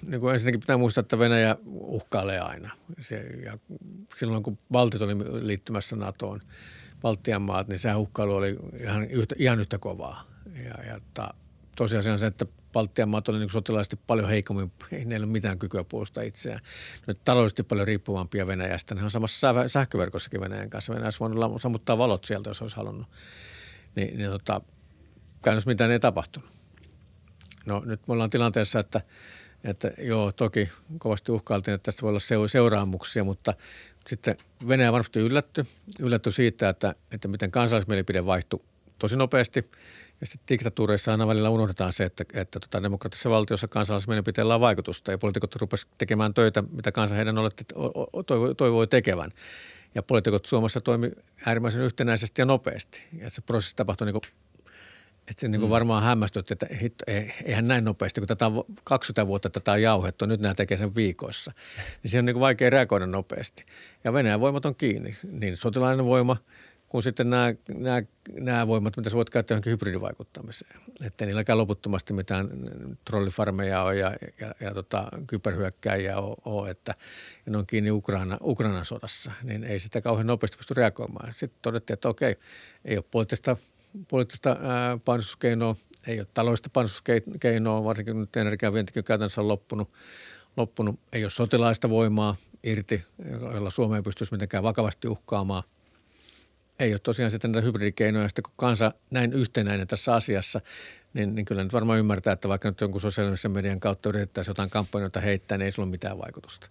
niin 0.06 0.20
kuin 0.20 0.32
ensinnäkin 0.32 0.60
pitää 0.60 0.76
muistaa, 0.76 1.00
että 1.00 1.18
Venäjä 1.18 1.56
uhkailee 1.66 2.40
aina. 2.40 2.70
Se, 3.00 3.16
ja 3.44 3.58
silloin 4.14 4.42
kun 4.42 4.58
Baltit 4.72 5.02
oli 5.02 5.46
liittymässä 5.46 5.96
NATOon, 5.96 6.40
Baltian 7.02 7.42
maat, 7.42 7.68
niin 7.68 7.78
se 7.78 7.94
uhkailu 7.94 8.34
oli 8.34 8.56
ihan 8.80 9.04
yhtä, 9.04 9.34
ihan 9.38 9.60
yhtä 9.60 9.78
kovaa. 9.78 10.24
Ja, 10.64 10.84
ja 10.84 11.00
tosiasia 11.76 12.12
on 12.12 12.18
se, 12.18 12.26
että 12.26 12.46
Baltian 12.72 13.08
maat 13.08 13.28
oli 13.28 13.38
niin 13.38 13.50
sotilaisesti 13.50 13.98
paljon 14.06 14.28
heikommin, 14.28 14.72
ei 14.92 15.04
neillä 15.04 15.24
ole 15.24 15.32
mitään 15.32 15.58
kykyä 15.58 15.84
puolustaa 15.84 16.24
itseään. 16.24 16.60
Ne 17.06 17.14
taloudellisesti 17.24 17.62
paljon 17.62 17.86
riippuvampia 17.86 18.46
Venäjästä. 18.46 18.94
Ne 18.94 19.04
on 19.04 19.10
samassa 19.10 19.68
sähköverkossakin 19.68 20.40
Venäjän 20.40 20.70
kanssa. 20.70 20.94
Venäjä 20.94 21.10
voinut 21.20 21.62
sammuttaa 21.62 21.98
valot 21.98 22.24
sieltä, 22.24 22.50
jos 22.50 22.62
olisi 22.62 22.76
halunnut. 22.76 23.06
Niin, 23.96 24.18
niin 24.18 24.30
tota, 24.30 24.60
käytännössä 25.42 25.70
mitään 25.70 25.90
ei 25.90 26.00
tapahtunut. 26.00 26.48
No 27.66 27.82
nyt 27.86 28.08
me 28.08 28.12
ollaan 28.12 28.30
tilanteessa, 28.30 28.80
että, 28.80 29.00
että 29.64 29.90
joo, 29.98 30.32
toki 30.32 30.68
kovasti 30.98 31.32
uhkailtiin, 31.32 31.74
että 31.74 31.84
tästä 31.84 32.02
voi 32.02 32.08
olla 32.08 32.48
seuraamuksia, 32.48 33.24
mutta 33.24 33.54
sitten 34.06 34.36
Venäjä 34.68 34.92
varmasti 34.92 35.20
yllätty. 35.20 35.66
Yllätty 35.98 36.30
siitä, 36.30 36.68
että, 36.68 36.94
että 37.12 37.28
miten 37.28 37.50
kansallismielipide 37.50 38.26
vaihtui 38.26 38.60
tosi 38.98 39.16
nopeasti– 39.16 39.70
ja 40.22 40.26
sitten 40.26 40.48
diktatuureissa 40.48 41.10
aina 41.10 41.26
välillä 41.26 41.50
unohdetaan 41.50 41.92
se, 41.92 42.04
että, 42.04 42.24
että 42.34 42.60
tota, 42.60 42.82
demokraattisessa 42.82 43.30
valtiossa 43.30 43.68
kansalaismielipiteellä 43.68 44.54
on 44.54 44.60
vaikutusta 44.60 45.10
ja 45.10 45.18
poliitikot 45.18 45.56
rupesivat 45.56 45.94
tekemään 45.98 46.34
töitä, 46.34 46.62
mitä 46.70 46.92
kansa 46.92 47.14
heidän 47.14 47.38
olette, 47.38 47.64
toivoi, 48.26 48.54
toivoi 48.54 48.86
tekevän. 48.86 49.30
Ja 49.94 50.02
poliitikot 50.02 50.46
Suomessa 50.46 50.80
toimi 50.80 51.10
äärimmäisen 51.46 51.82
yhtenäisesti 51.82 52.42
ja 52.42 52.46
nopeasti. 52.46 53.02
Ja 53.18 53.30
se 53.30 53.42
prosessi 53.42 53.76
tapahtui 53.76 54.06
niin 54.06 54.12
kuin 54.12 54.22
että 55.28 55.40
se 55.40 55.48
niin 55.48 55.60
kuin 55.60 55.70
mm. 55.70 55.72
varmaan 55.72 56.02
hämmästytti, 56.02 56.52
että 56.52 56.66
hitto, 56.82 57.04
eihän 57.44 57.68
näin 57.68 57.84
nopeasti, 57.84 58.20
kun 58.20 58.28
tätä 58.28 58.46
on 58.46 58.64
20 58.84 59.26
vuotta 59.26 59.50
tätä 59.50 59.72
on 59.72 59.82
jauhettu, 59.82 60.26
nyt 60.26 60.40
nämä 60.40 60.54
tekee 60.54 60.76
sen 60.76 60.94
viikoissa. 60.94 61.52
Niin 62.02 62.10
siihen 62.10 62.22
on 62.22 62.26
niin 62.26 62.34
kuin 62.34 62.40
vaikea 62.40 62.70
reagoida 62.70 63.06
nopeasti. 63.06 63.64
Ja 64.04 64.12
Venäjän 64.12 64.40
voimat 64.40 64.66
on 64.66 64.74
kiinni, 64.74 65.16
niin 65.32 65.56
sotilainen 65.56 66.04
voima– 66.06 66.36
kuin 66.92 67.02
sitten 67.02 67.30
nämä, 67.30 67.54
nämä, 67.74 68.02
nämä 68.32 68.66
voimat, 68.66 68.96
mitä 68.96 69.10
sä 69.10 69.16
voit 69.16 69.30
käyttää 69.30 69.54
johonkin 69.54 69.70
hybridivaikuttamiseen. 69.70 70.80
Että 71.04 71.26
niilläkään 71.26 71.58
loputtomasti 71.58 72.12
mitään 72.12 72.50
trollifarmeja 73.04 73.82
on 73.82 73.98
ja, 73.98 74.12
ja, 74.40 74.54
ja 74.60 74.74
tota, 74.74 75.04
kyberhyökkäjiä 75.26 76.18
on, 76.18 76.36
on, 76.44 76.70
että 76.70 76.94
ne 77.46 77.58
on 77.58 77.66
kiinni 77.66 77.90
Ukraina, 77.90 78.38
Ukrainan 78.42 78.84
sodassa, 78.84 79.32
niin 79.42 79.64
ei 79.64 79.78
sitä 79.78 80.00
kauhean 80.00 80.26
nopeasti 80.26 80.56
pysty 80.56 80.74
reagoimaan. 80.74 81.32
Sitten 81.32 81.58
todettiin, 81.62 81.94
että 81.94 82.08
okei, 82.08 82.36
ei 82.84 82.96
ole 82.96 83.04
poliittista, 83.10 83.56
poliittista 84.08 84.56
ää, 84.60 84.98
painostuskeinoa, 85.04 85.76
ei 86.06 86.20
ole 86.20 86.26
taloudellista 86.34 86.70
painostuskeinoa, 86.72 87.84
varsinkin 87.84 88.20
nyt 88.20 88.36
energiavientikin 88.36 89.00
on 89.00 89.04
käytännössä 89.04 89.48
loppunut, 89.48 89.90
loppunut. 90.56 91.00
Ei 91.12 91.24
ole 91.24 91.30
sotilaista 91.30 91.90
voimaa 91.90 92.36
irti, 92.64 93.04
jolla 93.54 93.70
Suomea 93.70 93.96
ei 93.96 94.02
pystyisi 94.02 94.32
mitenkään 94.32 94.62
vakavasti 94.62 95.08
uhkaamaan– 95.08 95.62
ei 96.82 96.92
ole 96.92 96.98
tosiaan 96.98 97.30
sitten 97.30 97.52
näitä 97.52 97.66
hybridikeinoja. 97.66 98.28
Sitten 98.28 98.42
kun 98.42 98.52
kansa 98.56 98.92
näin 99.10 99.32
yhtenäinen 99.32 99.86
tässä 99.86 100.14
asiassa, 100.14 100.60
niin, 101.14 101.34
niin 101.34 101.44
kyllä 101.44 101.62
nyt 101.62 101.72
varmaan 101.72 101.98
ymmärtää, 101.98 102.32
että 102.32 102.48
vaikka 102.48 102.68
nyt 102.68 102.80
jonkun 102.80 103.00
sosiaalisen 103.00 103.50
median 103.50 103.80
kautta 103.80 104.08
yritettäisiin 104.08 104.50
jotain 104.50 104.70
kampanjoita 104.70 105.20
heittää, 105.20 105.58
niin 105.58 105.64
ei 105.64 105.72
sillä 105.72 105.84
ole 105.84 105.90
mitään 105.90 106.18
vaikutusta. 106.18 106.70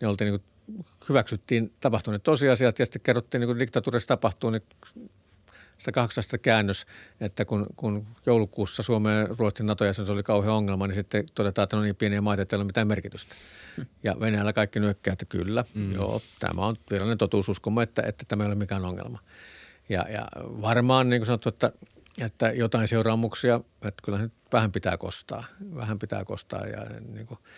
Ne 0.00 0.08
oltiin 0.08 0.32
niin 0.32 0.40
kuin, 0.40 0.84
hyväksyttiin 1.08 1.72
tapahtuneet 1.80 2.22
tosiasiat 2.22 2.78
ja 2.78 2.84
sitten 2.84 3.02
kerrottiin, 3.02 3.40
niin 3.40 3.48
kuin 3.48 3.58
diktatuurissa 3.58 4.08
tapahtuu, 4.08 4.50
niin 4.50 4.62
sitä 5.78 5.92
kahdeksasta 5.92 6.38
käännös, 6.38 6.86
että 7.20 7.44
kun, 7.44 7.66
kun 7.76 8.06
joulukuussa 8.26 8.82
Suomen 8.82 9.20
ja 9.20 9.26
Ruotsin 9.38 9.66
nato 9.66 9.84
oli 10.12 10.22
kauhean 10.22 10.54
ongelma, 10.54 10.86
niin 10.86 10.94
sitten 10.94 11.24
todetaan, 11.34 11.64
että 11.64 11.76
on 11.76 11.82
niin 11.82 11.96
pieniä 11.96 12.20
maita, 12.20 12.42
että 12.42 12.56
ei 12.56 12.58
ole 12.58 12.66
mitään 12.66 12.88
merkitystä. 12.88 13.34
Ja 14.02 14.16
Venäjällä 14.20 14.52
kaikki 14.52 14.80
nyökkää, 14.80 15.12
että 15.12 15.24
kyllä, 15.24 15.64
mm. 15.74 15.92
joo, 15.92 16.22
tämä 16.38 16.66
on 16.66 16.76
virallinen 16.90 17.18
totuus, 17.18 17.48
uskomme, 17.48 17.82
että, 17.82 18.02
että 18.02 18.24
tämä 18.28 18.44
ei 18.44 18.46
ole 18.46 18.54
mikään 18.54 18.84
ongelma. 18.84 19.18
Ja, 19.88 20.06
ja 20.10 20.26
varmaan 20.40 21.08
niin 21.08 21.20
kuin 21.20 21.26
sanottu, 21.26 21.48
että, 21.48 21.72
että 22.20 22.50
jotain 22.50 22.88
seuraamuksia, 22.88 23.60
että 23.82 24.02
kyllä 24.04 24.18
nyt 24.18 24.32
vähän 24.52 24.72
pitää 24.72 24.96
kostaa, 24.96 25.44
vähän 25.74 25.98
pitää 25.98 26.24
kostaa 26.24 26.66
ja 26.66 26.86
niin 27.08 27.26
kuin– 27.26 27.38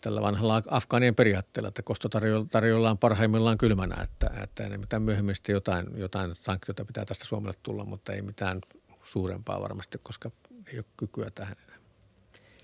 tällä 0.00 0.22
vanhalla 0.22 0.62
Afgaanien 0.70 1.14
periaatteella, 1.14 1.68
että 1.68 1.82
kosto 1.82 2.08
tarjoillaan 2.50 2.98
parhaimmillaan 2.98 3.58
kylmänä, 3.58 4.02
että, 4.02 4.30
että 4.42 4.64
ei 4.64 4.78
mitään 4.78 5.02
myöhemmin 5.02 5.34
jotain, 5.48 5.86
jotain 5.96 6.34
sanktioita 6.34 6.84
pitää 6.84 7.04
tästä 7.04 7.24
Suomelle 7.24 7.58
tulla, 7.62 7.84
mutta 7.84 8.12
ei 8.12 8.22
mitään 8.22 8.60
suurempaa 9.02 9.62
varmasti, 9.62 9.98
koska 10.02 10.30
ei 10.72 10.78
ole 10.78 10.84
kykyä 10.96 11.30
tähän 11.34 11.56
enää. 11.66 11.78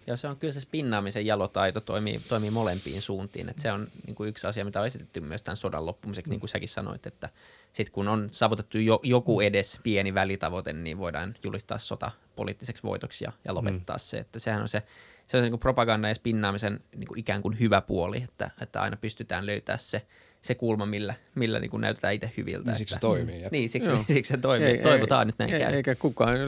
Ja 0.07 0.17
se 0.17 0.29
on 0.29 0.37
kyllä 0.37 0.53
se 0.53 0.61
spinnaamisen 0.61 1.27
jalotaito 1.27 1.81
toimii, 1.81 2.21
toimii 2.29 2.51
molempiin 2.51 3.03
suuntiin. 3.03 3.49
Että 3.49 3.63
se 3.63 3.73
on 3.73 3.89
niin 4.07 4.15
kuin 4.15 4.29
yksi 4.29 4.47
asia, 4.47 4.65
mitä 4.65 4.81
on 4.81 4.87
esitetty 4.87 5.21
myös 5.21 5.43
tämän 5.43 5.57
sodan 5.57 5.87
loppumiseksi, 5.87 6.31
niin 6.31 6.41
kuin 6.41 6.51
säkin 6.51 6.69
sanoit, 6.69 7.07
että 7.07 7.29
sitten 7.73 7.93
kun 7.93 8.09
on 8.09 8.29
saavutettu 8.31 8.79
jo, 8.79 9.01
joku 9.03 9.41
edes 9.41 9.81
pieni 9.83 10.15
välitavoite, 10.15 10.73
niin 10.73 10.99
voidaan 10.99 11.35
julistaa 11.45 11.79
sota 11.79 12.11
poliittiseksi 12.37 12.83
voitoksi 12.83 13.25
ja, 13.25 13.33
ja 13.45 13.55
lopettaa 13.55 13.97
mm. 13.97 14.01
se. 14.01 14.19
Että 14.19 14.39
sehän 14.39 14.63
on 14.63 14.69
se 14.69 14.83
se 15.27 15.37
on 15.37 15.43
niin 15.43 15.59
propagandan 15.59 16.11
ja 16.11 16.15
spinnaamisen 16.15 16.81
niin 16.97 17.09
kuin 17.09 17.19
ikään 17.19 17.43
kuin 17.43 17.61
hyvä 17.61 17.81
puoli, 17.81 18.23
että, 18.23 18.51
että 18.61 18.81
aina 18.81 18.97
pystytään 18.97 19.47
löytämään 19.47 19.79
se, 19.79 20.03
se 20.43 20.55
kulma, 20.55 20.87
millä, 20.87 21.15
millä 21.35 21.61
niin 21.61 21.71
kuin 21.71 21.81
näytetään 21.81 22.15
itse 22.15 22.33
hyviltä. 22.37 22.71
Niin 22.71 22.79
siksi 22.79 22.95
se 22.95 23.01
toimii. 23.01 23.37
Että, 23.37 23.49
niin, 23.53 23.71
siksi, 23.71 23.91
siksi 24.15 24.29
se 24.29 24.37
toimii. 24.37 24.69
Ei, 24.69 24.79
Toivotaan 24.79 25.23
ei, 25.23 25.27
nyt 25.27 25.39
näin 25.39 25.55
ei, 25.55 25.61
käy. 25.61 25.75
Eikä 25.75 25.95
kukaan, 25.95 26.39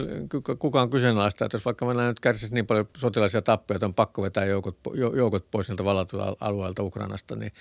kukaan 0.59 0.91
kyseenalaista, 0.91 1.45
että 1.45 1.55
jos 1.55 1.65
vaikka 1.65 1.87
meillä 1.87 2.09
nyt 2.09 2.21
kärsisi 2.21 2.55
niin 2.55 2.67
paljon 2.67 2.89
sotilaisia 2.97 3.43
tappioita, 3.43 3.87
on 3.87 3.95
pakko 3.95 4.23
vetää 4.23 4.45
joukot, 4.45 4.77
joukot 5.17 5.51
pois 5.51 5.69
niiltä 5.69 5.85
valatuilta 5.85 6.37
alueelta 6.41 6.83
Ukrainasta, 6.83 7.37
niin 7.37 7.53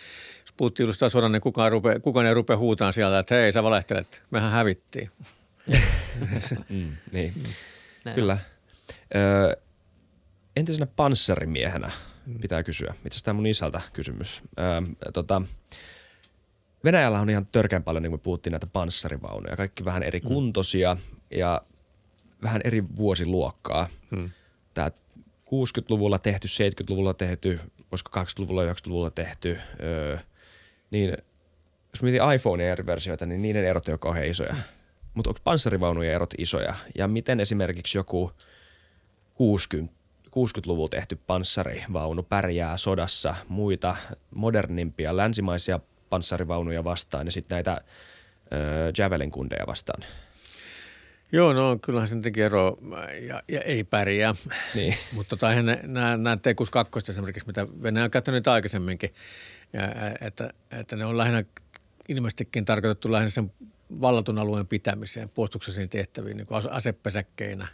jos 0.42 0.54
Putin 0.58 0.84
julistaa 0.84 1.10
sodan, 1.10 1.32
niin 1.32 1.42
kukaan, 1.42 1.72
rupe, 1.72 2.00
kukaan 2.00 2.26
ei 2.26 2.34
rupea 2.34 2.58
huutaan 2.58 2.94
sieltä, 2.94 3.20
että 3.20 3.36
hei, 3.36 3.52
sä 3.52 3.64
valehtelet, 3.64 4.22
mehän 4.32 4.52
hävittiin. 4.52 5.10
mm, 6.70 6.92
niin, 7.14 7.34
Näin. 8.06 8.16
kyllä. 8.16 8.38
Ö, 9.16 9.58
entisenä 10.56 10.86
panssarimiehenä 10.86 11.92
pitää 12.42 12.64
kysyä. 12.64 12.94
Itse 12.98 13.08
asiassa 13.08 13.26
tämä 13.26 13.34
mun 13.34 13.48
isältä 13.48 13.82
kysymys. 13.94 14.42
Öö, 14.60 14.82
tota, 15.14 15.42
Venäjällä 16.84 17.20
on 17.20 17.30
ihan 17.30 17.48
törkeän 17.52 17.84
paljon, 17.84 18.04
niin 18.04 18.12
kuin 18.12 18.20
me 18.20 18.24
puhuttiin, 18.24 18.52
näitä 18.52 18.68
panssarivaunuja. 18.68 19.58
Kaikki 19.58 19.86
vähän 19.86 20.04
eri 20.04 20.20
mm. 20.20 20.28
kuntoisia 20.28 20.98
ja 21.32 21.62
vähän 22.44 22.62
eri 22.64 22.84
vuosiluokkaa. 22.96 23.88
Hmm. 24.16 24.30
Tämä 24.74 24.92
60-luvulla 25.46 26.20
tehty, 26.20 26.48
70-luvulla 26.48 27.14
tehty, 27.14 27.60
olisiko 27.92 28.22
80-luvulla, 28.22 28.74
90-luvulla 28.74 29.10
tehty. 29.10 29.60
Öö, 29.84 30.18
niin 30.92 31.18
jos 31.94 32.02
mietin 32.02 32.34
iPhonea 32.36 32.72
eri 32.72 32.86
versioita, 32.86 33.26
niin 33.26 33.42
niiden 33.42 33.66
erot 33.66 33.88
ei 33.88 33.92
ole 33.92 34.00
kauhean 34.00 34.28
isoja. 34.28 34.54
Hmm. 34.54 34.64
Mutta 35.14 35.30
onko 35.30 35.40
panssarivaunujen 35.44 36.14
erot 36.14 36.34
isoja? 36.38 36.76
Ja 36.96 37.08
miten 37.08 37.40
esimerkiksi 37.40 37.98
joku 37.98 38.32
60 39.34 39.96
60-luvulla 40.36 40.90
tehty 40.90 41.20
panssarivaunu 41.28 42.24
pärjää 42.24 42.78
sodassa 42.78 43.36
muita 43.48 43.96
modernimpia 44.36 45.18
länsimaisia 45.18 45.80
panssarivaunuja 46.10 46.84
vastaan 46.84 47.28
ja 47.28 47.32
sitten 47.32 47.56
näitä 47.56 47.72
äh, 47.72 47.80
Javelin 48.98 49.32
kundeja 49.32 49.68
vastaan? 49.68 50.04
Joo, 51.32 51.54
no 51.54 51.78
kyllähän 51.82 52.08
sen 52.08 52.22
teki 52.22 52.42
ero 52.42 52.78
ja, 53.28 53.44
ja 53.48 53.62
ei 53.62 53.84
pärjää. 53.84 54.36
Niin. 54.76 54.96
Mutta 55.16 55.30
tota, 55.30 55.62
nämä, 55.84 56.18
nämä 56.18 56.38
Tekus 56.38 56.70
2 56.70 56.92
esimerkiksi, 57.10 57.48
mitä 57.48 57.68
Venäjä 57.84 58.04
on 58.04 58.12
käyttänyt 58.12 58.48
aikaisemminkin, 58.48 59.10
ja, 59.74 59.82
että, 60.22 60.50
että 60.72 60.96
ne 60.96 61.06
on 61.06 61.18
lähinnä 61.18 61.44
ilmeisestikin 62.08 62.66
tarkoitettu 62.66 63.12
lähinnä 63.12 63.30
sen 63.30 63.52
vallatun 64.02 64.40
alueen 64.40 64.68
pitämiseen, 64.68 65.30
puolustuksellisiin 65.30 65.90
tehtäviin, 65.90 66.38
niin 66.38 66.48
kuin 66.48 66.62
asepesäkkeinä, 66.72 67.68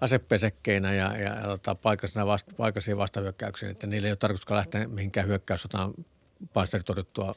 asepesäkkeinä 0.00 0.94
ja, 0.94 1.16
ja, 1.18 1.34
ja 1.34 1.42
tota, 1.42 1.74
paikallisiin, 1.74 2.26
vasta, 2.26 2.52
paikallisiin 2.56 2.96
vastahyökkäyksiin, 2.96 3.70
että 3.70 3.86
niillä 3.86 4.06
ei 4.06 4.12
ole 4.12 4.16
tarkoitus 4.16 4.50
lähteä 4.50 4.88
mihinkään 4.88 5.26
hyökkäyssotaan 5.26 5.94
paistaritorjuttua 6.52 7.34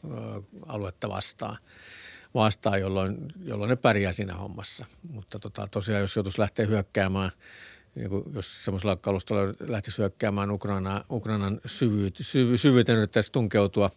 aluetta 0.68 1.10
vastaan 1.10 1.58
vastaan, 2.34 2.80
jolloin, 2.80 3.18
jolloin 3.44 3.70
ne 3.70 3.76
pärjää 3.76 4.12
siinä 4.12 4.34
hommassa. 4.34 4.86
Mutta 5.12 5.40
tota, 5.40 5.68
tosiaan, 5.72 6.02
jos 6.02 6.16
joutuisi 6.16 6.42
lähteä 6.42 6.66
hyökkäämään, 6.66 7.32
niin 7.96 8.10
kuin 8.10 8.24
jos 8.34 8.66
semmoisella 8.66 8.96
kalustolla 8.96 9.54
lähtisi 9.60 9.98
hyökkäämään 9.98 10.52
Ukraina, 10.52 11.04
Ukrainan 11.12 11.60
syvyyt, 11.66 12.16
syvy, 12.22 12.58
syvyyteen 12.58 12.98
yrittäisi 12.98 13.32
tunkeutua 13.32 13.92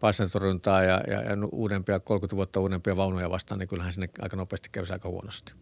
paisantorjuntaa 0.00 0.82
ja, 0.82 1.00
ja, 1.06 1.22
ja, 1.22 1.36
uudempia, 1.52 2.00
30 2.00 2.36
vuotta 2.36 2.60
uudempia 2.60 2.96
vaunuja 2.96 3.30
vastaan, 3.30 3.58
niin 3.58 3.68
kyllähän 3.68 3.92
sinne 3.92 4.08
aika 4.20 4.36
nopeasti 4.36 4.68
kävisi 4.72 4.92
aika 4.92 5.08
huonosti. 5.08 5.52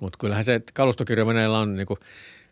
Mutta 0.00 0.18
kyllähän 0.18 0.44
se 0.44 0.60
kalustokirja 0.74 1.26
Venäjällä 1.26 1.58
on 1.58 1.76
niin 1.76 1.86
kuin, 1.86 1.98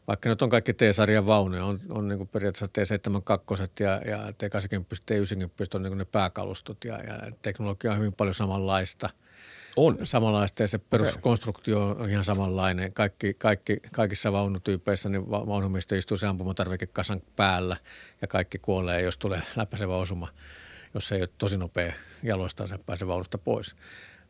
vaikka 0.09 0.29
nyt 0.29 0.43
on 0.43 0.49
kaikki 0.49 0.75
T-sarjan 0.75 1.27
vaunuja, 1.27 1.65
on, 1.65 1.81
on 1.89 2.09
niin 2.09 2.19
kuin 2.19 2.29
periaatteessa 2.29 2.97
T72 2.97 3.69
ja, 3.81 3.91
ja 3.91 4.19
T80, 4.19 4.99
T90 5.11 5.67
on 5.75 5.83
niin 5.83 5.99
ne 5.99 6.05
pääkalustot 6.05 6.85
ja, 6.85 6.99
ja 6.99 7.33
teknologia 7.43 7.93
on 7.93 7.99
hyvin 7.99 8.13
paljon 8.13 8.35
samanlaista. 8.35 9.11
On. 9.77 9.99
Samanlaista 10.05 10.63
ja 10.63 10.69
se 10.69 10.79
peruskonstruktio 10.79 11.89
on 11.89 12.11
ihan 12.11 12.25
samanlainen. 12.25 12.93
Kaikki, 12.93 13.35
kaikki, 13.35 13.81
kaikissa 13.93 14.33
vaunutyypeissä 14.33 15.09
niin 15.09 15.31
vaunumista 15.31 15.95
istuu 15.95 16.17
se 16.17 16.27
ampumatarvikekasan 16.27 17.23
päällä 17.37 17.77
ja 18.23 18.29
kaikki 18.29 18.59
kuolee, 18.59 19.03
jos 19.03 19.19
tulee 19.19 19.43
läpäisevä 19.57 19.97
osuma. 19.97 20.29
Jos 20.95 21.09
se 21.09 21.15
ei 21.15 21.23
ole 21.23 21.29
tosi 21.39 21.57
nopea 21.57 21.93
jaloistaan, 22.23 22.69
se 22.69 22.79
pääsee 22.87 23.09
vaunusta 23.09 23.39
pois. 23.39 23.77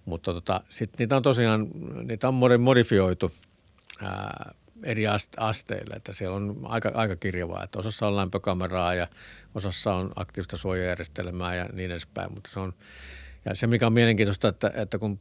Mutta 0.07 0.33
tota, 0.33 0.61
sitten 0.71 0.97
niitä 0.99 1.17
on 1.17 1.23
tosiaan, 1.23 1.69
niitä 2.03 2.29
on 2.29 2.35
modifioitu 2.61 3.33
ää, 4.03 4.55
eri 4.83 5.05
asteille, 5.37 5.95
että 5.95 6.13
siellä 6.13 6.37
on 6.37 6.61
aika, 6.65 6.91
aika 6.95 7.17
kirjavaa, 7.17 7.65
että 7.65 7.79
osassa 7.79 8.07
on 8.07 8.17
lämpökameraa 8.17 8.95
ja 8.95 9.09
osassa 9.55 9.95
on 9.95 10.13
aktiivista 10.17 10.57
suojajärjestelmää 10.57 11.55
ja 11.55 11.65
niin 11.73 11.91
edespäin, 11.91 12.33
mutta 12.35 12.51
se 12.51 12.61
on, 12.61 12.75
ja 13.45 13.55
se 13.55 13.67
mikä 13.67 13.87
on 13.87 13.93
mielenkiintoista, 13.93 14.49
että, 14.49 14.71
että 14.75 14.99
kun 14.99 15.21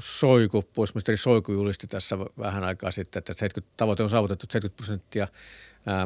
Soiku, 0.00 0.62
puolustusministeri 0.62 1.16
Soiku 1.16 1.52
julisti 1.52 1.86
tässä 1.86 2.18
vähän 2.18 2.64
aikaa 2.64 2.90
sitten, 2.90 3.18
että 3.18 3.32
70, 3.32 3.74
tavoite 3.76 4.02
on 4.02 4.08
saavutettu, 4.08 4.44
että 4.44 4.52
70 4.52 4.76
prosenttia 4.76 5.28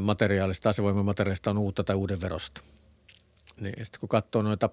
materiaalista, 0.00 0.68
asevoiman 0.68 1.04
materiaalista 1.04 1.50
on 1.50 1.58
uutta 1.58 1.84
tai 1.84 1.96
uuden 1.96 2.20
verosta. 2.20 2.60
Niin 3.60 3.84
sitten 3.84 4.00
kun 4.00 4.08
katsoo 4.08 4.42
noita 4.42 4.70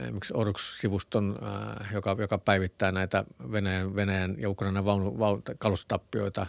esimerkiksi 0.00 0.34
Orux-sivuston, 0.36 1.38
joka, 1.92 2.16
joka 2.18 2.38
päivittää 2.38 2.92
näitä 2.92 3.24
Venäjän, 3.52 3.94
Venäjän 3.94 4.34
ja 4.38 4.50
Ukrainan 4.50 4.84
vaunu, 4.84 5.18
vaunu, 5.18 5.42
kalustotappioita 5.58 6.46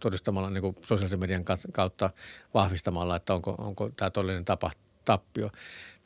todistamalla 0.00 0.50
niin 0.50 0.62
kuin 0.62 0.76
sosiaalisen 0.80 1.20
median 1.20 1.44
kautta 1.72 2.10
vahvistamalla, 2.54 3.16
että 3.16 3.34
onko, 3.34 3.54
onko 3.58 3.90
tämä 3.96 4.10
todellinen 4.10 4.44
tapa, 4.44 4.70
tappio. 5.04 5.50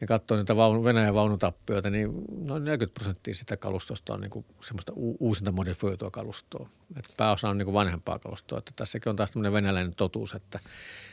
Ne 0.00 0.06
katsoo 0.06 0.36
niitä 0.36 0.56
vaunu, 0.56 0.84
Venäjän 0.84 1.14
vaunutappioita, 1.14 1.90
niin 1.90 2.11
noin 2.46 2.64
40 2.64 2.94
prosenttia 2.94 3.34
sitä 3.34 3.56
kalustosta 3.56 4.14
on 4.14 4.20
niin 4.20 4.30
kuin 4.30 4.44
semmoista 4.61 4.92
uusinta 4.96 5.52
modifioitua 5.52 6.11
kalustoa. 6.11 6.68
Et 6.96 7.14
pääosa 7.16 7.48
on 7.48 7.58
niin 7.58 7.66
kuin 7.66 7.74
vanhempaa 7.74 8.18
kalustoa. 8.18 8.58
Että 8.58 8.72
tässäkin 8.76 9.11
on 9.11 9.16
taas 9.16 9.30
tämmöinen 9.30 9.52
venäläinen 9.52 9.94
totuus, 9.96 10.34
että 10.34 10.61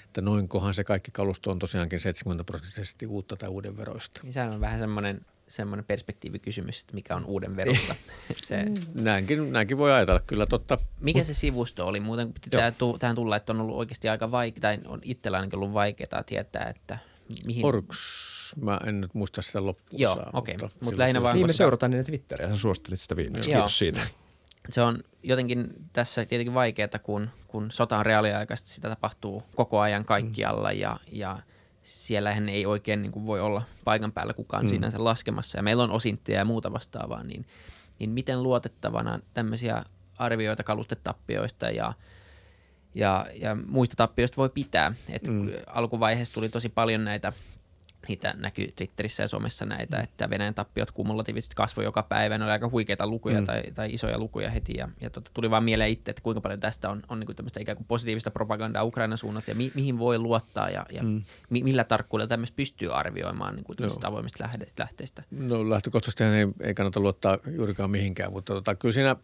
että 0.07 0.21
noinkohan 0.21 0.73
se 0.73 0.83
kaikki 0.83 1.11
kalusto 1.11 1.51
on 1.51 1.59
tosiaankin 1.59 1.99
70 1.99 2.43
prosenttisesti 2.43 3.05
uutta 3.05 3.35
tai 3.35 3.49
uuden 3.49 3.77
veroista. 3.77 4.19
Niin 4.23 4.33
sehän 4.33 4.53
on 4.53 4.61
vähän 4.61 4.79
semmoinen, 4.79 5.25
semmoinen 5.47 5.85
perspektiivikysymys, 5.85 6.81
että 6.81 6.93
mikä 6.93 7.15
on 7.15 7.25
uuden 7.25 7.55
verosta. 7.55 7.95
se... 8.47 8.65
näinkin, 8.93 9.53
näinkin 9.53 9.77
voi 9.77 9.93
ajatella, 9.93 10.19
kyllä 10.19 10.45
totta. 10.45 10.77
Mikä 10.99 11.23
se 11.23 11.33
sivusto 11.33 11.87
oli? 11.87 11.99
Muuten 11.99 12.33
tähän, 12.49 12.73
tähän 12.99 13.15
tulla, 13.15 13.35
että 13.35 13.53
on 13.53 13.61
ollut 13.61 13.77
oikeasti 13.77 14.09
aika 14.09 14.31
vaikea, 14.31 14.61
tai 14.61 14.79
on 14.85 14.99
itsellä 15.03 15.37
ainakin 15.37 15.59
ollut 15.59 15.73
vaikeaa 15.73 16.23
tietää, 16.25 16.73
että 16.75 16.97
mihin... 17.45 17.65
Orks, 17.65 18.55
mä 18.61 18.79
en 18.85 19.01
nyt 19.01 19.13
muista 19.13 19.41
sitä 19.41 19.65
loppuun 19.65 20.01
Joo, 20.01 20.23
okei. 20.33 20.55
Okay. 20.55 20.67
Mutta 20.67 20.85
Mut 20.85 20.97
lähinnä 20.97 21.21
vaan... 21.21 21.35
Niin 21.35 21.47
me 21.47 21.53
seurataan 21.53 21.91
niitä 21.91 22.03
Twitteriä, 22.03 22.49
sä 22.49 22.57
suosittelit 22.57 22.99
sitä 22.99 23.15
viimeksi. 23.15 23.49
Kiitos 23.49 23.79
siitä 23.79 24.01
se 24.69 24.81
on 24.81 25.03
jotenkin 25.23 25.73
tässä 25.93 26.25
tietenkin 26.25 26.53
vaikeaa, 26.53 26.99
kun, 27.03 27.29
kun 27.47 27.71
sota 27.71 27.97
on 27.97 28.05
reaaliaikaista, 28.05 28.69
sitä 28.69 28.89
tapahtuu 28.89 29.43
koko 29.55 29.79
ajan 29.79 30.05
kaikkialla 30.05 30.71
ja, 30.71 30.97
ja 31.11 31.39
siellähän 31.81 32.49
ei 32.49 32.65
oikein 32.65 33.01
niin 33.01 33.11
kuin 33.11 33.25
voi 33.25 33.41
olla 33.41 33.61
paikan 33.83 34.11
päällä 34.11 34.33
kukaan 34.33 34.63
mm. 34.63 34.69
sinänsä 34.69 35.03
laskemassa 35.03 35.57
ja 35.57 35.63
meillä 35.63 35.83
on 35.83 35.91
osintteja 35.91 36.39
ja 36.39 36.45
muuta 36.45 36.73
vastaavaa, 36.73 37.23
niin, 37.23 37.45
niin 37.99 38.09
miten 38.09 38.43
luotettavana 38.43 39.19
tämmöisiä 39.33 39.83
arvioita 40.17 40.63
kalustetappioista 40.63 41.69
ja, 41.69 41.93
ja, 42.95 43.25
ja 43.35 43.55
muista 43.55 43.95
tappioista 43.95 44.37
voi 44.37 44.49
pitää. 44.49 44.93
Et 45.09 45.27
mm. 45.27 45.49
Alkuvaiheessa 45.67 46.33
tuli 46.33 46.49
tosi 46.49 46.69
paljon 46.69 47.05
näitä 47.05 47.33
niitä 48.07 48.33
näkyy 48.37 48.71
Twitterissä 48.75 49.23
ja 49.23 49.27
somessa 49.27 49.65
näitä, 49.65 49.99
että 49.99 50.29
Venäjän 50.29 50.53
tappiot 50.53 50.91
kumulatiivisesti 50.91 51.55
kasvoi 51.55 51.85
joka 51.85 52.03
päivä. 52.03 52.37
Ne 52.37 52.43
oli 52.43 52.51
aika 52.51 52.69
huikeita 52.69 53.07
lukuja 53.07 53.39
mm. 53.39 53.45
tai, 53.45 53.63
tai, 53.75 53.93
isoja 53.93 54.19
lukuja 54.19 54.49
heti. 54.49 54.73
Ja, 54.77 54.89
ja 55.01 55.09
tota, 55.09 55.31
tuli 55.33 55.49
vaan 55.49 55.63
mieleen 55.63 55.91
itse, 55.91 56.11
että 56.11 56.21
kuinka 56.21 56.41
paljon 56.41 56.59
tästä 56.59 56.89
on, 56.89 57.03
on 57.09 57.19
niin 57.19 57.35
tämmöistä 57.35 57.59
ikään 57.59 57.77
kuin 57.77 57.87
positiivista 57.87 58.31
propagandaa 58.31 58.83
Ukrainan 58.83 59.17
suunnat 59.17 59.47
ja 59.47 59.55
mi, 59.55 59.71
mihin 59.75 59.99
voi 59.99 60.17
luottaa 60.17 60.69
ja, 60.69 60.85
ja 60.91 61.03
mm. 61.03 61.23
mi, 61.49 61.63
millä 61.63 61.83
tarkkuudella 61.83 62.27
tämmöistä 62.27 62.55
pystyy 62.55 62.93
arvioimaan 62.93 63.55
niin 63.55 63.63
kuin 63.63 63.77
avoimista 64.03 64.49
lähteistä. 64.79 65.23
No 65.31 65.69
lähtökohtaisesti 65.69 66.23
ei, 66.23 66.47
ei 66.61 66.73
kannata 66.73 66.99
luottaa 66.99 67.37
juurikaan 67.55 67.91
mihinkään, 67.91 68.31
mutta 68.31 68.53
tota, 68.53 68.75
kyllä 68.75 68.93
siinä 68.93 69.15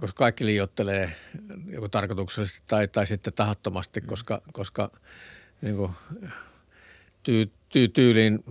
koska 0.00 0.18
kaikki 0.18 0.46
liiottelee 0.46 1.12
joko 1.66 1.88
tarkoituksellisesti 1.88 2.62
tai, 2.66 2.88
tai 2.88 3.06
sitten 3.06 3.32
tahattomasti, 3.32 4.00
mm. 4.00 4.06
koska, 4.06 4.42
koska 4.52 4.90
niin 5.62 5.76
kuin, 5.76 5.92
tyy, 7.22 7.52
tyy, 7.68 7.88
tyyliin 7.88 8.44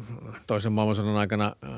toisen 0.48 0.72
maailmansodan 0.72 1.16
aikana 1.16 1.56
äh, 1.64 1.72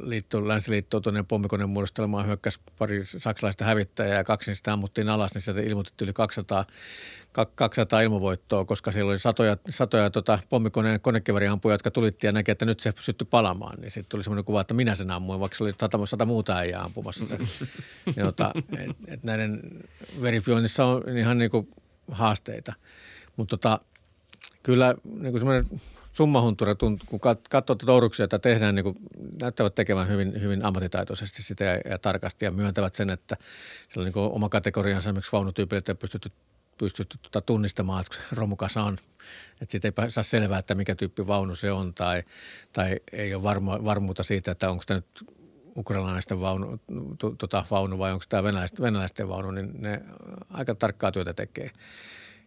liitto, 0.00 0.48
länsiliittoutuneen 0.48 1.26
pommikoneen 1.26 1.70
muodostelmaan 1.70 2.26
hyökkäsi 2.26 2.60
pari 2.78 3.04
saksalaista 3.04 3.64
hävittäjää 3.64 4.16
ja 4.16 4.24
kaksi 4.24 4.50
niistä 4.50 4.72
ammuttiin 4.72 5.08
alas, 5.08 5.34
niin 5.34 5.42
sieltä 5.42 5.60
ilmoitettiin 5.60 6.06
yli 6.06 6.12
200, 6.12 6.64
200 7.54 8.00
ilmovoittoa, 8.00 8.64
koska 8.64 8.92
siellä 8.92 9.10
oli 9.10 9.18
satoja, 9.18 9.56
satoja 9.68 10.10
tota, 10.10 10.38
pommikoneen 10.48 11.00
konekivariampuja, 11.00 11.74
jotka 11.74 11.90
tulitti 11.90 12.26
ja 12.26 12.32
näki, 12.32 12.50
että 12.50 12.64
nyt 12.64 12.80
se 12.80 12.92
syttyi 13.00 13.26
palamaan. 13.30 13.80
Niin 13.80 13.90
sitten 13.90 14.10
tuli 14.10 14.22
semmoinen 14.22 14.44
kuva, 14.44 14.60
että 14.60 14.74
minä 14.74 14.94
sen 14.94 15.10
ammuin, 15.10 15.40
vaikka 15.40 15.56
se 15.56 15.64
oli 15.64 15.72
sata, 15.80 16.06
sata 16.06 16.24
muuta 16.24 16.56
äijää 16.56 16.82
ampumassa 16.82 17.26
sen. 17.26 17.40
ja, 18.16 18.24
tota, 18.24 18.52
et, 18.78 18.96
et 19.06 19.22
näiden 19.22 19.60
verifioinnissa 20.22 20.84
on 20.84 21.18
ihan 21.18 21.38
niinku 21.38 21.68
haasteita. 22.10 22.72
Mutta 23.36 23.56
tota, 23.56 23.78
kyllä 24.62 24.94
niin 25.04 25.32
kuin 25.32 25.40
semmoinen 25.40 25.80
summahuntura, 26.12 26.74
kun 26.74 27.20
katsoo 27.50 27.76
touruksia, 27.76 28.24
että 28.24 28.38
tehdään, 28.38 28.74
niin 28.74 28.84
kuin, 28.84 28.96
näyttävät 29.40 29.74
tekemään 29.74 30.08
hyvin, 30.08 30.40
hyvin 30.40 30.64
ammattitaitoisesti 30.64 31.42
sitä 31.42 31.64
ja, 31.64 31.80
ja 31.90 31.98
tarkasti 31.98 32.44
ja 32.44 32.50
myöntävät 32.50 32.94
sen, 32.94 33.10
että 33.10 33.36
siellä 33.88 34.08
on 34.08 34.12
niin 34.14 34.32
oma 34.32 34.48
kategoriansa 34.48 35.10
esimerkiksi 35.10 35.32
vaunutyypille, 35.32 35.78
että 35.78 35.94
pystytty, 35.94 36.32
pystytty 36.78 37.18
tuota 37.22 37.40
tunnistamaan, 37.40 38.00
että 38.00 38.36
romukasa 38.36 38.82
on. 38.82 38.98
Että 39.60 39.72
siitä 39.72 39.88
ei 40.02 40.10
saa 40.10 40.24
selvää, 40.24 40.58
että 40.58 40.74
mikä 40.74 40.94
tyyppi 40.94 41.26
vaunu 41.26 41.54
se 41.54 41.72
on 41.72 41.94
tai, 41.94 42.22
tai 42.72 43.00
ei 43.12 43.34
ole 43.34 43.42
varma, 43.42 43.84
varmuutta 43.84 44.22
siitä, 44.22 44.50
että 44.50 44.70
onko 44.70 44.84
tämä 44.86 45.00
nyt 45.00 45.30
ukrainalaisten 45.76 46.40
vaunu, 46.40 46.78
tuota, 47.38 47.64
vaunu 47.70 47.98
vai 47.98 48.12
onko 48.12 48.24
tämä 48.28 48.42
venäläisten, 48.42 48.82
venäläisten 48.82 49.28
vaunu, 49.28 49.50
niin 49.50 49.70
ne 49.78 50.02
aika 50.50 50.74
tarkkaa 50.74 51.12
työtä 51.12 51.34
tekee 51.34 51.70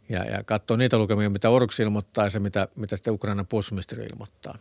ja, 0.10 0.24
ja 0.24 0.44
katsoo 0.44 0.78
niitä 0.78 0.98
lukemia, 0.98 1.30
mitä 1.30 1.50
Oruks 1.50 1.80
ilmoittaa 1.80 2.24
ja 2.24 2.30
se, 2.30 2.40
mitä, 2.40 2.68
mitä 2.76 2.96
sitten 2.96 3.14
Ukrainan 3.14 3.48
puolustusministeriö 3.48 4.06
ilmoittaa. 4.06 4.58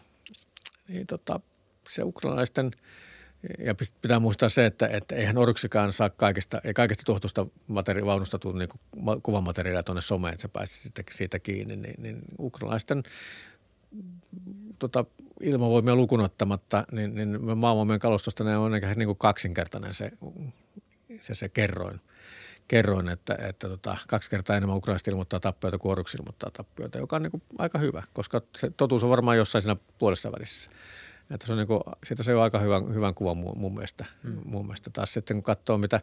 Niin 0.88 1.06
tota, 1.06 1.40
se 1.88 2.02
ukrainalaisten, 2.02 2.70
ja 3.58 3.74
pitää 4.02 4.20
muistaa 4.20 4.48
se, 4.48 4.66
että, 4.66 4.86
että 4.86 5.14
eihän 5.14 5.38
Oruksikaan 5.38 5.92
saa 5.92 6.10
kaikista, 6.10 6.60
ei 6.64 6.74
kaikista 6.74 7.02
tuotusta 7.04 7.46
materi- 7.68 8.04
vaunusta 8.04 8.38
tule 8.38 8.58
niin 8.58 8.68
kuvamateriaalia 9.22 9.82
tuonne 9.82 10.00
someen, 10.00 10.32
että 10.34 10.42
se 10.42 10.48
pääsisi 10.48 10.80
siitä, 10.80 11.02
siitä 11.10 11.38
kiinni, 11.38 11.76
niin, 11.76 11.94
niin 11.98 12.22
ukrainalaisten 12.38 13.02
tota, 14.78 15.04
ilmavoimia 15.40 15.96
lukunottamatta, 15.96 16.84
niin, 16.92 17.14
niin 17.14 17.58
maavoimien 17.58 18.00
kalustosta 18.00 18.44
ne 18.44 18.56
on 18.56 18.74
ehkä 18.74 18.94
niin 18.94 19.06
kuin 19.06 19.18
kaksinkertainen 19.18 19.94
se, 19.94 20.12
se, 21.20 21.34
se 21.34 21.48
kerroin– 21.48 22.00
kerroin, 22.68 23.08
että, 23.08 23.36
että 23.48 23.68
tota, 23.68 23.96
kaksi 24.08 24.30
kertaa 24.30 24.56
enemmän 24.56 24.76
ukrainasta 24.76 25.10
ilmoittaa 25.10 25.40
tappioita 25.40 25.78
kuin 25.78 25.92
oruksi 25.92 26.16
ilmoittaa 26.16 26.50
tappioita, 26.50 26.98
joka 26.98 27.16
on 27.16 27.22
niin 27.22 27.30
kuin 27.30 27.42
aika 27.58 27.78
hyvä, 27.78 28.02
koska 28.12 28.42
se 28.56 28.70
totuus 28.70 29.04
on 29.04 29.10
varmaan 29.10 29.36
jossain 29.36 29.62
siinä 29.62 29.76
puolessa 29.98 30.32
välissä. 30.32 30.70
Että 31.30 31.46
se 31.46 31.52
on 31.52 31.58
niin 31.58 31.66
kuin, 31.66 31.80
siitä 32.04 32.22
se 32.22 32.34
on 32.34 32.42
aika 32.42 32.58
hyvän, 32.58 32.94
hyvän 32.94 33.14
kuvan 33.14 33.36
mun, 33.36 33.58
mun, 33.58 33.74
mielestä, 33.74 34.04
mm. 34.22 34.40
mun 34.44 34.66
mielestä. 34.66 34.90
Taas 34.90 35.12
sitten 35.12 35.36
kun 35.36 35.42
katsoo, 35.42 35.78
mitä, 35.78 36.00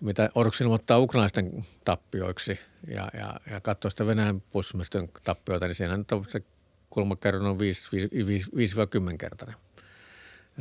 mitä 0.00 0.30
Orks 0.34 0.60
ilmoittaa 0.60 0.98
ukrainaisten 0.98 1.64
tappioiksi 1.84 2.60
ja, 2.86 3.10
ja, 3.14 3.34
ja 3.50 3.60
katsoo 3.60 3.90
sitä 3.90 4.06
Venäjän 4.06 4.40
puolustusministeriön 4.40 5.10
tappioita, 5.24 5.66
niin 5.66 5.74
siinä 5.74 5.96
nyt 5.96 6.12
on 6.12 6.24
se 6.28 6.42
kulmakerron 6.90 7.46
on 7.46 7.58
5-10 9.12 9.16
kertainen. 9.18 9.56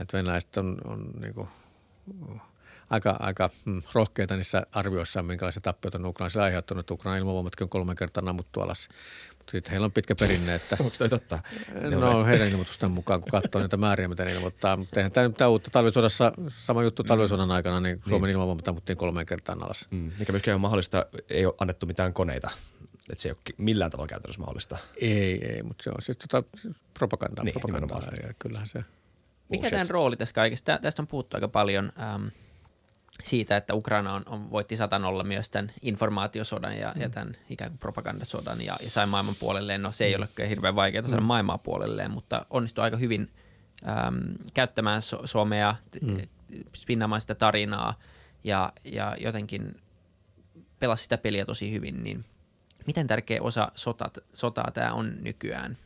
Että 0.02 0.18
venäläiset 0.18 0.58
on, 0.58 0.78
on 0.86 1.12
niin 1.20 1.34
kuin, 1.34 1.50
aika, 2.90 3.16
aika 3.20 3.50
mm, 3.66 3.82
rohkeita 3.94 4.36
niissä 4.36 4.64
arvioissaan, 4.72 5.26
minkälaisia 5.26 5.62
tappioita 5.62 5.98
on 5.98 6.06
Ukrainassa 6.06 6.44
aiheuttanut. 6.44 6.92
Ukraina 6.92 7.18
ilmavoimatkin 7.18 7.66
on 7.66 7.70
kolme 7.70 7.96
kertaa 7.96 8.24
nammuttu 8.24 8.62
alas. 8.62 8.90
Mutta 9.38 9.52
sitten 9.52 9.72
heillä 9.72 9.86
on 9.86 9.92
pitkä 9.92 10.16
perinne. 10.16 10.56
Että, 10.56 10.78
Onko 10.80 10.96
toi 10.98 11.10
totta? 11.10 11.40
No 12.00 12.26
heidän 12.26 12.50
ilmoitusten 12.50 12.92
mukaan, 12.92 13.22
kun 13.22 13.32
katsoo 13.32 13.62
niitä 13.62 13.78
määriä, 13.78 14.08
mitä 14.08 14.26
ne 14.26 14.34
ilmoittaa. 14.34 14.78
Mutta 14.78 15.00
eihän 15.00 15.12
tämä, 15.12 15.30
tämä 15.30 15.48
uutta 15.48 15.70
talvisodassa, 15.72 16.32
sama 16.48 16.84
juttu 16.84 17.04
talvisodan 17.04 17.52
aikana, 17.52 17.80
niin 17.80 18.02
Suomen 18.08 18.28
niin. 18.28 18.34
ilmavoimat 18.34 18.68
ammuttiin 18.68 18.98
kolmeen 18.98 19.26
kertaan 19.26 19.64
alas. 19.64 19.88
Mm. 19.92 20.12
Mikä 20.20 20.32
myöskään 20.32 20.56
on 20.56 20.62
mahdollista, 20.62 21.06
ei 21.30 21.46
ole 21.46 21.56
annettu 21.60 21.86
mitään 21.86 22.14
koneita 22.14 22.50
että 23.12 23.22
se 23.22 23.30
ei 23.30 23.32
ole 23.34 23.56
millään 23.58 23.92
tavalla 23.92 24.08
käytännössä 24.08 24.40
mahdollista. 24.40 24.78
Ei, 25.02 25.46
ei, 25.54 25.64
mutta 25.64 25.84
se 25.84 25.90
on 25.90 25.96
siis 26.02 26.18
tota 26.18 26.44
propagandaa. 27.00 27.46
Niin, 27.46 27.54
propagandaa 27.54 28.02
ja 28.28 28.34
kyllähän 28.40 28.68
se– 28.68 28.84
mikä 29.50 29.70
tämän 29.70 29.90
rooli 29.90 30.16
tässä 30.16 30.34
kaikessa? 30.34 30.80
Tästä 30.82 31.02
on 31.02 31.08
puhuttu 31.08 31.38
aika 31.38 31.48
paljon 31.48 31.92
ähm, 32.00 32.26
siitä, 33.24 33.58
että 33.58 33.74
Ukraina 33.74 34.14
on, 34.14 34.24
on 34.26 34.52
voitti 34.52 34.76
satanolla 34.76 35.24
myös 35.24 35.50
tämän 35.50 35.72
informaatiosodan 35.82 36.78
ja, 36.78 36.94
mm. 36.96 37.02
ja 37.02 37.10
tämän 37.10 37.38
ikään 37.50 37.72
kuin 37.72 37.80
propagandasodan 37.80 38.62
ja, 38.62 38.78
ja 38.84 38.90
sai 38.90 39.08
maailman 39.08 39.36
puolelleen. 39.40 39.82
No 39.82 39.92
se 39.92 40.06
ei 40.06 40.18
mm. 40.18 40.24
ole 40.38 40.50
hirveän 40.50 40.76
vaikeaa 40.76 41.04
saada 41.08 41.22
mm. 41.22 41.28
maailmaa 41.28 41.58
puolelleen, 41.58 42.12
mutta 42.12 42.46
onnistui 42.50 42.84
aika 42.84 42.98
hyvin 42.98 43.32
ähm, 43.88 44.18
käyttämään 44.54 45.02
so- 45.02 45.28
somea, 45.28 45.76
mm. 46.02 46.18
spinnaamaan 46.76 47.22
sitä 47.22 47.36
tarinaa 47.36 48.00
ja, 48.44 48.74
ja 48.84 49.16
jotenkin 49.20 49.82
pelasi 50.80 51.04
sitä 51.04 51.18
peliä 51.18 51.46
tosi 51.46 51.72
hyvin, 51.72 52.04
niin 52.04 52.26
miten 52.88 53.08
tärkeä 53.08 53.42
osa 53.42 53.72
sota, 53.76 54.12
sotaa 54.34 54.72
tämä 54.74 54.94
on 54.94 55.16
nykyään? 55.22 55.78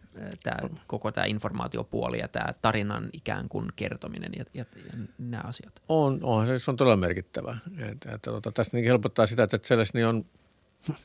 Tämä, 0.44 0.70
koko 0.88 1.12
tämä 1.12 1.26
informaatiopuoli 1.26 2.20
ja 2.20 2.28
tämä 2.28 2.54
tarinan 2.62 3.10
ikään 3.14 3.50
kuin 3.50 3.68
kertominen 3.76 4.32
ja, 4.38 4.46
ja, 4.54 4.66
ja 4.76 4.94
nämä 5.18 5.44
asiat? 5.46 5.82
On, 5.90 6.20
onhan 6.22 6.48
se, 6.48 6.60
se 6.60 6.72
on 6.72 6.78
todella 6.78 6.98
merkittävä. 6.98 7.58
Että, 7.78 8.12
että, 8.14 8.32
että, 8.38 8.52
tästä 8.54 8.78
niin 8.78 8.86
helpottaa 8.86 9.26
sitä, 9.26 9.44
että 9.44 9.58
Celesni 9.58 10.04
on 10.04 10.26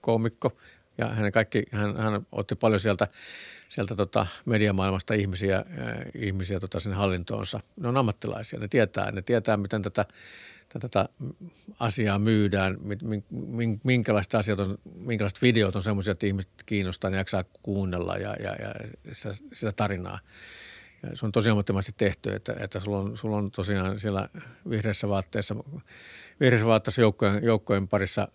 koomikko 0.00 0.56
ja 0.98 1.08
hän, 1.08 1.32
kaikki, 1.32 1.64
hän, 1.72 1.96
hän 1.96 2.26
otti 2.32 2.54
paljon 2.54 2.80
sieltä, 2.80 3.08
sieltä 3.68 3.96
tota 3.96 4.26
mediamaailmasta 4.44 5.14
ihmisiä, 5.14 5.56
äh, 5.56 5.64
ihmisiä 6.14 6.60
tota 6.60 6.80
sinne 6.80 6.96
hallintoonsa. 6.96 7.60
Ne 7.76 7.88
on 7.88 7.96
ammattilaisia, 7.96 8.58
ne 8.58 8.68
tietää, 8.68 9.12
ne 9.12 9.22
tietää 9.22 9.56
miten 9.56 9.82
tätä– 9.82 10.04
tätä 10.78 11.08
asiaa 11.80 12.18
myydään, 12.18 12.78
minkälaiset 13.84 14.34
asiat 14.34 14.60
on, 14.60 14.78
minkälaiset 14.94 15.42
videot 15.42 15.76
on 15.76 15.82
semmoisia, 15.82 16.12
että 16.12 16.26
ihmiset 16.26 16.52
kiinnostaa 16.66 17.10
ja 17.10 17.16
jaksaa 17.16 17.44
kuunnella 17.62 18.16
ja, 18.16 18.36
ja, 18.40 18.50
ja 18.50 18.74
sitä, 19.12 19.34
sitä 19.52 19.72
tarinaa. 19.72 20.18
Ja 21.02 21.16
se 21.16 21.26
on 21.26 21.32
tosi 21.32 21.50
ammattimaisesti 21.50 21.94
tehty, 21.96 22.34
että, 22.34 22.56
että 22.58 22.80
sulla, 22.80 22.98
on, 22.98 23.18
sulla 23.18 23.36
on 23.36 23.50
tosiaan 23.50 23.98
siellä 23.98 24.28
vihreässä 24.70 25.08
vaatteessa, 25.08 25.54
vihreässä 26.40 26.66
vaatteessa 26.66 27.00
joukkojen, 27.00 27.44
joukkojen 27.44 27.88
parissa 27.88 28.28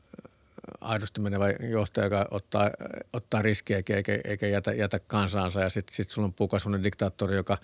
aidosti 0.81 1.21
menevä 1.21 1.49
johtaja, 1.51 2.05
joka 2.05 2.27
ottaa, 2.31 2.69
ottaa 3.13 3.41
riskiä 3.41 3.77
eikä, 3.77 4.19
eikä, 4.25 4.47
jätä, 4.47 4.73
jätä 4.73 4.99
kansaansa. 4.99 5.61
Ja 5.61 5.69
sitten 5.69 5.95
sit 5.95 6.09
sulla 6.09 6.25
on 6.25 6.33
puukas 6.33 6.65
diktaattori, 6.83 7.35
joka 7.35 7.57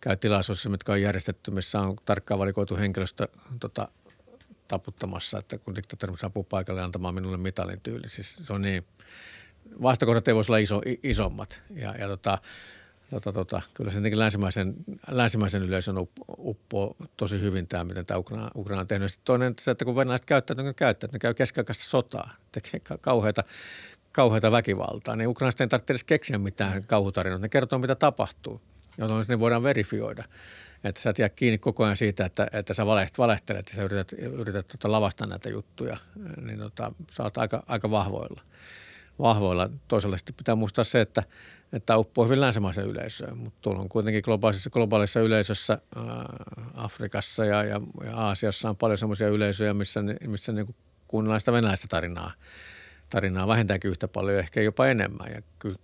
käy 0.00 0.16
tilaisuudessa, 0.16 0.70
mitkä 0.70 0.92
on 0.92 1.02
järjestetty, 1.02 1.50
missä 1.50 1.80
on 1.80 1.96
tarkkaan 2.04 2.40
valikoitu 2.40 2.76
henkilöstö 2.76 3.28
tota, 3.60 3.88
taputtamassa, 4.68 5.38
että 5.38 5.58
kun 5.58 5.74
diktaattori 5.74 6.16
saapuu 6.16 6.44
paikalle 6.44 6.82
antamaan 6.82 7.14
minulle 7.14 7.36
mitalin 7.36 7.80
tyyli. 7.80 8.08
Siis 8.08 8.36
se 8.36 8.52
on 8.52 8.62
niin, 8.62 8.86
vastakohdat 9.82 10.28
ei 10.28 10.34
voisi 10.34 10.52
olla 10.52 10.58
iso, 10.58 10.80
isommat. 11.02 11.62
Ja, 11.70 11.94
ja 11.98 12.08
tota, 12.08 12.38
tota, 13.10 13.32
tota, 13.32 13.62
kyllä 13.74 13.90
se 13.90 14.00
länsimaisen, 14.14 14.74
länsimaisen 15.10 15.62
yleisön 15.62 15.96
uppoo 16.38 16.96
tosi 17.16 17.40
hyvin 17.40 17.66
tämä, 17.66 17.84
miten 17.84 18.06
tämä 18.06 18.18
Ukraina, 18.18 18.50
Ukraina 18.54 18.80
on 18.80 18.86
tehnyt. 18.86 19.12
Sitten 19.12 19.24
toinen 19.24 19.54
se, 19.60 19.70
että 19.70 19.84
kun 19.84 19.96
venäläiset 19.96 20.26
käyttävät, 20.26 20.64
niin 20.64 20.74
käyttävät, 20.74 21.12
ne 21.12 21.18
käy 21.18 21.34
keskiaikaista 21.34 21.84
sotaa, 21.84 22.30
tekee 22.52 22.80
kauheita, 23.00 23.44
kauheita 24.12 24.52
väkivaltaa, 24.52 25.16
niin 25.16 25.28
ukrainalaiset 25.28 25.60
ei 25.60 25.68
tarvitse 25.68 25.92
edes 25.92 26.04
keksiä 26.04 26.38
mitään 26.38 26.82
kauhutarinoita. 26.86 27.42
Ne 27.42 27.48
kertoo, 27.48 27.78
mitä 27.78 27.94
tapahtuu, 27.94 28.60
jolloin 28.98 29.24
ne 29.28 29.40
voidaan 29.40 29.62
verifioida 29.62 30.24
että 30.84 31.00
sä 31.00 31.10
et 31.10 31.18
jää 31.18 31.28
kiinni 31.28 31.58
koko 31.58 31.84
ajan 31.84 31.96
siitä, 31.96 32.24
että, 32.24 32.46
että 32.52 32.74
sä 32.74 32.86
valeht, 32.86 33.18
valehtelet 33.18 33.68
ja 33.68 33.74
sä 33.74 33.82
yrität, 33.82 34.12
yrität 34.12 34.66
tota 34.66 34.92
lavastaa 34.92 35.26
näitä 35.26 35.48
juttuja, 35.48 35.96
niin 36.40 36.58
tota, 36.58 36.92
sä 37.10 37.22
oot 37.22 37.38
aika, 37.38 37.62
aika 37.66 37.90
vahvoilla. 37.90 38.42
vahvoilla. 39.18 39.70
Toisaalta 39.88 40.18
sitten 40.18 40.34
pitää 40.34 40.54
muistaa 40.54 40.84
se, 40.84 41.00
että, 41.00 41.22
että 41.72 41.96
uppoo 41.96 42.24
hyvin 42.24 42.40
länsimaisen 42.40 42.86
yleisöön, 42.86 43.38
mutta 43.38 43.58
tuolla 43.62 43.80
on 43.80 43.88
kuitenkin 43.88 44.22
globaalissa, 44.24 44.70
globaalissa 44.70 45.20
yleisössä 45.20 45.78
ää, 45.96 46.04
Afrikassa 46.74 47.44
ja, 47.44 47.64
ja, 47.64 47.80
ja 48.04 48.16
Aasiassa 48.16 48.68
on 48.68 48.76
paljon 48.76 48.98
semmoisia 48.98 49.28
yleisöjä, 49.28 49.74
missä, 49.74 50.00
missä 50.26 50.52
niin 50.52 50.74
kuunnellaan 51.08 51.40
sitä 51.40 51.52
venäläistä 51.52 51.86
tarinaa, 51.90 52.32
tarinaa 53.10 53.48
vähintäänkin 53.48 53.90
yhtä 53.90 54.08
paljon, 54.08 54.38
ehkä 54.38 54.60
jopa 54.60 54.86
enemmän. 54.86 55.32
Ja 55.32 55.42
kyllä 55.58 55.78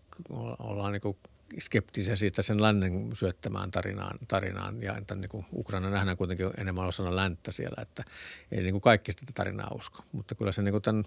ollaan 0.59 0.93
niin 0.93 1.16
skeptisiä 1.59 2.16
siitä 2.16 2.42
sen 2.42 2.62
lännen 2.62 3.11
syöttämään 3.14 3.70
tarinaan, 3.70 4.18
tarinaan 4.28 4.82
ja 4.82 4.96
että 4.96 5.14
niin 5.14 5.28
kuin 5.28 5.46
Ukraina 5.53 5.90
nähdään 5.90 6.16
kuitenkin 6.16 6.50
enemmän 6.59 6.86
osana 6.86 7.16
länttä 7.16 7.53
siellä, 7.53 7.82
että 7.82 8.05
ei 8.53 8.62
niin 8.62 8.72
kuin 8.72 8.82
kaikki 8.82 9.12
sitä 9.12 9.32
tarinaa 9.34 9.70
usko. 9.74 10.05
Mutta 10.12 10.34
kyllä 10.34 10.53
se 10.53 10.62
niin 10.62 10.72
kuin 10.72 10.82
tämän 10.82 11.05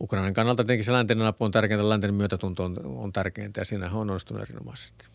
Ukrainan 0.00 0.34
kannalta 0.34 0.64
tietenkin 0.64 0.84
se 0.84 0.92
läntinen 0.92 1.26
apu 1.26 1.44
on 1.44 1.50
tärkeintä, 1.50 1.88
läntinen 1.88 2.14
myötätunto 2.14 2.64
on, 2.64 2.78
on 2.84 3.12
tärkeintä 3.12 3.60
ja 3.60 3.64
siinä 3.64 3.86
on 3.86 4.10
onnistunut 4.10 4.42
erinomaisesti. 4.42 5.06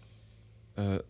Ö, 0.80 1.04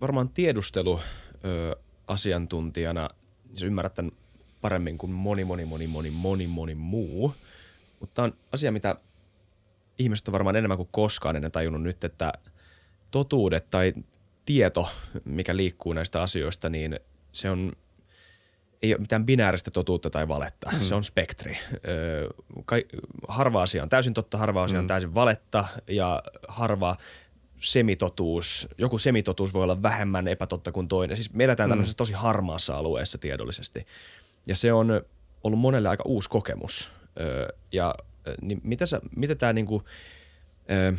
varmaan 0.00 0.28
tiedustelu 0.28 1.00
ö, 1.44 1.76
asiantuntijana, 2.06 3.08
se 3.54 3.66
ymmärrät 3.66 3.94
tämän 3.94 4.12
paremmin 4.60 4.98
kuin 4.98 5.12
moni, 5.12 5.44
moni, 5.44 5.64
moni, 5.64 5.86
moni, 5.86 6.10
moni, 6.10 6.46
moni 6.46 6.74
muu. 6.74 7.34
Mutta 8.00 8.22
on 8.22 8.34
asia, 8.52 8.72
mitä 8.72 8.96
ihmiset 9.98 10.28
on 10.28 10.32
varmaan 10.32 10.56
enemmän 10.56 10.76
kuin 10.76 10.88
koskaan 10.92 11.36
ennen 11.36 11.52
tajunnut 11.52 11.82
nyt, 11.82 12.04
että– 12.04 12.32
totuudet 13.12 13.70
tai 13.70 13.92
tieto, 14.44 14.88
mikä 15.24 15.56
liikkuu 15.56 15.92
näistä 15.92 16.22
asioista, 16.22 16.68
niin 16.68 17.00
se 17.32 17.50
on 17.50 17.72
ei 18.82 18.94
ole 18.94 19.00
mitään 19.00 19.26
binääristä 19.26 19.70
totuutta 19.70 20.10
tai 20.10 20.28
valetta. 20.28 20.70
Mm. 20.72 20.84
Se 20.84 20.94
on 20.94 21.04
spektri. 21.04 21.58
Öö, 21.88 22.28
kai, 22.64 22.84
harva 23.28 23.62
asia 23.62 23.82
on 23.82 23.88
täysin 23.88 24.14
totta, 24.14 24.38
harva 24.38 24.62
asia 24.62 24.78
on 24.78 24.84
mm. 24.84 24.88
täysin 24.88 25.14
valetta 25.14 25.64
ja 25.88 26.22
harva 26.48 26.96
semitotuus, 27.60 28.68
joku 28.78 28.98
semitotuus 28.98 29.54
voi 29.54 29.62
olla 29.62 29.82
vähemmän 29.82 30.28
epätotta 30.28 30.72
kuin 30.72 30.88
toinen. 30.88 31.16
Siis 31.16 31.32
me 31.32 31.44
eletään 31.44 31.68
mm. 31.68 31.72
tämmöisessä 31.72 31.96
tosi 31.96 32.12
harmaassa 32.12 32.76
alueessa 32.76 33.18
tiedollisesti. 33.18 33.86
Ja 34.46 34.56
se 34.56 34.72
on 34.72 35.02
ollut 35.44 35.60
monelle 35.60 35.88
aika 35.88 36.04
uusi 36.06 36.28
kokemus. 36.28 36.92
Öö, 37.20 37.48
ja 37.72 37.94
niin 38.40 38.60
mitä, 38.64 38.86
sä, 38.86 39.00
mitä 39.16 39.34
tämä 39.34 39.52
niinku, 39.52 39.82
öö, 40.70 40.92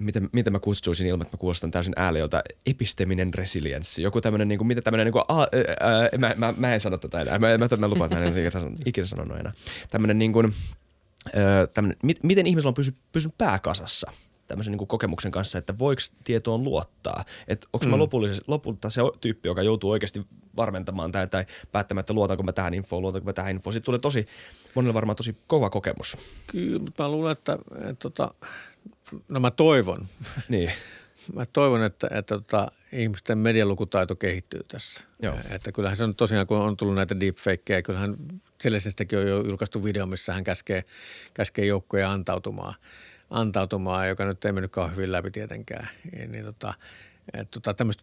miten, 0.00 0.28
miten 0.32 0.52
mä 0.52 0.58
kutsuisin 0.58 1.06
ilman, 1.06 1.22
että 1.22 1.36
mä 1.36 1.40
kuulostan 1.40 1.70
täysin 1.70 1.92
ääliöltä, 1.96 2.42
episteminen 2.66 3.34
resilienssi. 3.34 4.02
Joku 4.02 4.20
tämmöinen, 4.20 4.48
niin 4.48 4.58
kuin, 4.58 4.68
mitä 4.68 4.82
tämmöinen, 4.82 5.04
niin 5.04 5.12
kuin, 5.12 5.24
a, 5.28 5.38
ää, 5.40 5.46
ää, 5.80 6.08
mä, 6.18 6.34
mä, 6.36 6.54
mä, 6.56 6.74
en 6.74 6.80
sano 6.80 6.98
tätä 6.98 7.20
enää. 7.20 7.38
Mä, 7.38 7.58
mä, 7.58 7.68
mä 7.76 7.88
lupaan, 7.88 8.12
että 8.12 8.18
mä 8.18 8.24
en 8.24 8.46
ikinä, 8.46 8.76
ikinä 8.86 9.06
sanonut 9.06 9.38
enää. 9.38 9.52
Tämmöinen, 9.90 10.18
niin 10.18 10.32
kuin, 10.32 10.54
ää, 11.34 11.66
tämmöinen, 11.66 11.98
mit, 12.02 12.22
miten 12.22 12.46
ihmisellä 12.46 12.68
on 12.68 12.74
pysy, 12.74 12.94
pysynyt 13.12 13.38
pääkasassa 13.38 14.12
tämmöisen 14.50 14.70
niin 14.70 14.78
kuin 14.78 14.88
kokemuksen 14.88 15.32
kanssa, 15.32 15.58
että 15.58 15.78
voiko 15.78 16.02
tietoon 16.24 16.64
luottaa. 16.64 17.24
Että 17.48 17.66
onko 17.72 17.86
mm. 17.86 17.90
mä 17.90 17.98
lopulta 18.46 18.90
se 18.90 19.00
tyyppi, 19.20 19.48
joka 19.48 19.62
joutuu 19.62 19.90
oikeasti 19.90 20.26
varmentamaan 20.56 21.12
tai, 21.12 21.26
tai 21.26 21.44
päättämään, 21.72 22.00
että 22.00 22.12
luotanko 22.12 22.42
mä 22.42 22.52
tähän 22.52 22.74
infoon, 22.74 23.02
luotanko 23.02 23.24
mä 23.26 23.32
tähän 23.32 23.50
infoon. 23.50 23.72
Sitten 23.72 23.86
tulee 23.86 23.98
tosi, 23.98 24.24
monelle 24.74 24.94
varmaan 24.94 25.16
tosi 25.16 25.36
kova 25.46 25.70
kokemus. 25.70 26.16
Kyllä, 26.46 26.78
mutta 26.78 27.02
mä 27.02 27.08
luulen, 27.08 27.32
että, 27.32 27.52
että, 27.52 27.88
että 27.88 27.94
tota, 27.94 28.34
No 29.28 29.40
mä 29.40 29.50
toivon. 29.50 30.08
Niin. 30.48 30.72
Mä 31.34 31.46
toivon, 31.46 31.82
että, 31.82 32.08
että, 32.10 32.34
että 32.34 32.68
ihmisten 32.92 33.38
medialukutaito 33.38 34.16
kehittyy 34.16 34.60
tässä. 34.68 35.04
Joo. 35.22 35.38
Että 35.50 35.72
kyllähän 35.72 35.96
se 35.96 36.04
on 36.04 36.14
tosiaan, 36.14 36.46
kun 36.46 36.56
on 36.56 36.76
tullut 36.76 36.94
näitä 36.94 37.20
deepfakeja, 37.20 37.82
kyllähän 37.82 38.16
Selesistäkin 38.60 39.18
on 39.18 39.26
jo 39.28 39.42
julkaistu 39.42 39.84
video, 39.84 40.06
missä 40.06 40.32
hän 40.32 40.44
käskee, 40.44 40.84
käskee 41.34 41.66
joukkoja 41.66 42.12
antautumaan, 42.12 42.74
antautumaan, 43.30 44.08
joka 44.08 44.24
nyt 44.24 44.44
ei 44.44 44.52
mennyt 44.52 44.72
kauhean 44.72 44.96
hyvin 44.96 45.12
läpi 45.12 45.30
tietenkään. 45.30 45.88
Ja, 46.18 46.28
niin 46.28 46.44
tota, 46.44 46.74
että 47.34 47.50
tota, 47.50 47.74
tämmöistä 47.74 48.02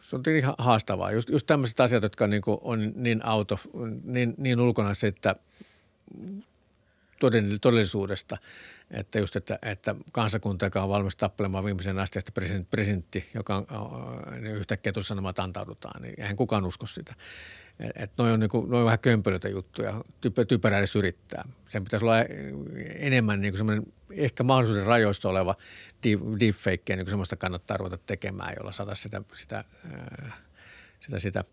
se 0.00 0.16
on 0.16 0.22
ihan 0.38 0.54
haastavaa. 0.58 1.12
Just, 1.12 1.30
just 1.30 1.46
tämmöiset 1.46 1.80
asiat, 1.80 2.02
jotka 2.02 2.24
on 2.24 2.30
niin, 2.30 2.42
kuin, 2.42 2.58
on 2.62 2.92
niin, 2.96 3.24
auto, 3.24 3.58
niin, 4.04 4.34
niin 4.38 4.60
ulkona 4.60 4.94
se, 4.94 5.06
että 5.06 5.36
todellisuudesta, 7.60 8.36
että 8.90 9.18
just, 9.18 9.36
että, 9.36 9.58
että 9.62 9.94
kansakunta, 10.12 10.66
joka 10.66 10.82
on 10.82 10.88
valmis 10.88 11.16
tappelemaan 11.16 11.64
viimeisen 11.64 11.98
asti, 11.98 12.18
että 12.18 12.32
presidentti, 12.32 12.70
presidentti 12.70 13.28
joka 13.34 13.56
on, 13.56 13.66
niin 14.40 14.54
yhtäkkiä 14.54 14.92
tuossa 14.92 15.08
sanomaan, 15.08 15.30
että 15.30 15.42
antaudutaan, 15.42 16.02
niin 16.02 16.14
eihän 16.18 16.36
kukaan 16.36 16.64
usko 16.64 16.86
sitä. 16.86 17.14
Että 17.80 18.22
noi 18.22 18.32
on, 18.32 18.40
niin 18.40 18.50
kuin, 18.50 18.70
noi 18.70 18.80
on 18.80 18.84
vähän 18.84 18.98
kömpelöitä 18.98 19.48
juttuja, 19.48 20.04
typer, 20.20 20.46
typerää 20.46 20.78
edes 20.78 20.96
yrittää. 20.96 21.44
Sen 21.66 21.84
pitäisi 21.84 22.04
olla 22.04 22.20
enemmän 22.94 23.40
niin 23.40 23.56
semmoinen 23.56 23.92
ehkä 24.10 24.42
mahdollisuuden 24.42 24.86
rajoista 24.86 25.28
oleva 25.28 25.54
deepfake, 26.40 26.96
niin 26.96 27.10
semmoista 27.10 27.36
kannattaa 27.36 27.76
ruveta 27.76 27.98
tekemään, 28.06 28.54
jolla 28.58 28.72
saataisiin 28.72 29.02
sitä, 29.02 29.22
sitä, 29.32 29.64
sitä, 31.00 31.18
sitä 31.18 31.44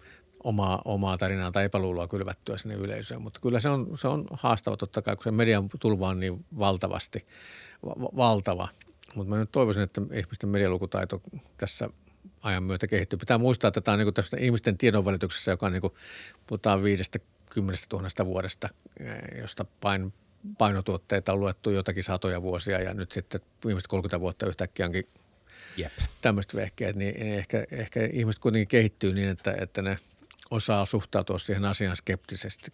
omaa, 0.45 0.81
omaa 0.85 1.17
tarinaa 1.17 1.51
tai 1.51 1.65
epäluuloa 1.65 2.07
kylvättyä 2.07 2.57
sinne 2.57 2.75
yleisöön. 2.75 3.21
Mutta 3.21 3.39
kyllä 3.39 3.59
se 3.59 3.69
on, 3.69 3.97
se 3.97 4.07
on 4.07 4.25
haastava 4.31 4.77
totta 4.77 5.01
kai, 5.01 5.15
kun 5.15 5.23
se 5.23 5.31
median 5.31 5.69
tulva 5.79 6.09
on 6.09 6.19
niin 6.19 6.45
valtavasti, 6.59 7.25
va- 7.85 8.09
valtava. 8.17 8.67
Mutta 9.15 9.29
mä 9.29 9.37
nyt 9.37 9.51
toivoisin, 9.51 9.83
että 9.83 10.01
ihmisten 10.13 10.49
medialukutaito 10.49 11.21
tässä 11.57 11.89
ajan 12.41 12.63
myötä 12.63 12.87
kehittyy. 12.87 13.19
Pitää 13.19 13.37
muistaa, 13.37 13.67
että 13.67 13.81
tämä 13.81 13.93
on 13.93 13.99
niin 13.99 14.13
tästä 14.13 14.37
ihmisten 14.39 14.77
tiedonvälityksessä, 14.77 15.51
joka 15.51 15.65
on 15.65 15.71
niin 15.71 15.81
kuin, 15.81 15.93
puhutaan 16.47 16.83
viidestä 16.83 17.19
kymmenestä 17.49 17.85
tuhannesta 17.89 18.25
vuodesta, 18.25 18.67
eh, 18.99 19.39
josta 19.41 19.65
pain, 19.81 20.13
painotuotteita 20.57 21.33
on 21.33 21.39
luettu 21.39 21.69
jotakin 21.69 22.03
satoja 22.03 22.41
vuosia 22.41 22.81
ja 22.81 22.93
nyt 22.93 23.11
sitten 23.11 23.41
viimeiset 23.65 23.87
30 23.87 24.19
vuotta 24.19 24.45
yhtäkkiä 24.45 24.85
onkin 24.85 25.07
Jep. 25.77 25.91
tämmöiset 26.21 26.55
vehkeet, 26.55 26.95
niin 26.95 27.15
ehkä, 27.15 27.65
ehkä 27.71 27.99
ihmiset 28.13 28.39
kuitenkin 28.39 28.67
kehittyy 28.67 29.13
niin, 29.13 29.29
että, 29.29 29.55
että 29.59 29.81
ne 29.81 29.97
osaa 30.51 30.85
suhtautua 30.85 31.39
siihen 31.39 31.65
asiaan 31.65 31.95
skeptisesti 31.95 32.73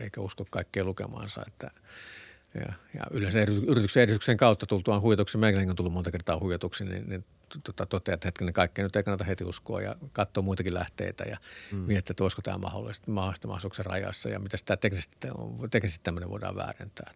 eikä 0.00 0.20
usko 0.20 0.44
kaikkeen 0.50 0.86
lukemaansa, 0.86 1.42
että– 1.46 1.70
ja, 2.60 2.72
ja 2.94 3.02
yleensä 3.10 3.40
yrityksen 3.66 4.02
edistyksen 4.02 4.36
kautta 4.36 4.66
tultuaan 4.66 5.00
huijatuksi, 5.00 5.38
meilläkin 5.38 5.70
on 5.70 5.76
tullut 5.76 5.92
monta 5.92 6.10
kertaa 6.10 6.38
huijatuksi, 6.40 6.84
niin, 6.84 7.08
niin 7.08 7.24
tota, 7.64 7.86
toteaa, 7.86 8.14
että 8.14 8.28
hetkinen 8.28 8.54
kaikkea 8.54 8.84
nyt 8.84 8.96
ei 8.96 9.02
kannata 9.02 9.24
heti 9.24 9.44
uskoa 9.44 9.82
ja 9.82 9.96
katsoa 10.12 10.42
muitakin 10.42 10.74
lähteitä 10.74 11.24
ja 11.24 11.36
mm. 11.72 11.78
miettiä, 11.78 12.12
että 12.12 12.24
olisiko 12.24 12.42
tämä 12.42 12.58
mahdollista, 12.58 13.10
mahdollista 13.10 13.48
mahdollisuuksien 13.48 13.86
rajassa 13.86 14.28
ja 14.28 14.38
mitä 14.38 14.56
sitä 14.56 14.76
teknisesti, 14.76 15.28
teknisesti 15.70 16.04
tämmöinen 16.04 16.30
voidaan 16.30 16.56
väärentää. 16.56 17.12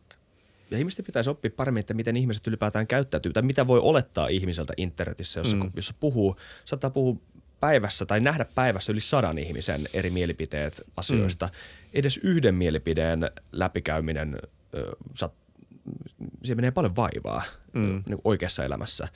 Ja 0.71 0.79
ihmisten 0.79 1.05
pitäisi 1.05 1.31
oppia 1.31 1.51
paremmin, 1.57 1.81
että 1.81 1.95
miten 1.95 2.17
ihmiset 2.17 2.47
ylipäätään 2.47 2.87
käyttäytyy 2.87 3.33
tai 3.33 3.43
mitä 3.43 3.67
voi 3.67 3.81
olettaa 3.81 4.29
ihmiseltä 4.29 4.73
internetissä, 4.77 5.41
jossa, 5.41 5.57
mm. 5.57 5.71
jossa 5.77 5.95
puhuu, 6.01 6.37
saattaa 6.65 6.91
puhua 6.91 7.17
päivässä 7.61 8.07
tai 8.07 8.21
nähdä 8.21 8.45
päivässä 8.45 8.93
yli 8.93 9.01
sadan 9.01 9.39
ihmisen 9.39 9.89
eri 9.93 10.11
mielipiteet 10.11 10.83
asioista. 10.97 11.47
Mm. 11.47 11.53
Edes 11.95 12.21
yhden 12.23 12.55
mielipideen 12.55 13.31
läpikäyminen 13.53 14.39
sä, 15.15 15.31
siihen 16.43 16.57
menee 16.57 16.71
paljon 16.71 16.97
vaivaa 16.97 17.43
mm. 17.73 18.03
niin 18.07 18.19
oikeassa 18.25 18.65
elämässä. 18.65 19.09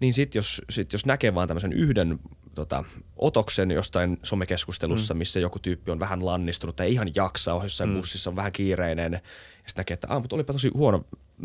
Niin 0.00 0.14
sitten 0.14 0.38
jos, 0.38 0.62
sit 0.70 0.92
jos 0.92 1.06
näkee 1.06 1.34
vaan 1.34 1.48
tämmöisen 1.48 1.72
yhden 1.72 2.18
tota, 2.54 2.84
otoksen 3.16 3.70
jostain 3.70 4.18
somekeskustelussa, 4.22 5.14
mm. 5.14 5.18
missä 5.18 5.40
joku 5.40 5.58
tyyppi 5.58 5.90
on 5.90 6.00
vähän 6.00 6.26
lannistunut 6.26 6.76
tai 6.76 6.92
ihan 6.92 7.10
jaksaa, 7.14 7.62
jossain 7.62 7.90
mm. 7.90 7.96
bussissa 7.96 8.30
on 8.30 8.36
vähän 8.36 8.52
kiireinen, 8.52 9.20
sitten 9.68 9.80
näkee, 9.80 9.94
että 9.94 10.06
ah, 10.10 10.20
mutta 10.20 10.36
olipa 10.36 10.52
tosi 10.52 10.70
huono 10.74 11.04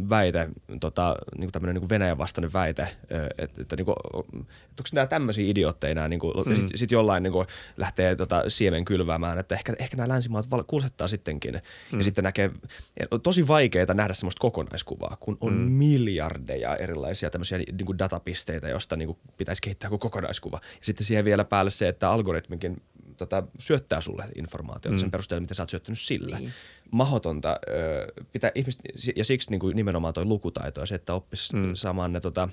väite, 0.09 0.49
tota, 0.79 1.15
niin 1.37 1.51
tämmöinen 1.51 1.81
niin 1.81 1.89
Venäjän 1.89 2.17
vastainen 2.17 2.53
väite, 2.53 2.87
että, 3.37 3.61
että, 3.61 3.75
niin 3.75 3.85
kuin, 3.85 3.95
että 4.13 4.79
onko 4.79 4.89
nämä 4.93 5.07
tämmöisiä 5.07 5.49
idiootteja 5.49 5.95
nämä, 5.95 6.07
niin 6.07 6.19
kuin, 6.19 6.33
mm. 6.45 6.55
sitten 6.55 6.77
sit 6.77 6.91
jollain 6.91 7.23
niin 7.23 7.33
kuin, 7.33 7.47
lähtee 7.77 8.15
tota, 8.15 8.43
siemen 8.47 8.85
kylväämään, 8.85 9.39
että 9.39 9.55
ehkä, 9.55 9.73
ehkä 9.79 9.97
nämä 9.97 10.07
länsimaat 10.07 10.45
kuulsettaa 10.67 11.07
sittenkin. 11.07 11.61
Mm. 11.91 11.97
Ja 11.97 12.03
sitten 12.03 12.23
näkee, 12.23 12.51
on 13.11 13.21
tosi 13.21 13.47
vaikeaa 13.47 13.93
nähdä 13.93 14.13
semmoista 14.13 14.39
kokonaiskuvaa, 14.39 15.17
kun 15.19 15.37
on 15.41 15.53
mm. 15.53 15.59
miljardeja 15.59 16.75
erilaisia 16.75 17.29
tämmöisiä 17.29 17.57
niin 17.57 17.85
kuin 17.85 17.99
datapisteitä, 17.99 18.69
josta 18.69 18.95
niin 18.95 19.07
kuin, 19.07 19.17
pitäisi 19.37 19.61
kehittää 19.61 19.89
kuin 19.89 19.99
kokonaiskuva. 19.99 20.59
Ja 20.63 20.79
sitten 20.81 21.05
siihen 21.05 21.25
vielä 21.25 21.43
päälle 21.43 21.71
se, 21.71 21.87
että 21.87 22.09
algoritmikin 22.09 22.81
tota, 23.25 23.43
syöttää 23.59 24.01
sulle 24.01 24.25
informaatiota 24.35 24.95
mm. 24.95 24.99
sen 24.99 25.11
perusteella, 25.11 25.41
mitä 25.41 25.53
sä 25.53 25.63
oot 25.63 25.69
syöttänyt 25.69 25.99
sillä. 25.99 26.39
Niin. 26.39 26.51
Mahotonta 26.91 27.59
pitää 28.31 28.51
ihmiset, 28.55 28.81
ja 29.15 29.25
siksi 29.25 29.49
niin 29.49 29.59
kuin 29.59 29.75
nimenomaan 29.75 30.13
toi 30.13 30.25
lukutaito 30.25 30.81
ja 30.81 30.85
se, 30.85 30.95
että 30.95 31.13
oppisi 31.13 31.55
mm. 31.55 31.75
saamaan 31.75 32.13
ne 32.13 32.19
tota, 32.19 32.49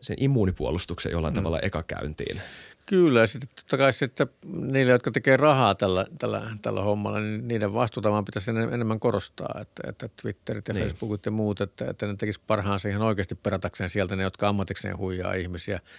sen 0.00 0.16
immuunipuolustuksen 0.20 1.12
jollain 1.12 1.34
mm. 1.34 1.36
tavalla 1.36 1.58
ekakäyntiin. 1.60 2.40
Kyllä, 2.86 3.20
ja 3.20 3.26
sitten 3.26 3.48
totta 3.56 3.76
kai 3.76 3.92
sitten 3.92 4.26
niille, 4.44 4.92
jotka 4.92 5.10
tekee 5.10 5.36
rahaa 5.36 5.74
tällä, 5.74 6.06
tällä, 6.18 6.42
tällä 6.62 6.80
hommalla, 6.80 7.20
niin 7.20 7.48
niiden 7.48 7.74
vastuuta 7.74 8.10
vaan 8.10 8.24
pitäisi 8.24 8.50
enemmän 8.50 9.00
korostaa, 9.00 9.58
että, 9.60 9.82
että 9.88 10.08
Twitterit 10.22 10.68
ja 10.68 10.74
niin. 10.74 10.84
Facebookit 10.84 11.26
ja 11.26 11.32
muut, 11.32 11.60
että, 11.60 11.90
että 11.90 12.06
ne 12.06 12.16
tekisi 12.16 12.40
parhaansa 12.46 12.88
ihan 12.88 13.02
oikeasti 13.02 13.34
peratakseen 13.34 13.90
sieltä 13.90 14.16
ne, 14.16 14.22
jotka 14.22 14.48
ammatikseen 14.48 14.98
huijaa 14.98 15.34
ihmisiä– 15.34 15.80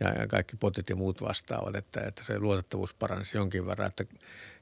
ja, 0.00 0.08
ja 0.08 0.26
kaikki 0.26 0.56
potit 0.56 0.90
ja 0.90 0.96
muut 0.96 1.22
vastaavat, 1.22 1.76
että, 1.76 2.00
että 2.00 2.24
se 2.24 2.38
luotettavuus 2.38 2.94
paranisi 2.94 3.36
jonkin 3.36 3.66
verran. 3.66 3.88
Että 3.88 4.04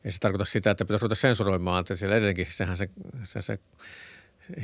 ei 0.05 0.13
se 0.13 0.19
tarkoita 0.19 0.45
sitä, 0.45 0.71
että 0.71 0.85
pitäisi 0.85 1.03
ruveta 1.03 1.15
sensuroimaan, 1.15 1.81
että 1.81 1.97
siellä 1.97 2.17
edelleenkin 2.17 2.47
sehän 2.51 2.77
se, 2.77 2.89
se, 3.25 3.43
se 3.43 3.59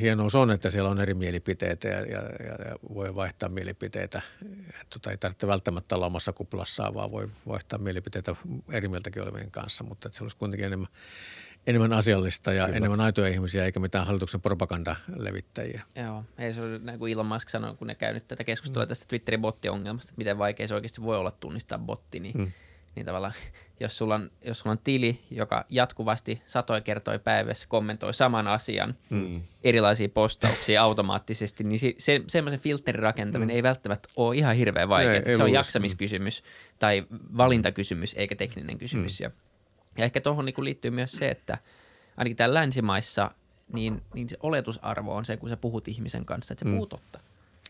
hienous 0.00 0.34
on, 0.34 0.50
että 0.50 0.70
siellä 0.70 0.90
on 0.90 1.00
eri 1.00 1.14
mielipiteitä 1.14 1.88
ja, 1.88 2.00
ja, 2.00 2.22
ja 2.68 2.76
voi 2.94 3.14
vaihtaa 3.14 3.48
mielipiteitä. 3.48 4.22
Että 4.68 4.86
tota, 4.90 5.10
ei 5.10 5.16
tarvitse 5.16 5.46
välttämättä 5.46 5.94
olla 5.94 6.06
omassa 6.06 6.32
kuplassaan, 6.32 6.94
vaan 6.94 7.10
voi 7.10 7.28
vaihtaa 7.48 7.78
mielipiteitä 7.78 8.36
eri 8.70 8.88
mieltäkin 8.88 9.22
olevien 9.22 9.50
kanssa, 9.50 9.84
mutta 9.84 10.08
että 10.08 10.18
se 10.18 10.24
olisi 10.24 10.36
kuitenkin 10.36 10.66
enemmän– 10.66 10.88
enemmän 11.68 11.92
asiallista 11.92 12.52
ja 12.52 12.64
Kyllä. 12.64 12.76
enemmän 12.76 13.00
aitoja 13.00 13.28
ihmisiä 13.28 13.64
eikä 13.64 13.80
mitään 13.80 14.06
hallituksen 14.06 14.40
propagandalevittäjiä. 14.40 15.82
Joo, 15.96 16.24
ei 16.38 16.54
se 16.54 16.60
oli 16.60 16.78
näin 16.78 16.98
kuin 16.98 17.12
Elon 17.12 17.26
Musk 17.26 17.48
sanoi, 17.48 17.76
kun 17.76 17.86
ne 17.86 17.94
käy 17.94 18.14
nyt 18.14 18.28
tätä 18.28 18.44
keskustelua 18.44 18.84
mm. 18.84 18.88
tästä 18.88 19.04
Twitterin 19.08 19.40
bottiongelmasta, 19.40 20.10
että 20.10 20.18
miten 20.18 20.38
vaikea 20.38 20.68
se 20.68 20.74
oikeasti 20.74 21.02
voi 21.02 21.18
olla 21.18 21.30
tunnistaa 21.30 21.78
botti, 21.78 22.20
niin, 22.20 22.36
mm. 22.38 22.52
niin 22.94 23.06
tavallaan 23.06 23.34
jos 23.80 23.98
sulla, 23.98 24.14
on, 24.14 24.30
jos 24.44 24.58
sulla 24.58 24.72
on 24.72 24.78
tili, 24.84 25.20
joka 25.30 25.64
jatkuvasti 25.68 26.42
satoja 26.44 26.80
kertoja 26.80 27.18
päivässä 27.18 27.68
kommentoi 27.68 28.14
saman 28.14 28.48
asian, 28.48 28.94
mm. 29.10 29.40
erilaisia 29.64 30.08
postauksia 30.08 30.82
automaattisesti, 30.84 31.64
niin 31.64 31.78
se, 31.78 31.94
se, 31.98 32.20
semmoisen 32.26 32.60
filterin 32.60 33.02
rakentaminen 33.02 33.54
mm. 33.54 33.56
ei 33.56 33.62
välttämättä 33.62 34.08
ole 34.16 34.36
ihan 34.36 34.56
hirveän 34.56 34.88
vaikeaa. 34.88 35.36
Se 35.36 35.42
on 35.42 35.52
jaksamiskysymys 35.52 36.42
tai 36.78 37.04
valintakysymys 37.36 38.14
eikä 38.14 38.36
tekninen 38.36 38.78
kysymys. 38.78 39.20
Mm. 39.20 39.24
Ja 39.24 39.30
ja 39.98 40.04
ehkä 40.04 40.20
tuohon 40.20 40.44
niin 40.44 40.64
liittyy 40.64 40.90
myös 40.90 41.12
se, 41.12 41.28
että 41.28 41.58
ainakin 42.16 42.36
täällä 42.36 42.54
länsimaissa, 42.54 43.30
niin, 43.72 44.02
niin 44.14 44.28
se 44.28 44.36
oletusarvo 44.40 45.16
on 45.16 45.24
se, 45.24 45.36
kun 45.36 45.48
sä 45.48 45.56
puhut 45.56 45.88
ihmisen 45.88 46.24
kanssa, 46.24 46.52
että 46.52 46.64
se 46.64 46.68
mm. 46.68 46.72
puhuu 46.72 46.86
totta. 46.86 47.20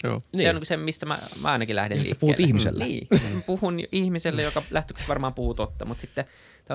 Joo. 0.05 0.23
Niin. 0.33 0.43
Se 0.43 0.51
on 0.51 0.57
niin 0.57 0.67
se, 0.67 0.77
mistä 0.77 1.07
mä, 1.07 1.19
mä 1.41 1.53
ainakin 1.53 1.77
lähden 1.77 1.99
liikkeelle. 1.99 2.17
Sä 2.17 2.21
puhut 2.21 2.41
ihmiselle. 2.41 2.85
Niin, 2.85 3.09
mä 3.35 3.41
puhun 3.47 3.81
ihmiselle, 3.93 4.43
joka 4.43 4.63
lähtöksi 4.71 5.05
varmaan 5.09 5.35
puhuu 5.35 5.55
totta, 5.55 5.85
mutta 5.85 6.01
sitten 6.01 6.25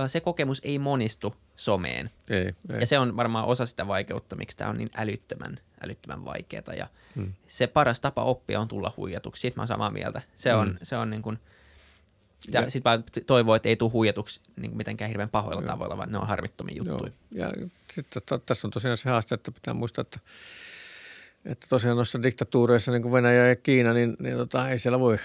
se 0.08 0.20
kokemus 0.20 0.62
ei 0.64 0.80
monistu 0.80 1.36
someen. 1.56 2.10
Ei, 2.30 2.46
ei. 2.46 2.80
Ja 2.80 2.86
se 2.86 3.00
on 3.00 3.18
varmaan 3.18 3.46
osa 3.46 3.66
sitä 3.66 3.88
vaikeutta, 3.88 4.36
miksi 4.36 4.58
tämä 4.58 4.70
on 4.70 4.78
niin 4.78 4.90
älyttömän, 4.98 5.60
älyttömän 5.86 6.26
vaikeaa. 6.26 6.74
Ja 6.78 6.88
hmm. 7.16 7.34
se 7.48 7.68
paras 7.68 8.02
tapa 8.02 8.24
oppia 8.24 8.60
on 8.60 8.68
tulla 8.68 8.94
huijatuksi. 8.98 9.42
Siitä 9.42 9.58
mä 9.58 9.62
oon 9.62 9.68
samaa 9.68 9.92
mieltä. 9.92 10.22
Se 10.36 10.54
on, 10.54 10.68
hmm. 10.68 10.78
se 10.84 10.98
on 10.98 11.10
niin 11.10 11.22
kuin– 11.22 11.40
ja, 12.52 12.62
ja 12.62 12.70
sitten 12.70 12.90
vaan 12.90 13.04
toivoo, 13.28 13.56
että 13.56 13.70
ei 13.70 13.76
tule 13.76 13.92
huijatuksi 13.92 14.42
niin 14.56 14.78
mitenkään 14.78 15.10
hirveän 15.10 15.30
pahoilla 15.30 15.62
joo. 15.62 15.68
tavoilla, 15.68 15.98
vaan 15.98 16.12
ne 16.12 16.18
on 16.18 16.28
harvittomia 16.28 16.76
juttuja. 16.76 17.12
Joo. 17.32 17.50
Ja 17.50 17.68
sitten 17.94 18.22
tässä 18.46 18.68
on 18.68 18.72
tosiaan 18.72 18.98
se 18.98 19.10
haaste, 19.10 19.36
että 19.36 19.52
pitää 19.52 19.74
muistaa, 19.74 20.02
että, 20.02 20.20
että 21.46 21.68
tosiaan 21.70 21.98
noissa 21.98 22.24
diktatuureissa, 22.24 22.92
niin 22.92 23.02
kuin 23.02 23.12
Venäjä 23.12 23.48
ja 23.48 23.56
Kiina, 23.56 23.94
niin, 23.94 24.16
niin 24.20 24.38
tota, 24.38 24.70
ei 24.70 24.80
siellä 24.80 25.00
voi, 25.00 25.18